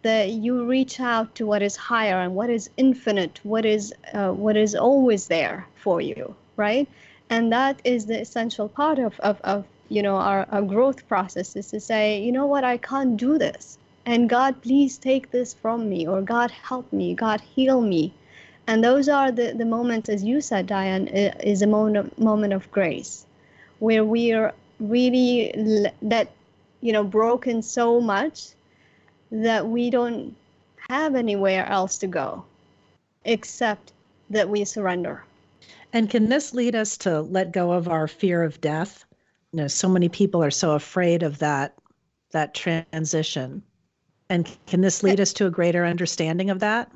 that 0.02 0.30
you 0.30 0.64
reach 0.64 1.00
out 1.00 1.34
to 1.34 1.44
what 1.44 1.60
is 1.60 1.74
higher 1.76 2.20
and 2.20 2.34
what 2.34 2.48
is 2.48 2.70
infinite 2.76 3.38
what 3.42 3.66
is 3.66 3.92
uh, 4.14 4.30
what 4.30 4.56
is 4.56 4.74
always 4.74 5.26
there 5.26 5.66
for 5.74 6.00
you 6.00 6.34
right? 6.56 6.86
And 7.30 7.52
that 7.52 7.80
is 7.84 8.06
the 8.06 8.20
essential 8.20 8.68
part 8.68 8.98
of, 8.98 9.18
of, 9.20 9.40
of 9.42 9.64
you 9.88 10.02
know 10.02 10.16
our, 10.16 10.46
our 10.52 10.62
growth 10.62 11.08
process 11.08 11.56
is 11.56 11.70
to 11.70 11.80
say 11.80 12.20
you 12.22 12.32
know 12.32 12.46
what? 12.46 12.64
I 12.64 12.76
can't 12.76 13.16
do 13.16 13.38
this. 13.38 13.78
And 14.06 14.28
god 14.28 14.62
please 14.62 14.98
take 14.98 15.30
this 15.30 15.52
from 15.54 15.88
me 15.88 16.06
or 16.06 16.22
god 16.22 16.50
help 16.50 16.92
me. 16.92 17.14
God 17.14 17.40
heal 17.40 17.80
me 17.80 18.12
and 18.70 18.84
those 18.84 19.08
are 19.08 19.32
the, 19.32 19.52
the 19.52 19.64
moments, 19.64 20.08
as 20.08 20.22
you 20.22 20.40
said, 20.40 20.68
Diane, 20.68 21.08
is 21.08 21.60
a 21.60 21.66
moment, 21.66 22.16
moment 22.20 22.52
of 22.52 22.70
grace 22.70 23.26
where 23.80 24.04
we 24.04 24.32
are 24.32 24.54
really 24.78 25.90
that, 26.02 26.30
you 26.80 26.92
know, 26.92 27.02
broken 27.02 27.62
so 27.62 28.00
much 28.00 28.50
that 29.32 29.66
we 29.66 29.90
don't 29.90 30.36
have 30.88 31.16
anywhere 31.16 31.66
else 31.66 31.98
to 31.98 32.06
go 32.06 32.44
except 33.24 33.92
that 34.30 34.48
we 34.48 34.64
surrender. 34.64 35.24
And 35.92 36.08
can 36.08 36.28
this 36.28 36.54
lead 36.54 36.76
us 36.76 36.96
to 36.98 37.22
let 37.22 37.50
go 37.50 37.72
of 37.72 37.88
our 37.88 38.06
fear 38.06 38.44
of 38.44 38.60
death? 38.60 39.04
You 39.50 39.56
know, 39.56 39.66
so 39.66 39.88
many 39.88 40.08
people 40.08 40.44
are 40.44 40.50
so 40.52 40.76
afraid 40.76 41.24
of 41.24 41.38
that 41.38 41.74
that 42.30 42.54
transition. 42.54 43.64
And 44.28 44.48
can 44.68 44.80
this 44.80 45.02
lead 45.02 45.18
us 45.18 45.32
to 45.32 45.46
a 45.46 45.50
greater 45.50 45.84
understanding 45.84 46.50
of 46.50 46.60
that? 46.60 46.88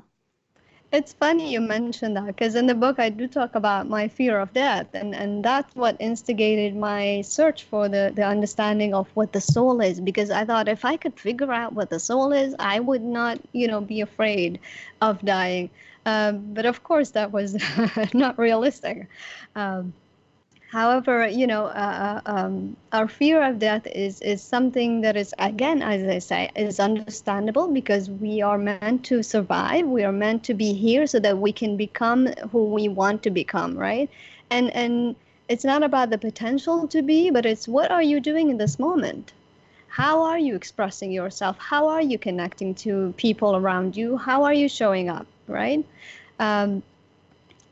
It's 0.95 1.11
funny 1.11 1.51
you 1.51 1.59
mentioned 1.59 2.15
that 2.15 2.25
because 2.27 2.55
in 2.55 2.67
the 2.67 2.73
book 2.73 2.99
I 2.99 3.09
do 3.09 3.27
talk 3.27 3.55
about 3.55 3.89
my 3.89 4.07
fear 4.07 4.39
of 4.39 4.53
death, 4.53 4.87
and, 4.93 5.13
and 5.13 5.43
that's 5.43 5.75
what 5.75 5.97
instigated 5.99 6.73
my 6.73 7.19
search 7.19 7.63
for 7.63 7.89
the, 7.89 8.13
the 8.15 8.23
understanding 8.23 8.93
of 8.93 9.09
what 9.13 9.33
the 9.33 9.41
soul 9.41 9.81
is. 9.81 9.99
Because 9.99 10.31
I 10.31 10.45
thought 10.45 10.69
if 10.69 10.85
I 10.85 10.95
could 10.95 11.19
figure 11.19 11.51
out 11.51 11.73
what 11.73 11.89
the 11.89 11.99
soul 11.99 12.31
is, 12.31 12.55
I 12.59 12.79
would 12.79 13.01
not, 13.01 13.41
you 13.51 13.67
know, 13.67 13.81
be 13.81 13.99
afraid 13.99 14.57
of 15.01 15.19
dying. 15.25 15.69
Um, 16.05 16.53
but 16.53 16.65
of 16.65 16.83
course, 16.83 17.09
that 17.11 17.33
was 17.33 17.57
not 18.13 18.39
realistic. 18.39 19.09
Um, 19.53 19.93
However, 20.75 21.25
you 21.25 21.47
know, 21.47 21.67
uh, 21.67 22.21
uh, 22.25 22.29
um, 22.29 22.75
our 22.91 23.07
fear 23.07 23.41
of 23.41 23.59
death 23.59 23.87
is 23.87 24.19
is 24.19 24.41
something 24.41 24.99
that 25.05 25.15
is 25.15 25.33
again, 25.39 25.81
as 25.81 26.03
I 26.03 26.19
say, 26.19 26.51
is 26.53 26.81
understandable 26.81 27.69
because 27.69 28.09
we 28.09 28.41
are 28.41 28.57
meant 28.57 29.05
to 29.05 29.23
survive. 29.23 29.87
We 29.87 30.03
are 30.03 30.11
meant 30.11 30.43
to 30.49 30.53
be 30.53 30.73
here 30.73 31.07
so 31.07 31.17
that 31.21 31.37
we 31.37 31.53
can 31.53 31.77
become 31.77 32.27
who 32.51 32.65
we 32.65 32.89
want 32.89 33.23
to 33.23 33.29
become, 33.29 33.77
right? 33.77 34.09
And 34.49 34.69
and 34.75 35.15
it's 35.47 35.63
not 35.63 35.81
about 35.81 36.09
the 36.09 36.17
potential 36.17 36.89
to 36.89 37.01
be, 37.01 37.29
but 37.29 37.45
it's 37.45 37.69
what 37.69 37.89
are 37.89 38.03
you 38.03 38.19
doing 38.19 38.49
in 38.49 38.57
this 38.57 38.77
moment? 38.77 39.31
How 39.87 40.23
are 40.23 40.39
you 40.47 40.55
expressing 40.55 41.13
yourself? 41.13 41.55
How 41.57 41.87
are 41.87 42.01
you 42.01 42.17
connecting 42.17 42.75
to 42.83 43.13
people 43.15 43.55
around 43.55 43.95
you? 43.95 44.17
How 44.17 44.43
are 44.43 44.53
you 44.53 44.67
showing 44.67 45.07
up, 45.07 45.25
right? 45.47 45.85
Um, 46.37 46.83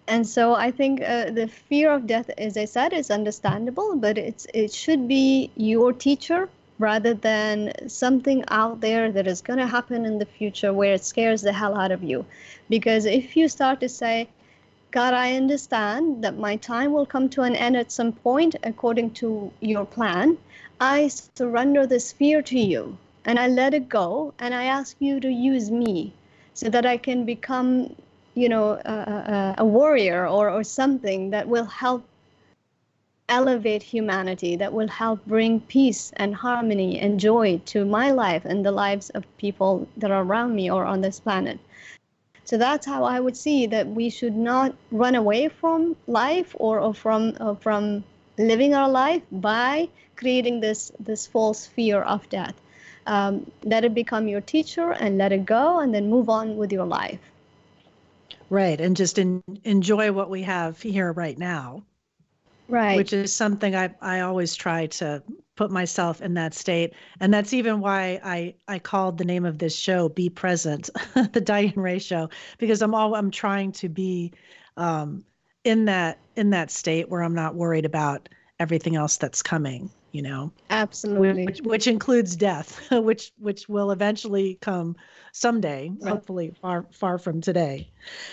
and 0.07 0.27
so 0.27 0.53
I 0.53 0.71
think 0.71 1.01
uh, 1.01 1.31
the 1.31 1.47
fear 1.47 1.91
of 1.91 2.07
death, 2.07 2.29
as 2.37 2.57
I 2.57 2.65
said, 2.65 2.93
is 2.93 3.09
understandable, 3.09 3.95
but 3.95 4.17
it's 4.17 4.45
it 4.53 4.73
should 4.73 5.07
be 5.07 5.51
your 5.55 5.93
teacher 5.93 6.49
rather 6.79 7.13
than 7.13 7.71
something 7.87 8.43
out 8.49 8.81
there 8.81 9.11
that 9.11 9.27
is 9.27 9.41
going 9.41 9.59
to 9.59 9.67
happen 9.67 10.05
in 10.05 10.19
the 10.19 10.25
future 10.25 10.73
where 10.73 10.93
it 10.93 11.05
scares 11.05 11.41
the 11.41 11.53
hell 11.53 11.77
out 11.77 11.91
of 11.91 12.03
you. 12.03 12.25
Because 12.69 13.05
if 13.05 13.37
you 13.37 13.47
start 13.47 13.79
to 13.79 13.89
say, 13.89 14.27
God, 14.91 15.13
I 15.13 15.35
understand 15.35 16.23
that 16.23 16.37
my 16.37 16.55
time 16.57 16.91
will 16.91 17.05
come 17.05 17.29
to 17.29 17.43
an 17.43 17.55
end 17.55 17.77
at 17.77 17.91
some 17.91 18.11
point 18.11 18.55
according 18.63 19.11
to 19.21 19.51
your 19.61 19.85
plan. 19.85 20.37
I 20.79 21.07
surrender 21.07 21.87
this 21.87 22.11
fear 22.11 22.41
to 22.43 22.59
you 22.59 22.97
and 23.25 23.39
I 23.39 23.47
let 23.47 23.73
it 23.73 23.87
go 23.87 24.33
and 24.39 24.53
I 24.53 24.65
ask 24.65 24.97
you 24.99 25.19
to 25.19 25.29
use 25.29 25.71
me 25.71 26.13
so 26.53 26.69
that 26.69 26.85
I 26.85 26.97
can 26.97 27.25
become 27.25 27.95
you 28.35 28.49
know, 28.49 28.71
a, 28.85 29.55
a 29.59 29.65
warrior 29.65 30.27
or, 30.27 30.49
or 30.49 30.63
something 30.63 31.29
that 31.31 31.47
will 31.47 31.65
help 31.65 32.03
elevate 33.29 33.81
humanity, 33.81 34.55
that 34.57 34.73
will 34.73 34.87
help 34.87 35.25
bring 35.25 35.59
peace 35.61 36.11
and 36.17 36.35
harmony 36.35 36.99
and 36.99 37.19
joy 37.19 37.59
to 37.65 37.85
my 37.85 38.11
life 38.11 38.45
and 38.45 38.65
the 38.65 38.71
lives 38.71 39.09
of 39.11 39.37
people 39.37 39.87
that 39.97 40.11
are 40.11 40.23
around 40.23 40.55
me 40.55 40.69
or 40.69 40.85
on 40.85 41.01
this 41.01 41.19
planet. 41.19 41.59
So 42.45 42.57
that's 42.57 42.85
how 42.85 43.05
I 43.05 43.19
would 43.19 43.37
see 43.37 43.65
that 43.67 43.87
we 43.87 44.09
should 44.09 44.35
not 44.35 44.75
run 44.91 45.15
away 45.15 45.47
from 45.47 45.95
life 46.07 46.55
or, 46.59 46.79
or 46.79 46.93
from 46.93 47.37
or 47.39 47.55
from 47.55 48.03
living 48.37 48.73
our 48.73 48.89
life 48.89 49.23
by 49.31 49.87
creating 50.17 50.59
this 50.59 50.91
this 50.99 51.25
false 51.25 51.65
fear 51.65 52.01
of 52.01 52.27
death. 52.29 52.55
Um, 53.07 53.49
let 53.63 53.85
it 53.85 53.93
become 53.93 54.27
your 54.27 54.41
teacher 54.41 54.91
and 54.91 55.17
let 55.17 55.31
it 55.31 55.45
go, 55.45 55.79
and 55.79 55.93
then 55.93 56.09
move 56.09 56.29
on 56.29 56.57
with 56.57 56.71
your 56.71 56.85
life. 56.85 57.19
Right. 58.53 58.79
And 58.79 58.95
just 58.95 59.17
in, 59.17 59.41
enjoy 59.63 60.11
what 60.11 60.29
we 60.29 60.43
have 60.43 60.79
here 60.79 61.11
right 61.11 61.39
now. 61.39 61.83
Right. 62.69 62.97
Which 62.97 63.11
is 63.11 63.33
something 63.33 63.75
I, 63.75 63.95
I 63.99 64.19
always 64.19 64.53
try 64.53 64.85
to 64.87 65.23
put 65.55 65.71
myself 65.71 66.21
in 66.21 66.35
that 66.35 66.53
state 66.53 66.93
and 67.19 67.31
that's 67.31 67.53
even 67.53 67.79
why 67.79 68.19
i 68.23 68.55
i 68.67 68.79
called 68.79 69.19
the 69.19 69.23
name 69.23 69.45
of 69.45 69.59
this 69.59 69.75
show 69.75 70.09
be 70.09 70.27
present 70.27 70.89
the 71.33 71.39
diane 71.39 71.73
ray 71.75 71.99
show 71.99 72.27
because 72.57 72.81
i'm 72.81 72.95
all 72.95 73.13
i'm 73.13 73.29
trying 73.29 73.71
to 73.71 73.87
be 73.87 74.33
um, 74.77 75.23
in 75.63 75.85
that 75.85 76.17
in 76.35 76.49
that 76.49 76.71
state 76.71 77.07
where 77.07 77.21
i'm 77.21 77.35
not 77.35 77.53
worried 77.53 77.85
about 77.85 78.29
everything 78.59 78.95
else 78.95 79.17
that's 79.17 79.43
coming 79.43 79.91
you 80.13 80.21
know 80.21 80.53
absolutely. 80.69 81.45
which, 81.45 81.59
which 81.61 81.87
includes 81.87 82.37
death 82.37 82.87
which 82.91 83.33
which 83.37 83.67
will 83.67 83.91
eventually 83.91 84.57
come 84.61 84.95
someday 85.33 85.91
right. 85.99 86.11
hopefully 86.11 86.53
far 86.61 86.85
far 86.91 87.17
from 87.17 87.41
today. 87.41 87.91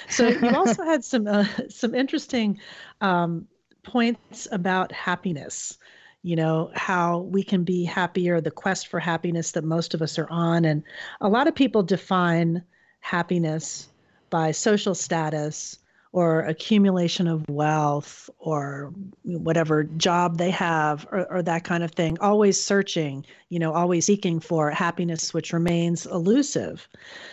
So 0.09 0.29
you 0.29 0.51
also 0.55 0.85
had 0.85 1.03
some 1.03 1.27
uh, 1.27 1.47
some 1.69 1.95
interesting 1.95 2.61
um, 3.01 3.49
points 3.83 4.47
about 4.53 4.93
happiness 4.93 5.79
you 6.23 6.37
know 6.37 6.71
how 6.75 7.21
we 7.21 7.43
can 7.43 7.65
be 7.65 7.83
happier 7.85 8.41
the 8.41 8.51
quest 8.51 8.89
for 8.89 9.01
happiness 9.01 9.53
that 9.53 9.65
most 9.65 9.95
of 9.95 10.03
us 10.03 10.19
are 10.19 10.29
on. 10.31 10.67
And 10.67 10.83
a 11.21 11.29
lot 11.29 11.49
of 11.49 11.55
people 11.55 11.83
define 11.83 12.63
happiness 13.01 13.89
by 14.29 14.51
social 14.53 14.95
status 14.95 15.79
or 16.13 16.41
accumulation 16.41 17.29
of 17.29 17.49
wealth 17.49 18.29
or 18.39 18.93
whatever 19.23 19.85
job 19.85 20.39
they 20.39 20.51
have 20.51 21.07
or, 21.13 21.31
or, 21.31 21.43
that 21.43 21.63
kind 21.63 21.85
of 21.85 21.93
thing 21.93 22.19
always 22.21 22.61
searching 22.61 23.25
you 23.49 23.59
know 23.61 23.73
always 23.73 24.07
seeking 24.07 24.41
for 24.41 24.71
happiness 24.71 25.33
which 25.33 25.53
remains 25.53 26.07
elusive. 26.07 26.89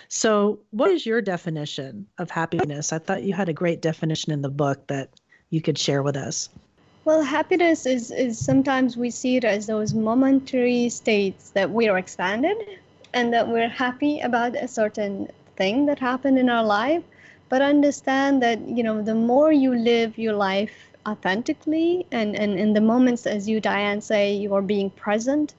So 0.10 0.60
what 0.72 0.92
is 0.92 1.06
your 1.06 1.22
definition 1.22 2.06
of 2.20 2.30
happiness? 2.30 2.94
I 2.94 3.00
thought 3.00 3.24
you 3.24 3.34
had 3.34 3.50
a 3.50 3.54
great 3.54 3.82
definition 3.82 4.32
in 4.32 4.42
the 4.42 4.50
book 4.50 4.86
that 4.88 5.10
you 5.50 5.62
could 5.62 5.78
share 5.78 6.04
with 6.04 6.16
us. 6.16 6.50
Well 7.06 7.24
happiness 7.24 7.86
is 7.86 8.12
is 8.12 8.38
sometimes 8.38 8.96
we 8.96 9.10
see 9.10 9.38
it 9.38 9.44
as 9.44 9.66
those 9.66 9.94
momentary 9.94 10.90
states 10.90 11.50
that 11.52 11.72
we 11.72 11.88
are 11.88 11.98
expanded 11.98 12.58
and 13.14 13.34
that 13.34 13.48
we're 13.48 13.70
happy 13.70 14.20
about 14.20 14.56
a 14.56 14.68
certain 14.68 15.28
thing 15.56 15.88
that 15.88 15.98
happened 15.98 16.38
in 16.38 16.50
our 16.50 16.64
life 16.64 17.04
but 17.50 17.62
understand 17.62 18.42
that 18.42 18.60
you 18.68 18.84
know 18.84 19.02
the 19.02 19.16
more 19.16 19.52
you 19.52 19.74
live 19.76 20.18
your 20.18 20.34
life 20.34 20.92
authentically 21.08 22.06
and, 22.12 22.36
and 22.36 22.58
in 22.60 22.74
the 22.74 22.82
moments 22.82 23.26
as 23.26 23.48
you 23.50 23.60
diane 23.60 24.02
say 24.02 24.34
you 24.34 24.54
are 24.54 24.62
being 24.62 24.90
present 24.92 25.54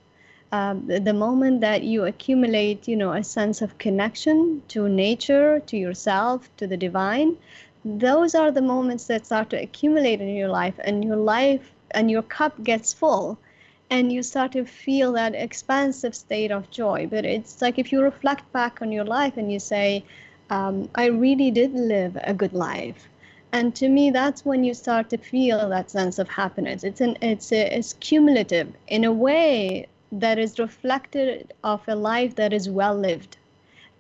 um, 0.53 0.87
the, 0.87 1.01
the 1.01 1.13
moment 1.15 1.61
that 1.61 1.83
you 1.83 2.05
accumulate 2.05 2.87
you 2.89 2.97
know 2.97 3.13
a 3.13 3.23
sense 3.25 3.61
of 3.63 3.79
connection 3.79 4.63
to 4.69 4.89
nature 4.89 5.61
to 5.61 5.77
yourself 5.77 6.49
to 6.57 6.67
the 6.67 6.77
divine 6.77 7.37
those 7.85 8.35
are 8.35 8.51
the 8.51 8.63
moments 8.63 9.07
that 9.07 9.27
start 9.27 9.51
to 9.51 9.63
accumulate 9.63 10.21
in 10.21 10.35
your 10.37 10.49
life 10.49 10.79
and 10.85 11.05
your 11.05 11.17
life 11.17 11.73
and 11.93 12.11
your 12.11 12.23
cup 12.23 12.63
gets 12.65 12.93
full 12.93 13.39
and 13.91 14.13
you 14.13 14.23
start 14.23 14.53
to 14.53 14.65
feel 14.65 15.13
that 15.13 15.35
expansive 15.35 16.15
state 16.15 16.51
of 16.51 16.71
joy. 16.71 17.07
But 17.11 17.25
it's 17.25 17.61
like 17.63 17.79
if 17.79 17.93
you 17.93 18.03
reflect 18.03 18.51
back 18.53 18.83
on 18.83 18.93
your 18.93 19.05
life 19.05 19.37
and 19.37 19.51
you 19.53 19.59
say 19.59 20.05
um, 20.51 20.89
I 20.95 21.07
really 21.07 21.51
did 21.51 21.73
live 21.75 22.19
a 22.23 22.35
good 22.35 22.53
life. 22.53 23.09
And 23.53 23.75
to 23.77 23.89
me, 23.89 24.11
that's 24.11 24.45
when 24.45 24.65
you 24.65 24.75
start 24.75 25.09
to 25.11 25.17
feel 25.17 25.69
that 25.69 25.91
sense 25.91 26.19
of 26.19 26.29
happiness. 26.29 26.85
It's 26.85 27.01
an 27.01 27.17
it's 27.23 27.53
a, 27.53 27.77
it's 27.77 27.95
cumulative 27.95 28.73
in 28.89 29.05
a 29.05 29.13
way 29.13 29.87
that 30.13 30.39
is 30.39 30.59
reflected 30.59 31.53
of 31.65 31.81
a 31.89 31.95
life 31.95 32.35
that 32.37 32.53
is 32.53 32.69
well 32.69 32.95
lived, 32.95 33.37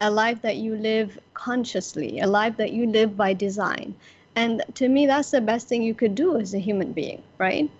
a 0.00 0.10
life 0.10 0.42
that 0.42 0.56
you 0.56 0.74
live 0.76 1.18
consciously, 1.34 2.20
a 2.20 2.26
life 2.26 2.56
that 2.58 2.72
you 2.72 2.86
live 2.86 3.16
by 3.16 3.32
design. 3.32 3.94
And 4.36 4.62
to 4.74 4.88
me, 4.88 5.06
that's 5.06 5.30
the 5.30 5.40
best 5.40 5.68
thing 5.68 5.82
you 5.82 5.94
could 5.94 6.14
do 6.14 6.38
as 6.38 6.54
a 6.54 6.58
human 6.58 6.92
being, 6.92 7.22
right? 7.38 7.70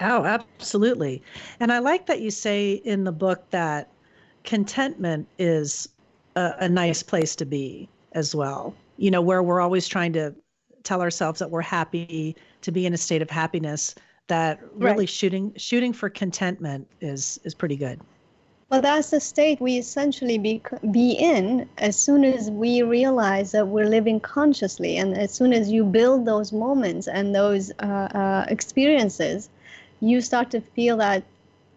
Oh, 0.00 0.24
absolutely. 0.24 1.22
And 1.60 1.72
I 1.72 1.78
like 1.78 2.06
that 2.06 2.20
you 2.20 2.30
say 2.30 2.72
in 2.72 3.04
the 3.04 3.12
book 3.12 3.50
that 3.50 3.88
contentment 4.44 5.28
is 5.38 5.88
a, 6.36 6.54
a 6.60 6.68
nice 6.68 7.02
place 7.02 7.36
to 7.36 7.44
be 7.44 7.88
as 8.12 8.34
well. 8.34 8.74
You 8.96 9.10
know, 9.10 9.22
where 9.22 9.42
we're 9.42 9.60
always 9.60 9.86
trying 9.86 10.12
to 10.14 10.34
tell 10.82 11.02
ourselves 11.02 11.38
that 11.38 11.50
we're 11.50 11.60
happy 11.60 12.36
to 12.62 12.72
be 12.72 12.86
in 12.86 12.94
a 12.94 12.96
state 12.96 13.22
of 13.22 13.30
happiness 13.30 13.94
that 14.28 14.60
really 14.74 15.00
right. 15.00 15.08
shooting 15.08 15.52
shooting 15.56 15.92
for 15.92 16.08
contentment 16.08 16.86
is 17.00 17.40
is 17.44 17.54
pretty 17.54 17.76
good 17.76 18.00
well 18.70 18.80
that's 18.80 19.10
the 19.10 19.20
state 19.20 19.60
we 19.60 19.78
essentially 19.78 20.38
be 20.38 20.62
be 20.90 21.12
in 21.12 21.68
as 21.78 21.96
soon 21.96 22.24
as 22.24 22.50
we 22.50 22.82
realize 22.82 23.52
that 23.52 23.66
we're 23.66 23.88
living 23.88 24.20
consciously 24.20 24.96
and 24.98 25.16
as 25.16 25.32
soon 25.32 25.52
as 25.52 25.70
you 25.70 25.84
build 25.84 26.24
those 26.26 26.52
moments 26.52 27.08
and 27.08 27.34
those 27.34 27.72
uh, 27.80 28.08
uh, 28.22 28.44
experiences 28.48 29.48
you 30.00 30.20
start 30.20 30.50
to 30.50 30.60
feel 30.60 30.96
that 30.96 31.22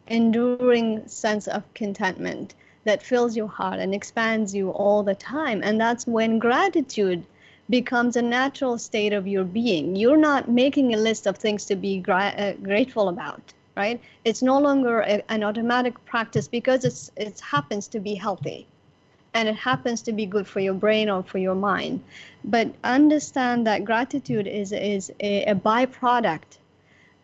enduring 0.08 1.06
sense 1.08 1.47
of 1.47 1.64
contentment 1.74 2.54
that 2.84 3.03
fills 3.03 3.36
your 3.36 3.47
heart 3.47 3.79
and 3.79 3.93
expands 3.93 4.53
you 4.55 4.69
all 4.71 5.03
the 5.03 5.15
time. 5.15 5.61
And 5.63 5.79
that's 5.79 6.07
when 6.07 6.39
gratitude 6.39 7.25
becomes 7.69 8.15
a 8.15 8.21
natural 8.21 8.77
state 8.77 9.13
of 9.13 9.27
your 9.27 9.43
being. 9.43 9.95
You're 9.95 10.17
not 10.17 10.49
making 10.49 10.93
a 10.93 10.97
list 10.97 11.27
of 11.27 11.38
things 11.38 11.65
to 11.65 11.75
be 11.75 11.99
gra- 11.99 12.36
uh, 12.38 12.53
grateful 12.63 13.09
about, 13.09 13.53
right? 13.77 14.01
It's 14.25 14.41
no 14.41 14.59
longer 14.59 15.01
a, 15.01 15.23
an 15.32 15.43
automatic 15.43 16.03
practice 16.05 16.47
because 16.47 16.84
it's 16.86 17.11
it 17.15 17.39
happens 17.39 17.88
to 17.89 17.99
be 17.99 18.15
healthy 18.15 18.67
and 19.34 19.47
it 19.47 19.55
happens 19.55 20.01
to 20.03 20.11
be 20.11 20.25
good 20.25 20.47
for 20.47 20.59
your 20.59 20.73
brain 20.73 21.09
or 21.09 21.23
for 21.23 21.38
your 21.38 21.55
mind. 21.55 22.03
But 22.43 22.73
understand 22.84 23.65
that 23.67 23.86
gratitude 23.86 24.47
is 24.47 24.71
is 24.71 25.11
a, 25.19 25.45
a 25.45 25.55
byproduct 25.55 26.57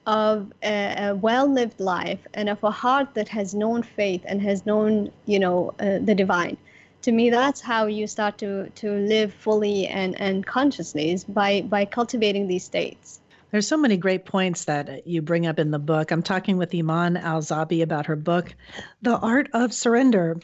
of 0.08 0.52
a, 0.64 1.10
a 1.10 1.16
well-lived 1.16 1.80
life 1.82 2.26
and 2.34 2.48
of 2.48 2.64
a 2.64 2.72
heart 2.72 3.14
that 3.14 3.28
has 3.28 3.54
known 3.54 3.84
faith 3.84 4.24
and 4.26 4.42
has 4.42 4.66
known, 4.66 5.12
you 5.26 5.38
know, 5.38 5.74
uh, 5.80 6.00
the 6.02 6.16
divine. 6.16 6.58
To 7.04 7.12
me, 7.12 7.30
that's 7.30 7.62
how 7.62 7.86
you 7.86 8.08
start 8.08 8.38
to 8.40 8.70
to 8.70 8.92
live 8.92 9.34
fully 9.34 9.86
and 9.88 10.20
and 10.20 10.46
consciously 10.46 11.12
is 11.12 11.24
by 11.24 11.62
by 11.62 11.86
cultivating 11.86 12.48
these 12.48 12.64
states. 12.64 13.20
There's 13.52 13.68
so 13.68 13.78
many 13.78 13.96
great 13.98 14.26
points 14.26 14.66
that 14.66 15.08
you 15.08 15.22
bring 15.22 15.46
up 15.46 15.60
in 15.60 15.72
the 15.72 15.80
book. 15.80 16.12
I'm 16.12 16.24
talking 16.24 16.58
with 16.58 16.74
Iman 16.74 17.16
Al 17.18 17.42
Zabi 17.42 17.82
about 17.82 18.08
her 18.08 18.16
book, 18.16 18.54
The 19.02 19.18
Art 19.18 19.50
of 19.54 19.74
Surrender. 19.74 20.40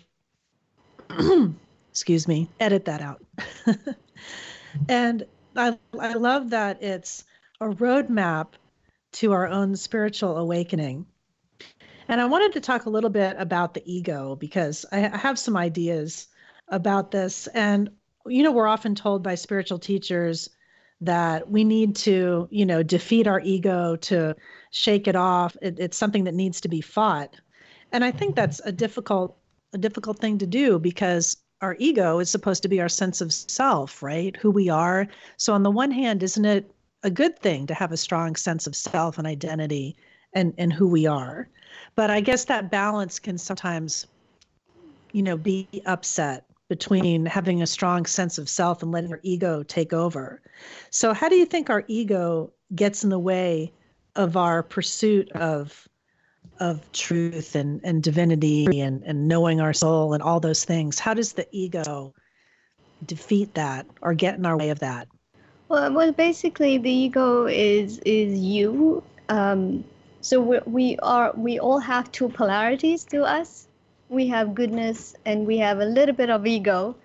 Excuse 1.89 2.27
me, 2.27 2.49
edit 2.59 2.85
that 2.85 3.01
out. 3.01 3.21
and 4.89 5.25
I, 5.55 5.77
I 5.99 6.13
love 6.13 6.51
that 6.51 6.81
it's 6.81 7.25
a 7.59 7.67
roadmap 7.67 8.47
to 9.13 9.31
our 9.31 9.47
own 9.47 9.75
spiritual 9.75 10.37
awakening. 10.37 11.05
And 12.07 12.19
I 12.19 12.25
wanted 12.25 12.53
to 12.53 12.59
talk 12.59 12.85
a 12.85 12.89
little 12.89 13.09
bit 13.09 13.35
about 13.39 13.73
the 13.73 13.83
ego 13.85 14.35
because 14.35 14.85
I 14.91 14.99
have 14.99 15.39
some 15.39 15.55
ideas 15.55 16.27
about 16.67 17.11
this. 17.11 17.47
And, 17.47 17.89
you 18.25 18.43
know, 18.43 18.51
we're 18.51 18.67
often 18.67 18.95
told 18.95 19.23
by 19.23 19.35
spiritual 19.35 19.79
teachers 19.79 20.49
that 21.01 21.49
we 21.49 21.63
need 21.63 21.95
to, 21.97 22.47
you 22.51 22.65
know, 22.65 22.83
defeat 22.83 23.27
our 23.27 23.41
ego 23.41 23.95
to 23.97 24.35
shake 24.71 25.07
it 25.07 25.15
off. 25.15 25.55
It, 25.61 25.79
it's 25.79 25.97
something 25.97 26.23
that 26.25 26.33
needs 26.33 26.61
to 26.61 26.69
be 26.69 26.81
fought. 26.81 27.35
And 27.91 28.03
I 28.03 28.11
think 28.11 28.35
that's 28.35 28.59
a 28.65 28.71
difficult, 28.71 29.37
a 29.73 29.77
difficult 29.77 30.19
thing 30.19 30.37
to 30.39 30.47
do 30.47 30.79
because 30.79 31.37
our 31.61 31.75
ego 31.79 32.19
is 32.19 32.29
supposed 32.29 32.63
to 32.63 32.69
be 32.69 32.81
our 32.81 32.89
sense 32.89 33.21
of 33.21 33.31
self, 33.31 34.03
right? 34.03 34.35
Who 34.37 34.51
we 34.51 34.69
are. 34.69 35.07
So 35.37 35.53
on 35.53 35.63
the 35.63 35.71
one 35.71 35.91
hand, 35.91 36.23
isn't 36.23 36.45
it 36.45 36.69
a 37.03 37.11
good 37.11 37.37
thing 37.39 37.67
to 37.67 37.73
have 37.73 37.91
a 37.91 37.97
strong 37.97 38.35
sense 38.35 38.65
of 38.67 38.75
self 38.75 39.17
and 39.17 39.27
identity 39.27 39.95
and 40.33 40.53
and 40.57 40.73
who 40.73 40.87
we 40.87 41.05
are. 41.05 41.47
But 41.95 42.09
i 42.09 42.21
guess 42.21 42.45
that 42.45 42.71
balance 42.71 43.19
can 43.19 43.37
sometimes 43.37 44.07
you 45.11 45.21
know 45.21 45.37
be 45.37 45.67
upset 45.85 46.45
between 46.69 47.25
having 47.25 47.61
a 47.61 47.67
strong 47.67 48.05
sense 48.05 48.37
of 48.37 48.49
self 48.49 48.81
and 48.81 48.91
letting 48.91 49.11
our 49.11 49.19
ego 49.21 49.63
take 49.63 49.93
over. 49.93 50.41
So 50.89 51.13
how 51.13 51.29
do 51.29 51.35
you 51.35 51.45
think 51.45 51.69
our 51.69 51.83
ego 51.87 52.51
gets 52.73 53.03
in 53.03 53.09
the 53.09 53.19
way 53.19 53.71
of 54.15 54.37
our 54.37 54.63
pursuit 54.63 55.31
of 55.33 55.87
of 56.59 56.89
truth 56.93 57.55
and 57.55 57.81
and 57.83 58.01
divinity 58.01 58.79
and 58.79 59.03
and 59.03 59.27
knowing 59.27 59.59
our 59.59 59.73
soul 59.73 60.13
and 60.13 60.23
all 60.23 60.39
those 60.39 60.63
things? 60.63 60.99
How 60.99 61.13
does 61.13 61.33
the 61.33 61.47
ego 61.51 62.13
defeat 63.05 63.53
that 63.55 63.85
or 64.01 64.13
get 64.13 64.35
in 64.35 64.45
our 64.45 64.57
way 64.57 64.69
of 64.69 64.79
that 64.79 65.07
well, 65.73 65.91
well, 65.91 66.11
basically, 66.11 66.77
the 66.77 66.91
ego 66.91 67.47
is 67.47 67.97
is 68.05 68.39
you. 68.39 69.01
Um, 69.29 69.83
so 70.21 70.39
we, 70.39 70.59
we 70.67 70.97
are 70.99 71.33
we 71.35 71.59
all 71.59 71.79
have 71.79 72.11
two 72.11 72.29
polarities 72.29 73.03
to 73.05 73.23
us. 73.23 73.67
We 74.09 74.27
have 74.27 74.53
goodness, 74.53 75.15
and 75.25 75.47
we 75.47 75.57
have 75.57 75.79
a 75.79 75.85
little 75.85 76.13
bit 76.15 76.29
of 76.29 76.45
ego. 76.45 76.95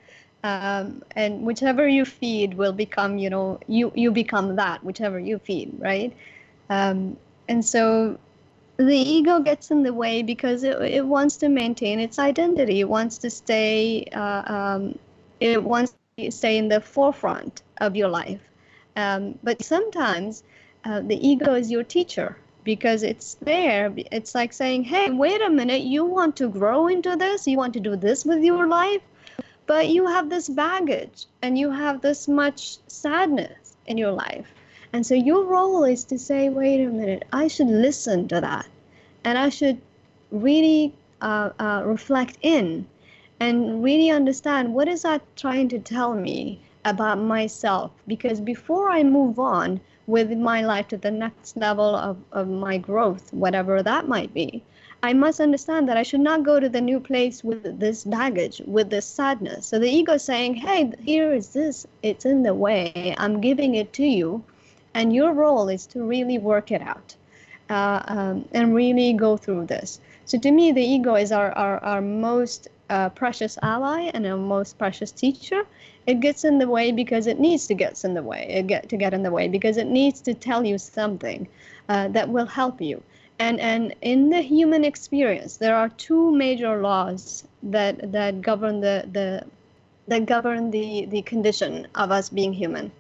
Um, 0.45 1.03
and 1.17 1.43
whichever 1.47 1.89
you 1.89 2.05
feed 2.05 2.55
will 2.55 2.73
become, 2.75 3.17
you 3.19 3.31
know, 3.31 3.59
you 3.69 3.91
you 3.95 4.11
become 4.11 4.57
that. 4.57 4.85
Whichever 4.85 5.19
you 5.19 5.39
feed, 5.39 5.73
right? 5.79 6.13
Um, 6.69 7.17
and 7.49 7.65
so 7.65 8.19
the 8.77 8.97
ego 8.97 9.41
gets 9.41 9.71
in 9.71 9.83
the 9.83 9.95
way 9.95 10.23
because 10.23 10.63
it, 10.63 10.81
it 10.83 11.07
wants 11.07 11.39
to 11.39 11.49
maintain 11.49 12.01
its 12.01 12.19
identity. 12.19 12.81
It 12.81 12.89
wants 12.89 13.17
to 13.19 13.31
stay. 13.31 14.05
Uh, 14.13 14.43
um, 14.47 14.99
it 15.41 15.65
wants 15.65 15.95
to 16.19 16.31
stay 16.31 16.59
in 16.59 16.69
the 16.69 16.81
forefront 16.83 17.63
of 17.81 17.97
your 17.97 18.09
life. 18.09 18.43
Um, 18.99 19.39
but 19.45 19.63
sometimes 19.63 20.43
uh, 20.85 21.03
the 21.03 21.17
ego 21.25 21.55
is 21.55 21.71
your 21.71 21.85
teacher 21.85 22.37
because 22.65 23.05
it's 23.05 23.35
there. 23.35 23.93
It's 24.11 24.35
like 24.35 24.53
saying, 24.53 24.85
hey, 24.85 25.11
wait 25.11 25.41
a 25.41 25.49
minute, 25.49 25.83
you 25.83 26.05
want 26.05 26.35
to 26.39 26.49
grow 26.49 26.89
into 26.89 27.15
this? 27.15 27.47
You 27.47 27.59
want 27.59 27.75
to 27.75 27.81
do 27.81 27.95
this 27.95 28.25
with 28.25 28.43
your 28.43 28.67
life? 28.67 29.03
But 29.67 29.89
you 29.91 30.05
have 30.09 30.29
this 30.29 30.49
baggage 30.49 31.27
and 31.43 31.57
you 31.57 31.71
have 31.71 32.01
this 32.01 32.27
much 32.27 32.79
sadness 32.89 33.77
in 33.87 33.99
your 33.99 34.11
life. 34.11 34.49
And 34.93 35.07
so 35.07 35.15
your 35.15 35.45
role 35.45 35.85
is 35.85 36.03
to 36.07 36.19
say, 36.19 36.49
wait 36.49 36.83
a 36.83 36.89
minute, 36.89 37.25
I 37.33 37.47
should 37.47 37.69
listen 37.69 38.27
to 38.29 38.41
that. 38.41 38.67
And 39.23 39.39
I 39.39 39.49
should 39.49 39.81
really 40.33 40.93
uh, 41.21 41.51
uh, 41.61 41.83
reflect 41.85 42.37
in 42.43 42.89
and 43.39 43.85
really 43.85 44.11
understand 44.11 44.75
what 44.75 44.89
is 44.89 45.03
that 45.03 45.23
trying 45.37 45.69
to 45.69 45.79
tell 45.79 46.15
me 46.15 46.61
about 46.85 47.19
myself. 47.19 47.91
Because 48.07 48.41
before 48.41 48.91
i 48.91 49.03
move 49.03 49.39
on 49.39 49.81
with 50.07 50.31
my 50.33 50.63
life 50.63 50.89
to 50.89 50.97
the 50.97 51.11
next 51.11 51.57
level 51.57 51.95
of, 51.95 52.17
of 52.33 52.49
my 52.49 52.79
growth 52.79 53.33
whatever 53.33 53.83
that 53.83 54.09
might 54.09 54.33
be 54.33 54.63
i 55.03 55.13
must 55.13 55.39
understand 55.39 55.87
that 55.89 55.99
i 55.99 56.03
should 56.03 56.21
not 56.21 56.43
go 56.43 56.59
to 56.59 56.69
the 56.69 56.81
new 56.81 56.99
place 56.99 57.45
with 57.45 57.79
this 57.79 58.05
baggage 58.05 58.63
with 58.67 58.89
this 58.91 59.07
sadness. 59.07 59.67
So 59.67 59.79
the 59.79 59.91
ego 59.91 60.15
is 60.15 60.25
saying 60.25 60.55
hey 60.55 60.93
here 61.03 61.33
is 61.33 61.53
this. 61.53 61.87
It's 62.03 62.25
in 62.25 62.43
the 62.43 62.55
way. 62.55 63.15
I'm 63.19 63.41
giving 63.41 63.75
it 63.75 63.93
to 63.95 64.07
you 64.07 64.43
and 64.95 65.15
your 65.15 65.33
role 65.33 65.69
is 65.69 65.87
to 65.87 66.03
really 66.03 66.39
work 66.39 66.71
it 66.71 66.83
out 66.83 67.15
uh, 67.71 68.03
um, 68.07 68.49
and 68.53 68.75
really 68.75 69.13
go 69.13 69.37
through 69.37 69.67
this. 69.67 70.01
So 70.25 70.39
to 70.39 70.51
me 70.51 70.73
the 70.73 70.83
ego 70.83 71.15
is 71.15 71.33
our, 71.33 71.53
our, 71.53 71.79
our 71.85 72.01
most 72.01 72.69
uh, 72.91 73.11
precious 73.11 73.59
ally 73.63 74.11
and 74.15 74.27
a 74.27 74.37
most 74.37 74.79
precious 74.79 75.13
teacher, 75.13 75.63
it 76.09 76.21
gets 76.21 76.43
in 76.43 76.57
the 76.59 76.67
way 76.67 76.91
because 76.91 77.27
it 77.27 77.39
needs 77.39 77.67
to 77.67 77.75
get 77.75 78.03
in 78.03 78.15
the 78.15 78.23
way. 78.23 78.47
It 78.49 78.67
get 78.67 78.89
to 78.89 78.97
get 78.97 79.13
in 79.13 79.23
the 79.23 79.31
way 79.31 79.47
because 79.47 79.77
it 79.77 79.87
needs 79.87 80.23
to 80.23 80.33
tell 80.33 80.65
you 80.65 80.79
something 80.79 81.47
uh, 81.91 82.09
that 82.09 82.31
will 82.31 82.47
help 82.47 82.81
you. 82.81 83.03
And 83.39 83.61
and 83.61 83.95
in 84.01 84.31
the 84.31 84.41
human 84.41 84.85
experience, 84.87 85.59
there 85.59 85.77
are 85.77 85.91
two 85.91 86.35
major 86.35 86.81
laws 86.81 87.47
that 87.63 88.11
that 88.13 88.41
govern 88.41 88.81
the 88.81 88.97
the 89.13 89.45
that 90.07 90.25
govern 90.25 90.71
the 90.71 91.05
the 91.07 91.21
condition 91.23 91.87
of 91.95 92.11
us 92.11 92.31
being 92.31 92.55
human. 92.55 92.91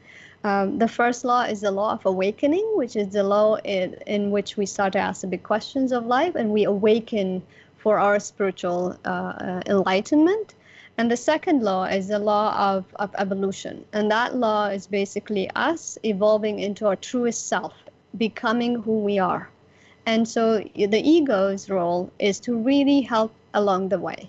Um, 0.45 0.79
the 0.79 0.87
first 0.87 1.25
law 1.25 1.43
is 1.43 1.63
the 1.63 1.71
law 1.71 1.93
of 1.93 2.05
awakening, 2.05 2.67
which 2.75 2.95
is 2.95 3.09
the 3.09 3.25
law 3.25 3.57
in, 3.65 3.95
in 4.07 4.31
which 4.31 4.57
we 4.59 4.67
start 4.67 4.93
to 4.93 4.99
ask 4.99 5.23
the 5.23 5.27
big 5.27 5.43
questions 5.43 5.93
of 5.93 6.07
life 6.07 6.35
and 6.37 6.51
we 6.51 6.65
awaken 6.65 7.43
for 7.79 7.99
our 7.99 8.21
spiritual 8.21 8.97
uh, 9.05 9.09
uh, 9.09 9.61
enlightenment. 9.67 10.55
And 10.99 11.11
the 11.11 11.17
second 11.17 11.63
law 11.63 11.85
is 11.85 12.09
the 12.09 12.19
law 12.19 12.55
of, 12.59 12.85
of 12.97 13.15
evolution. 13.17 13.85
And 13.93 14.11
that 14.11 14.35
law 14.35 14.67
is 14.67 14.89
basically 14.89 15.49
us 15.55 15.97
evolving 16.03 16.59
into 16.59 16.87
our 16.87 16.97
truest 16.97 17.47
self, 17.47 17.73
becoming 18.17 18.83
who 18.83 18.99
we 18.99 19.19
are. 19.19 19.49
And 20.05 20.29
so 20.29 20.59
the 20.75 21.09
ego's 21.09 21.71
role 21.71 22.11
is 22.19 22.41
to 22.41 22.57
really 22.57 23.01
help 23.03 23.33
along 23.55 23.91
the 23.91 24.01
way. 24.01 24.29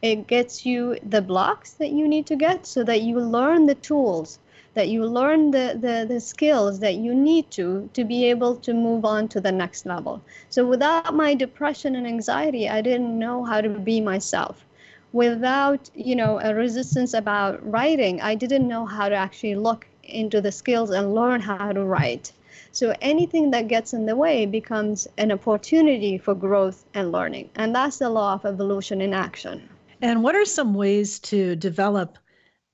It 0.00 0.26
gets 0.26 0.64
you 0.64 0.98
the 1.06 1.20
blocks 1.20 1.72
that 1.74 1.90
you 1.90 2.08
need 2.08 2.26
to 2.26 2.36
get 2.36 2.66
so 2.66 2.82
that 2.84 3.02
you 3.02 3.20
learn 3.20 3.66
the 3.66 3.74
tools 3.74 4.38
that 4.74 4.88
you 4.88 5.04
learn 5.04 5.50
the, 5.50 5.76
the, 5.80 6.06
the 6.08 6.20
skills 6.20 6.78
that 6.78 6.94
you 6.94 7.12
need 7.12 7.50
to 7.50 7.90
to 7.94 8.04
be 8.04 8.24
able 8.26 8.54
to 8.54 8.72
move 8.72 9.04
on 9.04 9.26
to 9.28 9.40
the 9.40 9.50
next 9.50 9.86
level. 9.86 10.22
So 10.50 10.64
without 10.64 11.14
my 11.14 11.34
depression 11.34 11.96
and 11.96 12.06
anxiety, 12.06 12.68
I 12.68 12.80
didn't 12.80 13.18
know 13.18 13.44
how 13.44 13.60
to 13.60 13.68
be 13.68 14.00
myself. 14.00 14.64
Without, 15.12 15.90
you 15.94 16.14
know, 16.14 16.38
a 16.40 16.54
resistance 16.54 17.14
about 17.14 17.64
writing, 17.68 18.20
I 18.20 18.34
didn't 18.34 18.68
know 18.68 18.84
how 18.84 19.08
to 19.08 19.14
actually 19.14 19.54
look 19.54 19.86
into 20.02 20.40
the 20.40 20.52
skills 20.52 20.90
and 20.90 21.14
learn 21.14 21.40
how 21.40 21.72
to 21.72 21.82
write. 21.84 22.32
So 22.72 22.94
anything 23.00 23.50
that 23.52 23.68
gets 23.68 23.92
in 23.92 24.06
the 24.06 24.14
way 24.14 24.46
becomes 24.46 25.08
an 25.16 25.32
opportunity 25.32 26.18
for 26.18 26.34
growth 26.34 26.84
and 26.94 27.10
learning. 27.10 27.50
And 27.56 27.74
that's 27.74 27.98
the 27.98 28.10
law 28.10 28.34
of 28.34 28.44
evolution 28.44 29.00
in 29.00 29.14
action. 29.14 29.68
And 30.00 30.22
what 30.22 30.34
are 30.34 30.44
some 30.44 30.74
ways 30.74 31.18
to 31.20 31.56
develop 31.56 32.18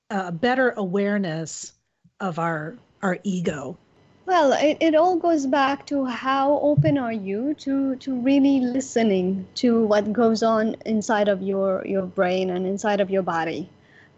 a 0.09 0.31
better 0.31 0.71
awareness 0.71 1.73
of 2.19 2.39
our 2.39 2.77
our 3.01 3.17
ego 3.23 3.77
well 4.25 4.53
it, 4.53 4.77
it 4.79 4.95
all 4.95 5.17
goes 5.17 5.45
back 5.45 5.85
to 5.85 6.05
how 6.05 6.59
open 6.59 6.97
are 6.97 7.13
you 7.13 7.53
to 7.55 7.95
to 7.97 8.15
really 8.21 8.59
listening 8.59 9.45
to 9.55 9.85
what 9.85 10.11
goes 10.13 10.43
on 10.43 10.75
inside 10.85 11.27
of 11.27 11.41
your 11.41 11.85
your 11.85 12.03
brain 12.03 12.49
and 12.49 12.65
inside 12.65 12.99
of 13.01 13.09
your 13.09 13.23
body. 13.23 13.69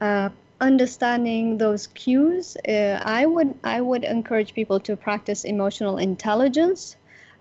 Uh, 0.02 0.30
understanding 0.62 1.58
those 1.58 1.88
cues 1.88 2.58
uh, 2.68 3.00
i 3.04 3.26
would 3.26 3.54
i 3.64 3.80
would 3.80 4.04
encourage 4.04 4.54
people 4.56 4.80
to 4.80 4.96
practice 4.96 5.44
emotional 5.44 5.98
intelligence 5.98 6.96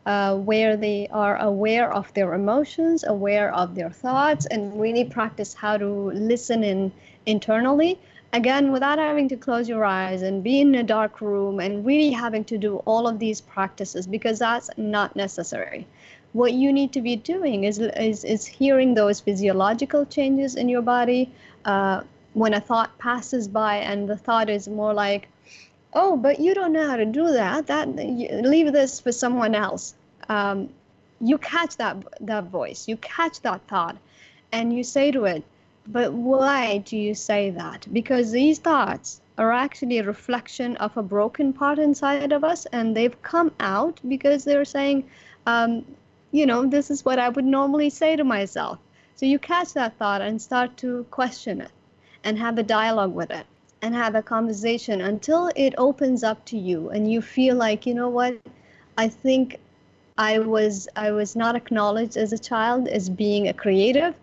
uh, 0.04 0.36
where 0.36 0.76
they 0.76 1.08
are 1.10 1.36
aware 1.38 1.90
of 1.92 2.12
their 2.14 2.34
emotions 2.34 3.04
aware 3.04 3.52
of 3.54 3.74
their 3.74 3.90
thoughts 3.90 4.44
and 4.46 4.78
really 4.78 5.04
practice 5.04 5.54
how 5.54 5.78
to 5.78 6.10
listen 6.12 6.62
in 6.62 6.92
internally 7.24 7.98
again 8.32 8.72
without 8.72 8.98
having 8.98 9.28
to 9.28 9.36
close 9.36 9.68
your 9.68 9.84
eyes 9.84 10.22
and 10.22 10.42
be 10.42 10.60
in 10.60 10.74
a 10.74 10.82
dark 10.82 11.20
room 11.20 11.60
and 11.60 11.86
really 11.86 12.10
having 12.10 12.44
to 12.44 12.58
do 12.58 12.76
all 12.84 13.06
of 13.06 13.18
these 13.18 13.40
practices 13.40 14.06
because 14.06 14.38
that's 14.38 14.70
not 14.76 15.16
necessary. 15.16 15.86
What 16.32 16.52
you 16.52 16.72
need 16.72 16.92
to 16.92 17.00
be 17.00 17.16
doing 17.16 17.64
is 17.64 17.78
is, 17.78 18.24
is 18.24 18.46
hearing 18.46 18.94
those 18.94 19.20
physiological 19.20 20.04
changes 20.04 20.54
in 20.54 20.68
your 20.68 20.82
body 20.82 21.32
uh, 21.64 22.02
when 22.34 22.52
a 22.52 22.60
thought 22.60 22.96
passes 22.98 23.48
by 23.48 23.76
and 23.76 24.08
the 24.08 24.16
thought 24.16 24.50
is 24.50 24.68
more 24.68 24.92
like 24.92 25.28
oh 25.94 26.16
but 26.16 26.38
you 26.38 26.54
don't 26.54 26.72
know 26.72 26.86
how 26.86 26.96
to 26.96 27.06
do 27.06 27.32
that. 27.32 27.66
That 27.68 27.96
leave 27.96 28.72
this 28.72 29.00
for 29.00 29.12
someone 29.12 29.54
else. 29.54 29.94
Um, 30.28 30.68
you 31.20 31.38
catch 31.38 31.76
that 31.78 31.96
that 32.20 32.44
voice. 32.44 32.86
You 32.88 32.96
catch 32.98 33.40
that 33.40 33.62
thought. 33.68 33.96
And 34.52 34.72
you 34.76 34.84
say 34.84 35.10
to 35.10 35.24
it 35.24 35.42
but 35.86 36.12
why 36.12 36.78
do 36.78 36.96
you 36.96 37.14
say 37.14 37.50
that? 37.50 37.86
Because 37.92 38.30
these 38.30 38.58
thoughts 38.58 39.20
are 39.38 39.52
actually 39.52 39.98
a 39.98 40.04
reflection 40.04 40.76
of 40.78 40.96
a 40.96 41.02
broken 41.02 41.52
part 41.52 41.78
inside 41.78 42.32
of 42.32 42.44
us, 42.44 42.66
and 42.66 42.96
they've 42.96 43.20
come 43.22 43.52
out 43.60 44.00
because 44.08 44.44
they're 44.44 44.64
saying, 44.64 45.04
um, 45.46 45.84
you 46.32 46.46
know, 46.46 46.66
this 46.66 46.90
is 46.90 47.04
what 47.04 47.18
I 47.18 47.28
would 47.28 47.44
normally 47.44 47.90
say 47.90 48.16
to 48.16 48.24
myself. 48.24 48.78
So 49.14 49.26
you 49.26 49.38
catch 49.38 49.72
that 49.74 49.96
thought 49.96 50.20
and 50.20 50.40
start 50.40 50.76
to 50.78 51.04
question 51.10 51.60
it 51.60 51.70
and 52.24 52.38
have 52.38 52.58
a 52.58 52.62
dialogue 52.62 53.14
with 53.14 53.30
it 53.30 53.46
and 53.82 53.94
have 53.94 54.14
a 54.14 54.22
conversation 54.22 55.00
until 55.00 55.50
it 55.56 55.74
opens 55.78 56.22
up 56.24 56.44
to 56.46 56.58
you 56.58 56.90
and 56.90 57.10
you 57.10 57.22
feel 57.22 57.56
like, 57.56 57.86
you 57.86 57.94
know 57.94 58.08
what, 58.08 58.36
I 58.98 59.08
think 59.08 59.58
I 60.18 60.38
was 60.38 60.88
I 60.96 61.10
was 61.10 61.36
not 61.36 61.56
acknowledged 61.56 62.16
as 62.16 62.32
a 62.32 62.38
child 62.38 62.88
as 62.88 63.08
being 63.08 63.48
a 63.48 63.52
creative 63.52 64.14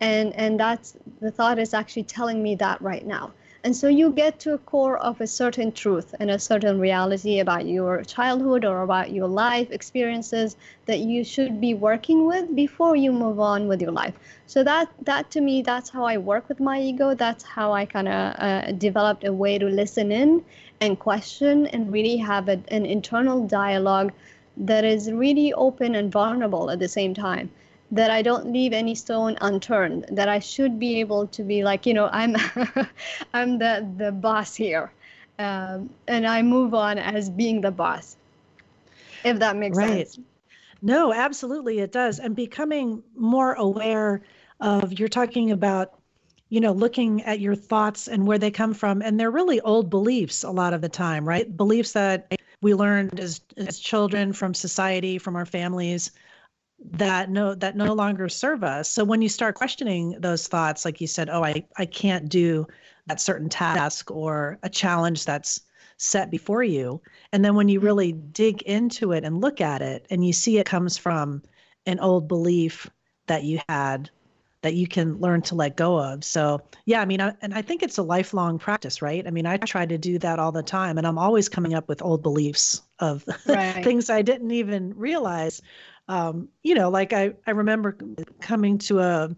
and 0.00 0.34
and 0.34 0.60
that's 0.60 0.96
the 1.20 1.30
thought 1.30 1.58
is 1.58 1.74
actually 1.74 2.04
telling 2.04 2.42
me 2.42 2.54
that 2.56 2.80
right 2.80 3.06
now. 3.06 3.32
And 3.64 3.76
so 3.76 3.88
you 3.88 4.12
get 4.12 4.38
to 4.40 4.54
a 4.54 4.58
core 4.58 4.98
of 4.98 5.20
a 5.20 5.26
certain 5.26 5.72
truth 5.72 6.14
and 6.20 6.30
a 6.30 6.38
certain 6.38 6.78
reality 6.78 7.40
about 7.40 7.66
your 7.66 8.04
childhood 8.04 8.64
or 8.64 8.82
about 8.82 9.10
your 9.10 9.26
life 9.26 9.72
experiences 9.72 10.56
that 10.86 11.00
you 11.00 11.24
should 11.24 11.60
be 11.60 11.74
working 11.74 12.26
with 12.26 12.54
before 12.54 12.94
you 12.94 13.12
move 13.12 13.40
on 13.40 13.66
with 13.66 13.82
your 13.82 13.90
life. 13.90 14.14
So 14.46 14.62
that 14.62 14.88
that 15.02 15.30
to 15.32 15.40
me 15.40 15.62
that's 15.62 15.90
how 15.90 16.04
i 16.04 16.16
work 16.16 16.48
with 16.48 16.60
my 16.60 16.80
ego. 16.80 17.14
That's 17.14 17.42
how 17.44 17.72
i 17.72 17.84
kind 17.84 18.08
of 18.08 18.34
uh, 18.38 18.72
developed 18.72 19.24
a 19.24 19.32
way 19.32 19.58
to 19.58 19.66
listen 19.66 20.12
in 20.12 20.44
and 20.80 20.98
question 20.98 21.66
and 21.66 21.92
really 21.92 22.16
have 22.18 22.48
a, 22.48 22.60
an 22.68 22.86
internal 22.86 23.44
dialogue 23.46 24.12
that 24.56 24.84
is 24.84 25.10
really 25.10 25.52
open 25.52 25.96
and 25.96 26.12
vulnerable 26.12 26.70
at 26.70 26.78
the 26.78 26.88
same 26.88 27.14
time 27.14 27.50
that 27.90 28.10
I 28.10 28.22
don't 28.22 28.52
leave 28.52 28.72
any 28.72 28.94
stone 28.94 29.36
unturned, 29.40 30.06
that 30.10 30.28
I 30.28 30.38
should 30.38 30.78
be 30.78 31.00
able 31.00 31.26
to 31.28 31.42
be 31.42 31.62
like, 31.62 31.86
you 31.86 31.94
know, 31.94 32.08
I'm 32.12 32.36
I'm 33.34 33.58
the 33.58 33.88
the 33.96 34.12
boss 34.12 34.54
here. 34.54 34.90
Um, 35.38 35.88
and 36.08 36.26
I 36.26 36.42
move 36.42 36.74
on 36.74 36.98
as 36.98 37.30
being 37.30 37.60
the 37.60 37.70
boss. 37.70 38.16
If 39.24 39.38
that 39.38 39.56
makes 39.56 39.76
right. 39.76 40.08
sense. 40.08 40.18
No, 40.82 41.12
absolutely 41.12 41.80
it 41.80 41.92
does. 41.92 42.18
And 42.18 42.34
becoming 42.36 43.02
more 43.16 43.54
aware 43.54 44.22
of 44.60 44.98
you're 44.98 45.08
talking 45.08 45.50
about 45.50 45.94
you 46.48 46.60
know 46.60 46.72
looking 46.72 47.22
at 47.22 47.40
your 47.40 47.54
thoughts 47.54 48.08
and 48.08 48.26
where 48.26 48.38
they 48.38 48.50
come 48.50 48.74
from 48.74 49.02
and 49.02 49.18
they're 49.18 49.30
really 49.30 49.60
old 49.60 49.90
beliefs 49.90 50.42
a 50.42 50.50
lot 50.50 50.72
of 50.72 50.80
the 50.80 50.88
time 50.88 51.28
right 51.28 51.56
beliefs 51.56 51.92
that 51.92 52.32
we 52.60 52.74
learned 52.74 53.20
as 53.20 53.40
as 53.56 53.78
children 53.78 54.32
from 54.32 54.54
society 54.54 55.18
from 55.18 55.36
our 55.36 55.46
families 55.46 56.10
that 56.78 57.30
no 57.30 57.54
that 57.54 57.76
no 57.76 57.92
longer 57.92 58.28
serve 58.28 58.62
us 58.62 58.88
so 58.88 59.04
when 59.04 59.20
you 59.20 59.28
start 59.28 59.54
questioning 59.54 60.14
those 60.20 60.46
thoughts 60.46 60.84
like 60.84 61.00
you 61.00 61.06
said 61.06 61.28
oh 61.28 61.42
i 61.42 61.62
i 61.76 61.84
can't 61.84 62.28
do 62.28 62.66
that 63.06 63.20
certain 63.20 63.48
task 63.48 64.10
or 64.10 64.58
a 64.62 64.68
challenge 64.68 65.24
that's 65.24 65.62
set 65.96 66.30
before 66.30 66.62
you 66.62 67.00
and 67.32 67.44
then 67.44 67.56
when 67.56 67.68
you 67.68 67.80
really 67.80 68.12
dig 68.12 68.62
into 68.62 69.10
it 69.12 69.24
and 69.24 69.40
look 69.40 69.60
at 69.60 69.82
it 69.82 70.06
and 70.10 70.24
you 70.24 70.32
see 70.32 70.58
it 70.58 70.66
comes 70.66 70.96
from 70.96 71.42
an 71.86 71.98
old 71.98 72.28
belief 72.28 72.88
that 73.26 73.42
you 73.42 73.60
had 73.68 74.08
that 74.62 74.74
you 74.74 74.88
can 74.88 75.18
learn 75.18 75.40
to 75.40 75.54
let 75.54 75.76
go 75.76 75.98
of. 75.98 76.24
So, 76.24 76.60
yeah, 76.84 77.00
I 77.00 77.04
mean, 77.04 77.20
I, 77.20 77.32
and 77.42 77.54
I 77.54 77.62
think 77.62 77.82
it's 77.82 77.98
a 77.98 78.02
lifelong 78.02 78.58
practice, 78.58 79.00
right? 79.00 79.24
I 79.26 79.30
mean, 79.30 79.46
I 79.46 79.56
try 79.56 79.86
to 79.86 79.96
do 79.96 80.18
that 80.18 80.38
all 80.38 80.50
the 80.50 80.62
time, 80.62 80.98
and 80.98 81.06
I'm 81.06 81.18
always 81.18 81.48
coming 81.48 81.74
up 81.74 81.88
with 81.88 82.02
old 82.02 82.22
beliefs 82.22 82.82
of 82.98 83.24
right. 83.46 83.84
things 83.84 84.10
I 84.10 84.22
didn't 84.22 84.50
even 84.50 84.94
realize. 84.96 85.62
Um, 86.08 86.48
you 86.62 86.74
know, 86.74 86.88
like 86.88 87.12
I, 87.12 87.34
I 87.46 87.50
remember 87.50 87.96
coming 88.40 88.78
to 88.78 89.00
a, 89.00 89.30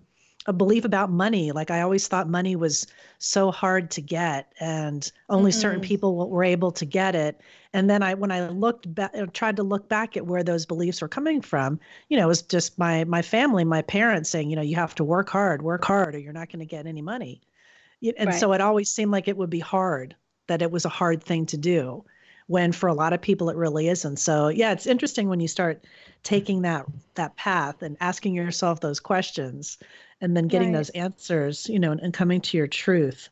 a 0.46 0.52
belief 0.52 0.84
about 0.84 1.10
money. 1.10 1.52
Like 1.52 1.70
I 1.70 1.82
always 1.82 2.08
thought 2.08 2.28
money 2.28 2.56
was 2.56 2.86
so 3.18 3.50
hard 3.50 3.90
to 3.90 4.00
get, 4.00 4.52
and 4.60 5.10
only 5.28 5.50
mm-hmm. 5.50 5.60
certain 5.60 5.80
people 5.80 6.30
were 6.30 6.44
able 6.44 6.70
to 6.72 6.86
get 6.86 7.14
it. 7.14 7.40
And 7.72 7.90
then 7.90 8.02
I, 8.02 8.14
when 8.14 8.32
I 8.32 8.48
looked 8.48 8.92
back, 8.94 9.12
tried 9.32 9.56
to 9.56 9.62
look 9.62 9.88
back 9.88 10.16
at 10.16 10.26
where 10.26 10.42
those 10.42 10.64
beliefs 10.64 11.02
were 11.02 11.08
coming 11.08 11.40
from, 11.42 11.78
you 12.08 12.16
know, 12.16 12.24
it 12.24 12.28
was 12.28 12.42
just 12.42 12.78
my 12.78 13.04
my 13.04 13.22
family, 13.22 13.64
my 13.64 13.82
parents 13.82 14.30
saying, 14.30 14.48
you 14.48 14.56
know, 14.56 14.62
you 14.62 14.76
have 14.76 14.94
to 14.96 15.04
work 15.04 15.28
hard, 15.28 15.62
work 15.62 15.84
hard, 15.84 16.14
or 16.14 16.18
you're 16.18 16.32
not 16.32 16.50
going 16.50 16.60
to 16.60 16.66
get 16.66 16.86
any 16.86 17.02
money. 17.02 17.40
And 18.16 18.28
right. 18.30 18.40
so 18.40 18.52
it 18.52 18.60
always 18.60 18.90
seemed 18.90 19.12
like 19.12 19.28
it 19.28 19.36
would 19.36 19.50
be 19.50 19.60
hard, 19.60 20.16
that 20.46 20.62
it 20.62 20.70
was 20.70 20.84
a 20.84 20.88
hard 20.88 21.22
thing 21.22 21.46
to 21.46 21.58
do, 21.58 22.04
when 22.50 22.72
for 22.72 22.88
a 22.88 22.94
lot 22.94 23.12
of 23.12 23.22
people 23.22 23.48
it 23.48 23.56
really 23.56 23.86
isn't. 23.86 24.16
So 24.16 24.48
yeah, 24.48 24.72
it's 24.72 24.88
interesting 24.88 25.28
when 25.28 25.38
you 25.38 25.46
start 25.46 25.84
taking 26.24 26.62
that 26.62 26.84
that 27.14 27.36
path 27.36 27.80
and 27.80 27.96
asking 28.00 28.34
yourself 28.34 28.80
those 28.80 28.98
questions 28.98 29.78
and 30.20 30.36
then 30.36 30.48
getting 30.48 30.72
right. 30.72 30.78
those 30.78 30.90
answers, 30.90 31.68
you 31.68 31.78
know, 31.78 31.92
and, 31.92 32.00
and, 32.00 32.12
coming 32.12 32.40
to 32.40 32.56
your 32.56 32.66
truth. 32.66 33.28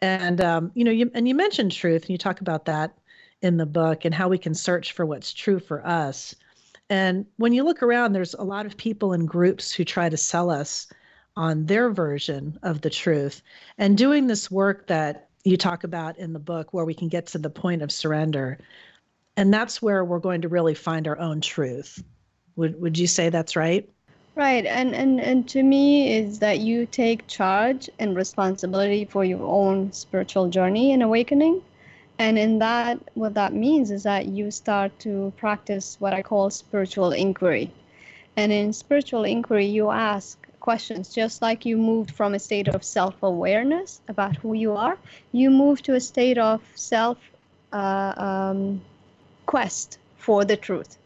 And 0.00 0.40
um, 0.40 0.72
you 0.72 0.84
know, 0.84 0.90
you 0.90 1.10
and 1.12 1.28
you 1.28 1.34
mentioned 1.34 1.70
truth, 1.70 2.04
and 2.04 2.10
you 2.10 2.16
talk 2.16 2.40
about 2.40 2.64
that 2.64 2.96
in 3.42 3.58
the 3.58 3.66
book 3.66 4.06
and 4.06 4.14
how 4.14 4.28
we 4.28 4.38
can 4.38 4.54
search 4.54 4.92
for 4.92 5.04
what's 5.04 5.34
true 5.34 5.60
for 5.60 5.86
us. 5.86 6.34
And 6.88 7.26
when 7.36 7.52
you 7.52 7.64
look 7.64 7.82
around, 7.82 8.14
there's 8.14 8.32
a 8.34 8.42
lot 8.42 8.64
of 8.64 8.78
people 8.78 9.12
and 9.12 9.28
groups 9.28 9.70
who 9.70 9.84
try 9.84 10.08
to 10.08 10.16
sell 10.16 10.50
us 10.50 10.86
on 11.36 11.66
their 11.66 11.90
version 11.90 12.58
of 12.62 12.80
the 12.80 12.90
truth. 12.90 13.42
And 13.76 13.98
doing 13.98 14.28
this 14.28 14.50
work 14.50 14.86
that 14.86 15.28
you 15.44 15.56
talk 15.56 15.84
about 15.84 16.18
in 16.18 16.32
the 16.32 16.38
book, 16.38 16.72
where 16.72 16.84
we 16.84 16.94
can 16.94 17.08
get 17.08 17.26
to 17.28 17.38
the 17.38 17.50
point 17.50 17.82
of 17.82 17.90
surrender, 17.90 18.58
and 19.36 19.52
that's 19.52 19.82
where 19.82 20.04
we're 20.04 20.18
going 20.18 20.42
to 20.42 20.48
really 20.48 20.74
find 20.74 21.08
our 21.08 21.18
own 21.18 21.40
truth. 21.40 22.02
Would 22.56 22.80
would 22.80 22.98
you 22.98 23.06
say 23.06 23.28
that's 23.28 23.56
right? 23.56 23.88
Right, 24.34 24.64
and, 24.64 24.94
and 24.94 25.20
and 25.20 25.48
to 25.50 25.62
me 25.62 26.16
is 26.16 26.38
that 26.38 26.60
you 26.60 26.86
take 26.86 27.26
charge 27.26 27.90
and 27.98 28.16
responsibility 28.16 29.04
for 29.04 29.24
your 29.24 29.42
own 29.42 29.92
spiritual 29.92 30.48
journey 30.48 30.92
and 30.92 31.02
awakening. 31.02 31.62
And 32.18 32.38
in 32.38 32.58
that, 32.60 32.98
what 33.14 33.34
that 33.34 33.52
means 33.52 33.90
is 33.90 34.04
that 34.04 34.26
you 34.26 34.50
start 34.50 34.96
to 35.00 35.32
practice 35.36 35.96
what 35.98 36.12
I 36.12 36.22
call 36.22 36.50
spiritual 36.50 37.10
inquiry. 37.12 37.72
And 38.36 38.52
in 38.52 38.72
spiritual 38.72 39.24
inquiry, 39.24 39.66
you 39.66 39.90
ask 39.90 40.38
questions. 40.62 41.14
Just 41.14 41.42
like 41.42 41.66
you 41.66 41.76
moved 41.76 42.10
from 42.10 42.34
a 42.34 42.38
state 42.38 42.68
of 42.68 42.82
self 42.82 43.22
awareness 43.22 44.00
about 44.08 44.36
who 44.36 44.54
you 44.54 44.72
are, 44.72 44.96
you 45.32 45.50
move 45.50 45.82
to 45.82 45.94
a 45.94 46.00
state 46.00 46.38
of 46.38 46.62
self 46.74 47.18
uh, 47.72 48.12
um, 48.16 48.80
quest 49.46 49.98
for 50.16 50.44
the 50.44 50.56
truth. 50.56 50.96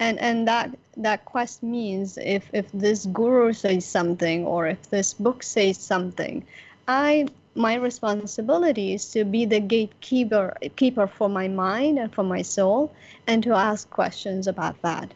And 0.00 0.18
and 0.18 0.48
that 0.48 0.70
that 0.96 1.24
quest 1.24 1.62
means 1.62 2.18
if 2.18 2.48
if 2.52 2.66
this 2.72 3.06
guru 3.06 3.52
says 3.52 3.84
something 3.84 4.46
or 4.46 4.66
if 4.66 4.90
this 4.90 5.12
book 5.14 5.42
says 5.42 5.76
something 5.76 6.44
i 6.88 7.26
my 7.54 7.74
responsibility 7.74 8.94
is 8.94 9.10
to 9.12 9.24
be 9.24 9.44
the 9.44 9.60
gatekeeper 9.60 10.56
keeper 10.76 11.06
for 11.06 11.28
my 11.28 11.48
mind 11.48 11.98
and 11.98 12.14
for 12.14 12.22
my 12.22 12.42
soul 12.42 12.92
and 13.26 13.42
to 13.42 13.52
ask 13.52 13.88
questions 13.90 14.46
about 14.46 14.80
that 14.82 15.12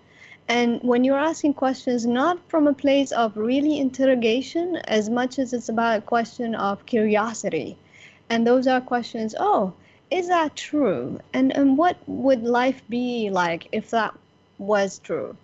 and 0.51 0.83
when 0.83 1.05
you're 1.05 1.27
asking 1.31 1.55
questions 1.55 2.05
not 2.05 2.37
from 2.49 2.67
a 2.67 2.75
place 2.75 3.13
of 3.13 3.37
really 3.37 3.79
interrogation 3.79 4.75
as 4.89 5.09
much 5.09 5.39
as 5.39 5.53
it's 5.53 5.69
about 5.69 5.99
a 5.99 6.03
question 6.03 6.57
of 6.57 6.85
curiosity. 6.87 7.77
And 8.29 8.45
those 8.45 8.67
are 8.67 8.81
questions 8.81 9.37
oh 9.39 9.73
is 10.11 10.27
that 10.27 10.57
true? 10.57 11.21
And 11.33 11.57
and 11.57 11.79
what 11.79 11.97
would 12.09 12.43
life 12.43 12.83
be 12.89 13.31
like 13.31 13.69
if 13.71 13.91
that 13.91 14.13
was 14.59 14.99
true? 14.99 15.37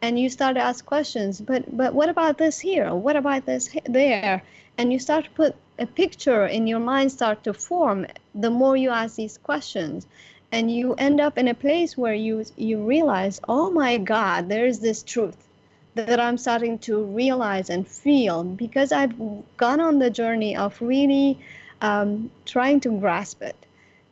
And 0.00 0.16
you 0.16 0.28
start 0.30 0.54
to 0.54 0.62
ask 0.62 0.86
questions 0.86 1.40
but 1.40 1.76
but 1.76 1.92
what 1.92 2.08
about 2.08 2.38
this 2.38 2.60
here? 2.60 2.94
What 2.94 3.16
about 3.16 3.44
this 3.46 3.68
there? 3.84 4.44
And 4.78 4.92
you 4.92 5.00
start 5.00 5.24
to 5.24 5.30
put 5.32 5.56
a 5.80 5.86
picture 5.86 6.46
in 6.46 6.68
your 6.68 6.78
mind 6.92 7.10
start 7.10 7.42
to 7.44 7.52
form 7.52 8.06
the 8.32 8.50
more 8.50 8.76
you 8.76 8.90
ask 8.90 9.16
these 9.16 9.38
questions 9.38 10.06
and 10.52 10.70
you 10.70 10.94
end 10.94 11.20
up 11.20 11.38
in 11.38 11.48
a 11.48 11.54
place 11.54 11.96
where 11.96 12.14
you 12.14 12.44
you 12.56 12.78
realize 12.86 13.40
oh 13.48 13.70
my 13.70 13.96
god 13.96 14.48
there's 14.48 14.78
this 14.78 15.02
truth 15.02 15.48
that 15.94 16.20
i'm 16.20 16.38
starting 16.38 16.78
to 16.78 17.02
realize 17.02 17.70
and 17.70 17.88
feel 17.88 18.44
because 18.44 18.92
i've 18.92 19.14
gone 19.56 19.80
on 19.80 19.98
the 19.98 20.10
journey 20.10 20.56
of 20.56 20.80
really 20.80 21.38
um, 21.82 22.30
trying 22.46 22.80
to 22.80 22.98
grasp 23.00 23.42
it 23.42 23.56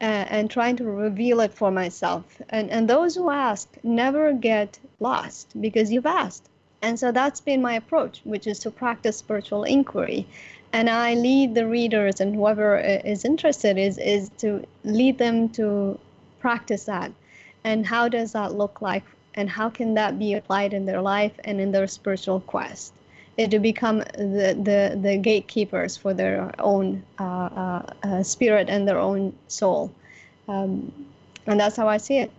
and, 0.01 0.29
and 0.31 0.51
trying 0.51 0.77
to 0.77 0.85
reveal 0.85 1.41
it 1.41 1.55
for 1.55 1.71
myself. 1.71 2.25
And, 2.49 2.71
and 2.71 2.89
those 2.89 3.15
who 3.15 3.31
ask 3.31 3.69
never 3.83 4.33
get 4.33 4.79
lost 4.99 5.49
because 5.61 5.93
you've 5.93 6.07
asked. 6.07 6.49
And 6.83 6.99
so 6.99 7.13
that's 7.13 7.41
been 7.41 7.63
my 7.63 7.75
approach, 7.75 8.21
which 8.25 8.47
is 8.47 8.59
to 8.61 8.71
practice 8.71 9.19
spiritual 9.19 9.65
inquiry. 9.65 10.27
And 10.73 10.89
I 10.89 11.15
lead 11.15 11.55
the 11.55 11.67
readers 11.67 12.21
and 12.21 12.35
whoever 12.35 12.79
is 12.79 13.25
interested 13.25 13.77
is, 13.77 13.99
is 13.99 14.31
to 14.39 14.65
lead 14.85 15.19
them 15.19 15.49
to 15.51 15.99
practice 16.41 16.85
that. 16.85 17.13
And 17.65 17.87
how 17.87 18.09
does 18.09 18.33
that 18.33 18.55
look 18.55 18.83
like? 18.83 19.05
And 19.35 19.49
how 19.49 19.71
can 19.71 19.95
that 19.95 20.19
be 20.19 20.35
applied 20.35 20.73
in 20.73 20.87
their 20.87 21.01
life 21.01 21.33
and 21.45 21.61
in 21.61 21.73
their 21.73 21.87
spiritual 21.87 22.41
quest? 22.41 22.93
to 23.49 23.59
become 23.59 23.99
the, 23.99 24.59
the, 24.63 24.99
the 25.01 25.17
gatekeepers 25.17 25.97
for 25.97 26.13
their 26.13 26.53
own 26.59 27.03
uh, 27.19 27.25
uh, 27.25 27.83
uh, 28.03 28.23
spirit 28.23 28.69
and 28.69 28.87
their 28.87 28.99
own 28.99 29.35
soul. 29.49 29.91
Um, 30.49 30.93
and 31.47 31.59
that's 31.59 31.77
how 31.77 31.89
I 31.89 31.97
see 31.97 32.19
it. 32.19 32.31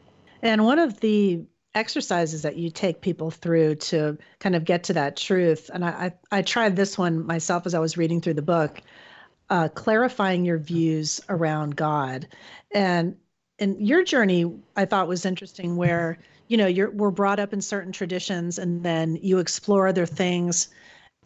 And 0.42 0.66
one 0.66 0.80
of 0.80 1.00
the 1.00 1.44
exercises 1.74 2.42
that 2.42 2.58
you 2.58 2.70
take 2.70 3.02
people 3.02 3.32
through 3.32 3.76
to 3.76 4.18
kind 4.40 4.56
of 4.56 4.66
get 4.66 4.84
to 4.86 4.94
that 4.94 5.16
truth, 5.16 5.72
and 5.74 5.86
I, 5.86 6.14
I, 6.32 6.38
I 6.40 6.42
tried 6.42 6.76
this 6.76 6.98
one 6.98 7.26
myself 7.26 7.66
as 7.66 7.74
I 7.74 7.80
was 7.80 7.98
reading 7.98 8.22
through 8.22 8.34
the 8.36 8.42
book, 8.42 8.82
uh, 9.50 9.70
clarifying 9.70 10.46
your 10.46 10.58
views 10.58 11.22
around 11.30 11.76
God. 11.76 12.28
And 12.72 13.16
and 13.62 13.80
your 13.80 14.04
journey, 14.04 14.52
I 14.76 14.86
thought 14.86 15.08
was 15.08 15.26
interesting, 15.26 15.78
where 15.78 16.18
you 16.48 16.58
know 16.58 16.68
you're 16.68 16.92
we're 16.92 17.12
brought 17.12 17.40
up 17.40 17.54
in 17.54 17.62
certain 17.62 17.94
traditions, 17.94 18.58
and 18.58 18.84
then 18.84 19.18
you 19.22 19.38
explore 19.38 19.88
other 19.88 20.06
things 20.06 20.68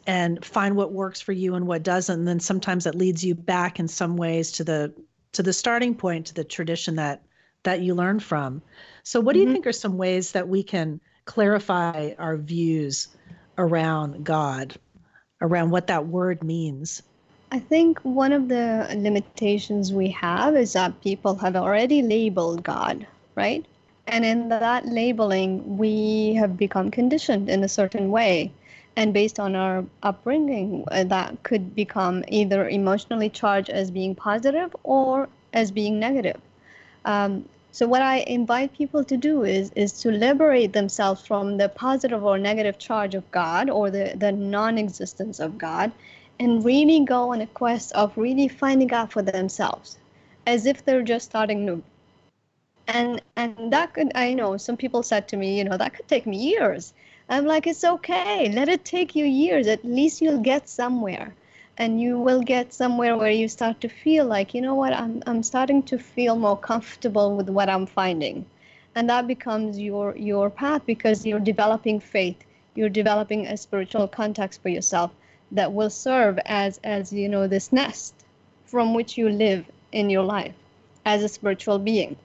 and 0.06 0.44
find 0.46 0.76
what 0.76 0.92
works 0.92 1.20
for 1.20 1.32
you 1.32 1.56
and 1.56 1.66
what 1.66 1.82
doesn't. 1.82 2.20
And 2.20 2.28
then 2.28 2.40
sometimes 2.40 2.84
that 2.84 2.94
leads 2.94 3.24
you 3.24 3.34
back 3.34 3.80
in 3.80 3.88
some 3.88 4.18
ways 4.18 4.52
to 4.52 4.64
the 4.64 4.94
to 5.32 5.42
the 5.42 5.54
starting 5.54 5.96
point 5.96 6.28
to 6.28 6.34
the 6.34 6.44
tradition 6.44 6.96
that 6.98 7.24
that 7.64 7.82
you 7.82 7.96
learn 7.96 8.20
from. 8.20 8.62
So 9.04 9.20
what 9.20 9.34
do 9.34 9.40
you 9.40 9.46
mm-hmm. 9.46 9.54
think 9.54 9.68
are 9.68 9.72
some 9.72 9.98
ways 9.98 10.34
that 10.34 10.48
we 10.48 10.62
can 10.62 11.00
clarify 11.24 12.12
our 12.20 12.38
views 12.38 13.08
around 13.58 14.24
god 14.26 14.76
around 15.42 15.70
what 15.72 15.88
that 15.88 16.08
word 16.08 16.44
means 16.44 17.02
I 17.52 17.60
think 17.60 18.00
one 18.00 18.34
of 18.34 18.48
the 18.48 18.88
limitations 18.96 19.93
we 19.93 20.10
have 20.10 20.56
is 20.56 20.74
that 20.74 21.02
people 21.02 21.36
have 21.36 21.56
already 21.56 22.02
labeled 22.02 22.64
God, 22.64 23.08
right? 23.36 23.66
And 24.08 24.26
in 24.26 24.50
that 24.50 24.86
labeling, 24.86 25.78
we 25.78 26.34
have 26.36 26.58
become 26.58 26.91
conditioned 26.91 27.50
in 27.50 27.64
a 27.64 27.70
certain 27.70 28.12
way 28.12 28.52
and 28.96 29.14
based 29.14 29.39
on 29.39 29.56
our 29.56 29.86
upbringing 30.04 30.86
uh, 30.91 31.04
that 31.06 31.43
could 31.43 31.76
become 31.76 32.24
either 32.28 32.68
emotionally 32.70 33.30
charged 33.30 33.70
as 33.70 33.91
being 33.91 34.16
positive 34.16 34.76
or 34.84 35.28
as 35.54 35.72
being 35.72 36.00
negative 36.00 36.39
um, 37.06 37.48
so 37.72 37.88
what 37.88 38.02
i 38.02 38.18
invite 38.20 38.74
people 38.74 39.04
to 39.04 39.18
do 39.18 39.43
is 39.43 39.72
is 39.76 39.91
to 39.93 40.12
liberate 40.12 40.74
themselves 40.74 41.26
from 41.26 41.58
the 41.58 41.70
positive 41.70 42.24
or 42.24 42.38
negative 42.38 42.78
charge 42.78 43.16
of 43.16 43.30
god 43.32 43.70
or 43.70 43.89
the, 43.89 44.14
the 44.16 44.32
non-existence 44.32 45.39
of 45.39 45.58
god 45.58 45.91
and 46.40 46.66
really 46.66 47.04
go 47.06 47.32
on 47.34 47.42
a 47.42 47.48
quest 47.48 47.92
of 47.94 48.18
really 48.18 48.48
finding 48.48 48.92
out 48.92 49.12
for 49.12 49.22
themselves 49.22 49.98
as 50.46 50.66
if 50.66 50.84
they're 50.86 51.02
just 51.02 51.26
starting 51.26 51.66
new 51.66 51.82
and 52.88 53.22
and 53.36 53.72
that 53.72 53.94
could 53.94 54.12
i 54.16 54.34
know 54.34 54.58
some 54.58 54.78
people 54.78 55.02
said 55.02 55.28
to 55.28 55.38
me 55.38 55.58
you 55.58 55.64
know 55.64 55.78
that 55.78 55.94
could 55.94 56.08
take 56.08 56.26
me 56.28 56.38
years 56.38 56.94
I'm 57.28 57.46
like, 57.46 57.66
it's 57.66 57.84
okay. 57.84 58.52
Let 58.52 58.70
it 58.70 58.86
take 58.86 59.16
you 59.16 59.26
years. 59.26 59.66
At 59.68 59.84
least 59.84 60.22
you'll 60.22 60.42
get 60.42 60.70
somewhere. 60.70 61.34
And 61.78 62.00
you 62.00 62.20
will 62.20 62.42
get 62.42 62.72
somewhere 62.72 63.18
where 63.18 63.32
you 63.32 63.48
start 63.48 63.82
to 63.82 63.90
feel 63.90 64.26
like, 64.26 64.54
you 64.54 64.62
know 64.62 64.76
what, 64.76 64.94
I'm, 64.94 65.22
I'm 65.26 65.44
starting 65.44 65.84
to 65.84 65.98
feel 65.98 66.36
more 66.36 66.58
comfortable 66.58 67.36
with 67.36 67.50
what 67.50 67.70
I'm 67.70 67.86
finding. 67.86 68.46
And 68.94 69.10
that 69.10 69.28
becomes 69.28 69.78
your, 69.78 70.16
your 70.16 70.50
path 70.50 70.84
because 70.86 71.26
you're 71.26 71.40
developing 71.40 72.00
faith. 72.00 72.38
You're 72.76 72.90
developing 72.90 73.48
a 73.48 73.58
spiritual 73.58 74.08
context 74.08 74.62
for 74.62 74.70
yourself 74.70 75.12
that 75.56 75.74
will 75.74 75.89
serve 75.89 76.39
as, 76.45 76.80
as 76.84 77.12
you 77.12 77.28
know, 77.30 77.47
this 77.47 77.72
nest 77.72 78.14
from 78.66 78.93
which 78.93 79.18
you 79.18 79.30
live 79.30 79.66
in 79.91 80.10
your 80.10 80.24
life 80.24 80.53
as 81.06 81.24
a 81.24 81.30
spiritual 81.30 81.80
being. 81.80 82.16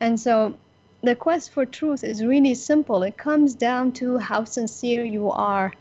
And 0.00 0.18
so 0.18 0.56
the 1.02 1.14
quest 1.14 1.50
for 1.52 1.66
truth 1.66 2.02
is 2.02 2.24
really 2.24 2.54
simple. 2.54 3.02
It 3.02 3.16
comes 3.16 3.54
down 3.54 3.92
to 3.92 4.18
how 4.18 4.44
sincere 4.44 5.04
you 5.04 5.30
are 5.30 5.72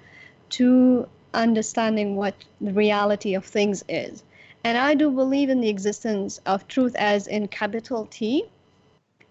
to 0.52 1.08
understanding 1.34 2.16
what 2.16 2.36
the 2.62 2.74
reality 2.74 3.36
of 3.36 3.46
things 3.46 3.84
is. 3.90 4.24
And 4.64 4.78
I 4.78 4.96
do 4.96 5.12
believe 5.12 5.50
in 5.50 5.62
the 5.62 5.70
existence 5.70 6.40
of 6.46 6.68
truth 6.68 6.96
as 6.96 7.28
in 7.28 7.48
capital 7.48 8.08
T, 8.10 8.46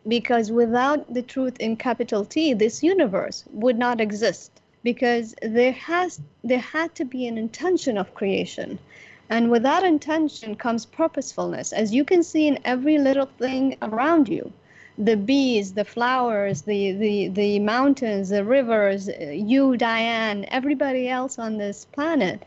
because 0.06 0.52
without 0.52 1.12
the 1.12 1.22
truth 1.22 1.58
in 1.60 1.76
capital 1.76 2.24
T, 2.24 2.54
this 2.54 2.82
universe 2.82 3.44
would 3.50 3.78
not 3.78 4.00
exist. 4.00 4.53
Because 4.84 5.34
there 5.42 5.72
has 5.72 6.20
there 6.44 6.60
had 6.60 6.94
to 6.94 7.04
be 7.04 7.26
an 7.26 7.36
intention 7.36 7.98
of 7.98 8.14
creation. 8.14 8.78
And 9.28 9.50
with 9.50 9.64
that 9.64 9.82
intention 9.82 10.54
comes 10.54 10.86
purposefulness, 10.86 11.72
as 11.72 11.92
you 11.92 12.04
can 12.04 12.22
see 12.22 12.46
in 12.46 12.60
every 12.64 12.98
little 12.98 13.30
thing 13.38 13.76
around 13.82 14.28
you 14.28 14.52
the 14.96 15.16
bees, 15.16 15.72
the 15.72 15.84
flowers, 15.84 16.62
the, 16.62 16.92
the, 16.92 17.28
the 17.28 17.58
mountains, 17.58 18.28
the 18.28 18.44
rivers, 18.44 19.08
you, 19.18 19.76
Diane, 19.76 20.44
everybody 20.48 21.08
else 21.08 21.38
on 21.38 21.58
this 21.58 21.84
planet 21.86 22.44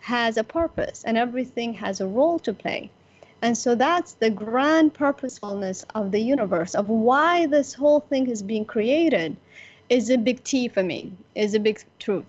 has 0.00 0.36
a 0.36 0.44
purpose 0.44 1.02
and 1.04 1.18
everything 1.18 1.74
has 1.74 2.00
a 2.00 2.06
role 2.06 2.38
to 2.40 2.52
play. 2.52 2.90
And 3.42 3.56
so 3.56 3.74
that's 3.74 4.14
the 4.14 4.30
grand 4.30 4.94
purposefulness 4.94 5.84
of 5.94 6.12
the 6.12 6.20
universe, 6.20 6.74
of 6.74 6.88
why 6.88 7.46
this 7.46 7.74
whole 7.74 8.00
thing 8.00 8.28
is 8.28 8.42
being 8.42 8.64
created, 8.64 9.36
is 9.88 10.10
a 10.10 10.18
big 10.18 10.44
T 10.44 10.68
for 10.68 10.82
me, 10.82 11.12
is 11.34 11.54
a 11.54 11.60
big 11.60 11.82
truth. 11.98 12.24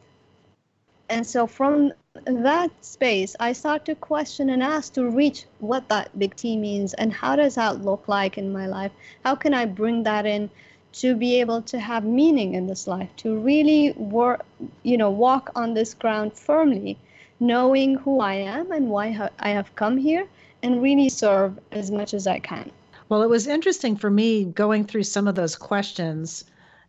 And 1.09 1.25
so 1.25 1.47
from 1.47 1.91
that 2.25 2.71
space, 2.85 3.35
I 3.39 3.53
start 3.53 3.85
to 3.85 3.95
question 3.95 4.49
and 4.49 4.61
ask 4.61 4.93
to 4.93 5.09
reach 5.09 5.45
what 5.59 5.89
that 5.89 6.17
big 6.19 6.35
T 6.35 6.55
means 6.55 6.93
and 6.93 7.11
how 7.11 7.35
does 7.35 7.55
that 7.55 7.83
look 7.83 8.07
like 8.07 8.37
in 8.37 8.53
my 8.53 8.67
life? 8.67 8.91
How 9.25 9.35
can 9.35 9.53
I 9.53 9.65
bring 9.65 10.03
that 10.03 10.25
in 10.25 10.49
to 10.91 11.15
be 11.15 11.39
able 11.39 11.61
to 11.63 11.79
have 11.79 12.03
meaning 12.03 12.55
in 12.55 12.67
this 12.67 12.87
life, 12.87 13.09
to 13.17 13.37
really 13.37 13.91
work, 13.93 14.45
you 14.83 14.97
know, 14.97 15.11
walk 15.11 15.51
on 15.55 15.73
this 15.73 15.93
ground 15.93 16.33
firmly, 16.33 16.97
knowing 17.39 17.95
who 17.95 18.19
I 18.19 18.33
am 18.33 18.71
and 18.71 18.89
why 18.89 19.29
I 19.39 19.49
have 19.49 19.75
come 19.75 19.97
here, 19.97 20.27
and 20.63 20.81
really 20.81 21.09
serve 21.09 21.59
as 21.71 21.91
much 21.91 22.13
as 22.13 22.27
I 22.27 22.39
can. 22.39 22.71
Well, 23.07 23.21
it 23.21 23.29
was 23.29 23.47
interesting 23.47 23.95
for 23.95 24.09
me 24.09 24.45
going 24.45 24.83
through 24.83 25.03
some 25.03 25.27
of 25.27 25.35
those 25.35 25.55
questions, 25.55 26.43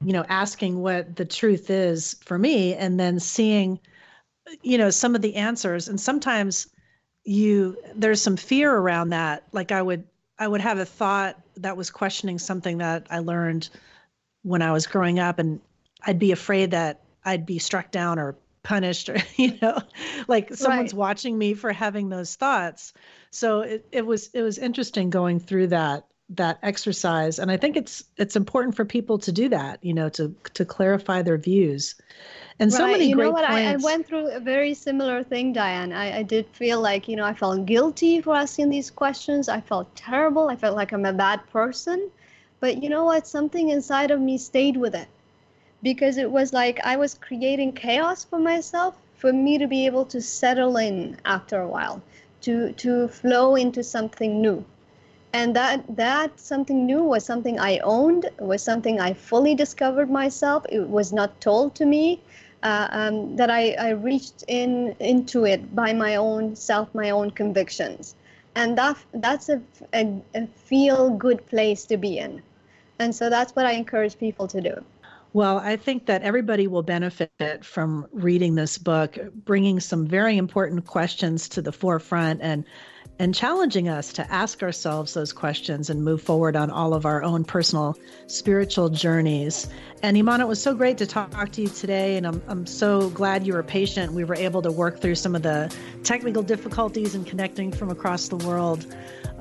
you 0.04 0.12
know, 0.12 0.24
asking 0.28 0.80
what 0.80 1.16
the 1.16 1.24
truth 1.24 1.70
is 1.70 2.16
for 2.24 2.38
me, 2.38 2.74
and 2.74 2.98
then 2.98 3.20
seeing 3.20 3.78
you 4.62 4.78
know 4.78 4.90
some 4.90 5.14
of 5.14 5.22
the 5.22 5.36
answers. 5.36 5.88
And 5.88 6.00
sometimes 6.00 6.68
you 7.24 7.76
there's 7.94 8.22
some 8.22 8.36
fear 8.36 8.74
around 8.74 9.10
that. 9.10 9.44
Like 9.52 9.72
i 9.72 9.82
would 9.82 10.04
i 10.38 10.48
would 10.48 10.60
have 10.60 10.78
a 10.78 10.86
thought 10.86 11.38
that 11.56 11.76
was 11.76 11.90
questioning 11.90 12.38
something 12.38 12.78
that 12.78 13.06
i 13.10 13.18
learned 13.18 13.68
when 14.42 14.62
i 14.62 14.72
was 14.72 14.86
growing 14.86 15.18
up 15.18 15.38
and 15.38 15.60
i'd 16.06 16.18
be 16.18 16.32
afraid 16.32 16.70
that 16.70 17.02
i'd 17.26 17.44
be 17.44 17.58
struck 17.58 17.90
down 17.90 18.18
or 18.18 18.34
punished 18.62 19.08
or 19.08 19.16
you 19.36 19.56
know 19.60 19.78
like 20.28 20.54
someone's 20.54 20.92
right. 20.92 20.98
watching 20.98 21.36
me 21.36 21.54
for 21.54 21.72
having 21.72 22.08
those 22.08 22.34
thoughts. 22.34 22.92
So 23.30 23.60
it, 23.60 23.86
it 23.92 24.06
was 24.06 24.28
it 24.34 24.42
was 24.42 24.58
interesting 24.58 25.10
going 25.10 25.40
through 25.40 25.68
that 25.68 26.06
that 26.30 26.58
exercise. 26.62 27.38
And 27.38 27.50
i 27.50 27.56
think 27.56 27.76
it's 27.76 28.04
it's 28.16 28.36
important 28.36 28.76
for 28.76 28.84
people 28.84 29.18
to 29.18 29.32
do 29.32 29.48
that 29.48 29.82
you 29.82 29.92
know 29.92 30.08
to 30.10 30.34
to 30.54 30.64
clarify 30.64 31.22
their 31.22 31.38
views. 31.38 31.96
And 32.60 32.72
so 32.72 32.84
right. 32.84 32.92
many 32.92 33.08
you 33.08 33.16
great 33.16 33.24
know 33.24 33.30
what? 33.32 33.44
I, 33.44 33.72
I, 33.72 33.76
went 33.76 34.06
through 34.06 34.28
a 34.30 34.38
very 34.38 34.74
similar 34.74 35.24
thing 35.24 35.52
diane. 35.52 35.92
I, 35.92 36.18
I 36.18 36.22
did 36.22 36.46
feel 36.48 36.80
like 36.80 37.08
you 37.08 37.16
know 37.16 37.24
i 37.24 37.34
felt 37.34 37.66
guilty 37.66 38.20
for 38.20 38.36
asking 38.36 38.70
these 38.70 38.90
questions. 38.90 39.48
I 39.48 39.60
felt 39.60 39.94
terrible. 39.96 40.48
I 40.48 40.56
felt 40.56 40.76
like 40.76 40.92
i'm 40.92 41.04
a 41.04 41.12
bad 41.12 41.40
person. 41.50 42.10
But 42.60 42.82
you 42.82 42.90
know 42.90 43.04
what? 43.04 43.26
Something 43.26 43.70
inside 43.70 44.10
of 44.10 44.20
me 44.20 44.38
stayed 44.38 44.76
with 44.76 44.94
it. 44.94 45.08
Because 45.82 46.16
it 46.16 46.30
was 46.30 46.52
like 46.52 46.78
i 46.84 46.96
was 46.96 47.14
creating 47.14 47.72
chaos 47.72 48.24
for 48.24 48.38
myself 48.38 48.96
for 49.16 49.32
me 49.32 49.58
to 49.58 49.66
be 49.66 49.86
able 49.86 50.04
to 50.04 50.20
settle 50.20 50.76
in 50.76 51.16
after 51.24 51.60
a 51.60 51.68
while 51.68 52.00
to 52.42 52.72
to 52.74 53.08
flow 53.08 53.56
into 53.56 53.82
something 53.82 54.40
new 54.40 54.64
and 55.32 55.54
that 55.54 55.84
that 55.96 56.38
something 56.40 56.86
new 56.86 57.02
was 57.02 57.24
something 57.24 57.58
i 57.60 57.78
owned 57.78 58.28
was 58.38 58.62
something 58.62 59.00
i 59.00 59.12
fully 59.12 59.54
discovered 59.54 60.10
myself. 60.10 60.64
It 60.68 60.88
was 60.88 61.12
not 61.12 61.40
told 61.40 61.74
to 61.76 61.86
me 61.86 62.20
uh, 62.62 62.88
um, 62.90 63.36
that 63.36 63.50
I, 63.50 63.72
I 63.72 63.90
reached 63.90 64.44
in 64.48 64.94
into 65.00 65.46
it 65.46 65.74
by 65.74 65.92
my 65.92 66.16
own 66.16 66.54
self, 66.56 66.94
my 66.94 67.10
own 67.10 67.30
convictions, 67.30 68.14
and 68.54 68.76
that 68.76 68.98
that's 69.14 69.48
a, 69.48 69.62
a, 69.94 70.20
a 70.34 70.46
feel 70.46 71.10
good 71.10 71.46
place 71.46 71.84
to 71.86 71.96
be 71.96 72.18
in, 72.18 72.42
and 72.98 73.14
so 73.14 73.30
that's 73.30 73.54
what 73.56 73.66
I 73.66 73.72
encourage 73.72 74.18
people 74.18 74.46
to 74.48 74.60
do. 74.60 74.84
Well, 75.32 75.58
I 75.58 75.76
think 75.76 76.06
that 76.06 76.22
everybody 76.22 76.66
will 76.66 76.82
benefit 76.82 77.64
from 77.64 78.06
reading 78.12 78.56
this 78.56 78.76
book, 78.76 79.16
bringing 79.44 79.78
some 79.78 80.04
very 80.04 80.36
important 80.36 80.84
questions 80.86 81.48
to 81.50 81.62
the 81.62 81.70
forefront 81.70 82.40
and 82.42 82.64
and 83.20 83.34
challenging 83.34 83.86
us 83.86 84.14
to 84.14 84.32
ask 84.32 84.62
ourselves 84.62 85.12
those 85.12 85.30
questions 85.30 85.90
and 85.90 86.02
move 86.02 86.22
forward 86.22 86.56
on 86.56 86.70
all 86.70 86.94
of 86.94 87.04
our 87.04 87.22
own 87.22 87.44
personal 87.44 87.94
spiritual 88.28 88.88
journeys. 88.88 89.68
And 90.02 90.16
Iman, 90.16 90.40
it 90.40 90.48
was 90.48 90.60
so 90.60 90.74
great 90.74 90.96
to 90.96 91.06
talk 91.06 91.52
to 91.52 91.60
you 91.60 91.68
today, 91.68 92.16
and 92.16 92.26
I'm, 92.26 92.42
I'm 92.48 92.66
so 92.66 93.10
glad 93.10 93.46
you 93.46 93.52
were 93.52 93.62
patient. 93.62 94.14
We 94.14 94.24
were 94.24 94.36
able 94.36 94.62
to 94.62 94.72
work 94.72 95.02
through 95.02 95.16
some 95.16 95.36
of 95.36 95.42
the 95.42 95.70
technical 96.02 96.42
difficulties 96.42 97.14
in 97.14 97.26
connecting 97.26 97.70
from 97.70 97.90
across 97.90 98.28
the 98.28 98.38
world. 98.38 98.86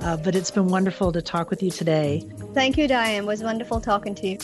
Uh, 0.00 0.18
but 0.18 0.36
it's 0.36 0.50
been 0.50 0.68
wonderful 0.68 1.10
to 1.12 1.22
talk 1.22 1.48
with 1.48 1.62
you 1.62 1.70
today. 1.70 2.28
Thank 2.52 2.76
you, 2.76 2.86
Diane. 2.86 3.24
It 3.24 3.26
was 3.26 3.42
wonderful 3.42 3.80
talking 3.80 4.14
to 4.16 4.28
you. 4.28 4.38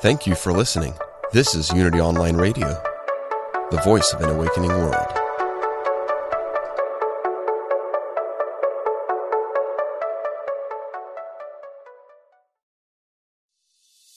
Thank 0.00 0.26
you 0.26 0.34
for 0.34 0.54
listening. 0.54 0.94
This 1.32 1.54
is 1.54 1.70
Unity 1.72 2.00
Online 2.00 2.36
Radio, 2.36 2.66
the 3.70 3.80
voice 3.84 4.12
of 4.12 4.20
an 4.20 4.30
awakening 4.30 4.70
world. 4.70 4.96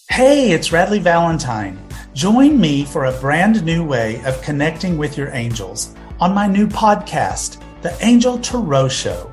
Hey, 0.09 0.53
it's 0.53 0.70
Radleigh 0.70 1.01
Valentine. 1.01 1.78
Join 2.16 2.59
me 2.59 2.84
for 2.84 3.05
a 3.05 3.20
brand 3.20 3.64
new 3.64 3.86
way 3.86 4.24
of 4.26 4.41
connecting 4.41 4.97
with 4.97 5.16
your 5.16 5.30
angels 5.34 5.93
on 6.20 6.34
my 6.34 6.47
new 6.47 6.66
podcast, 6.66 7.61
The 7.84 7.95
Angel 8.03 8.39
Tarot 8.39 8.88
Show. 8.88 9.32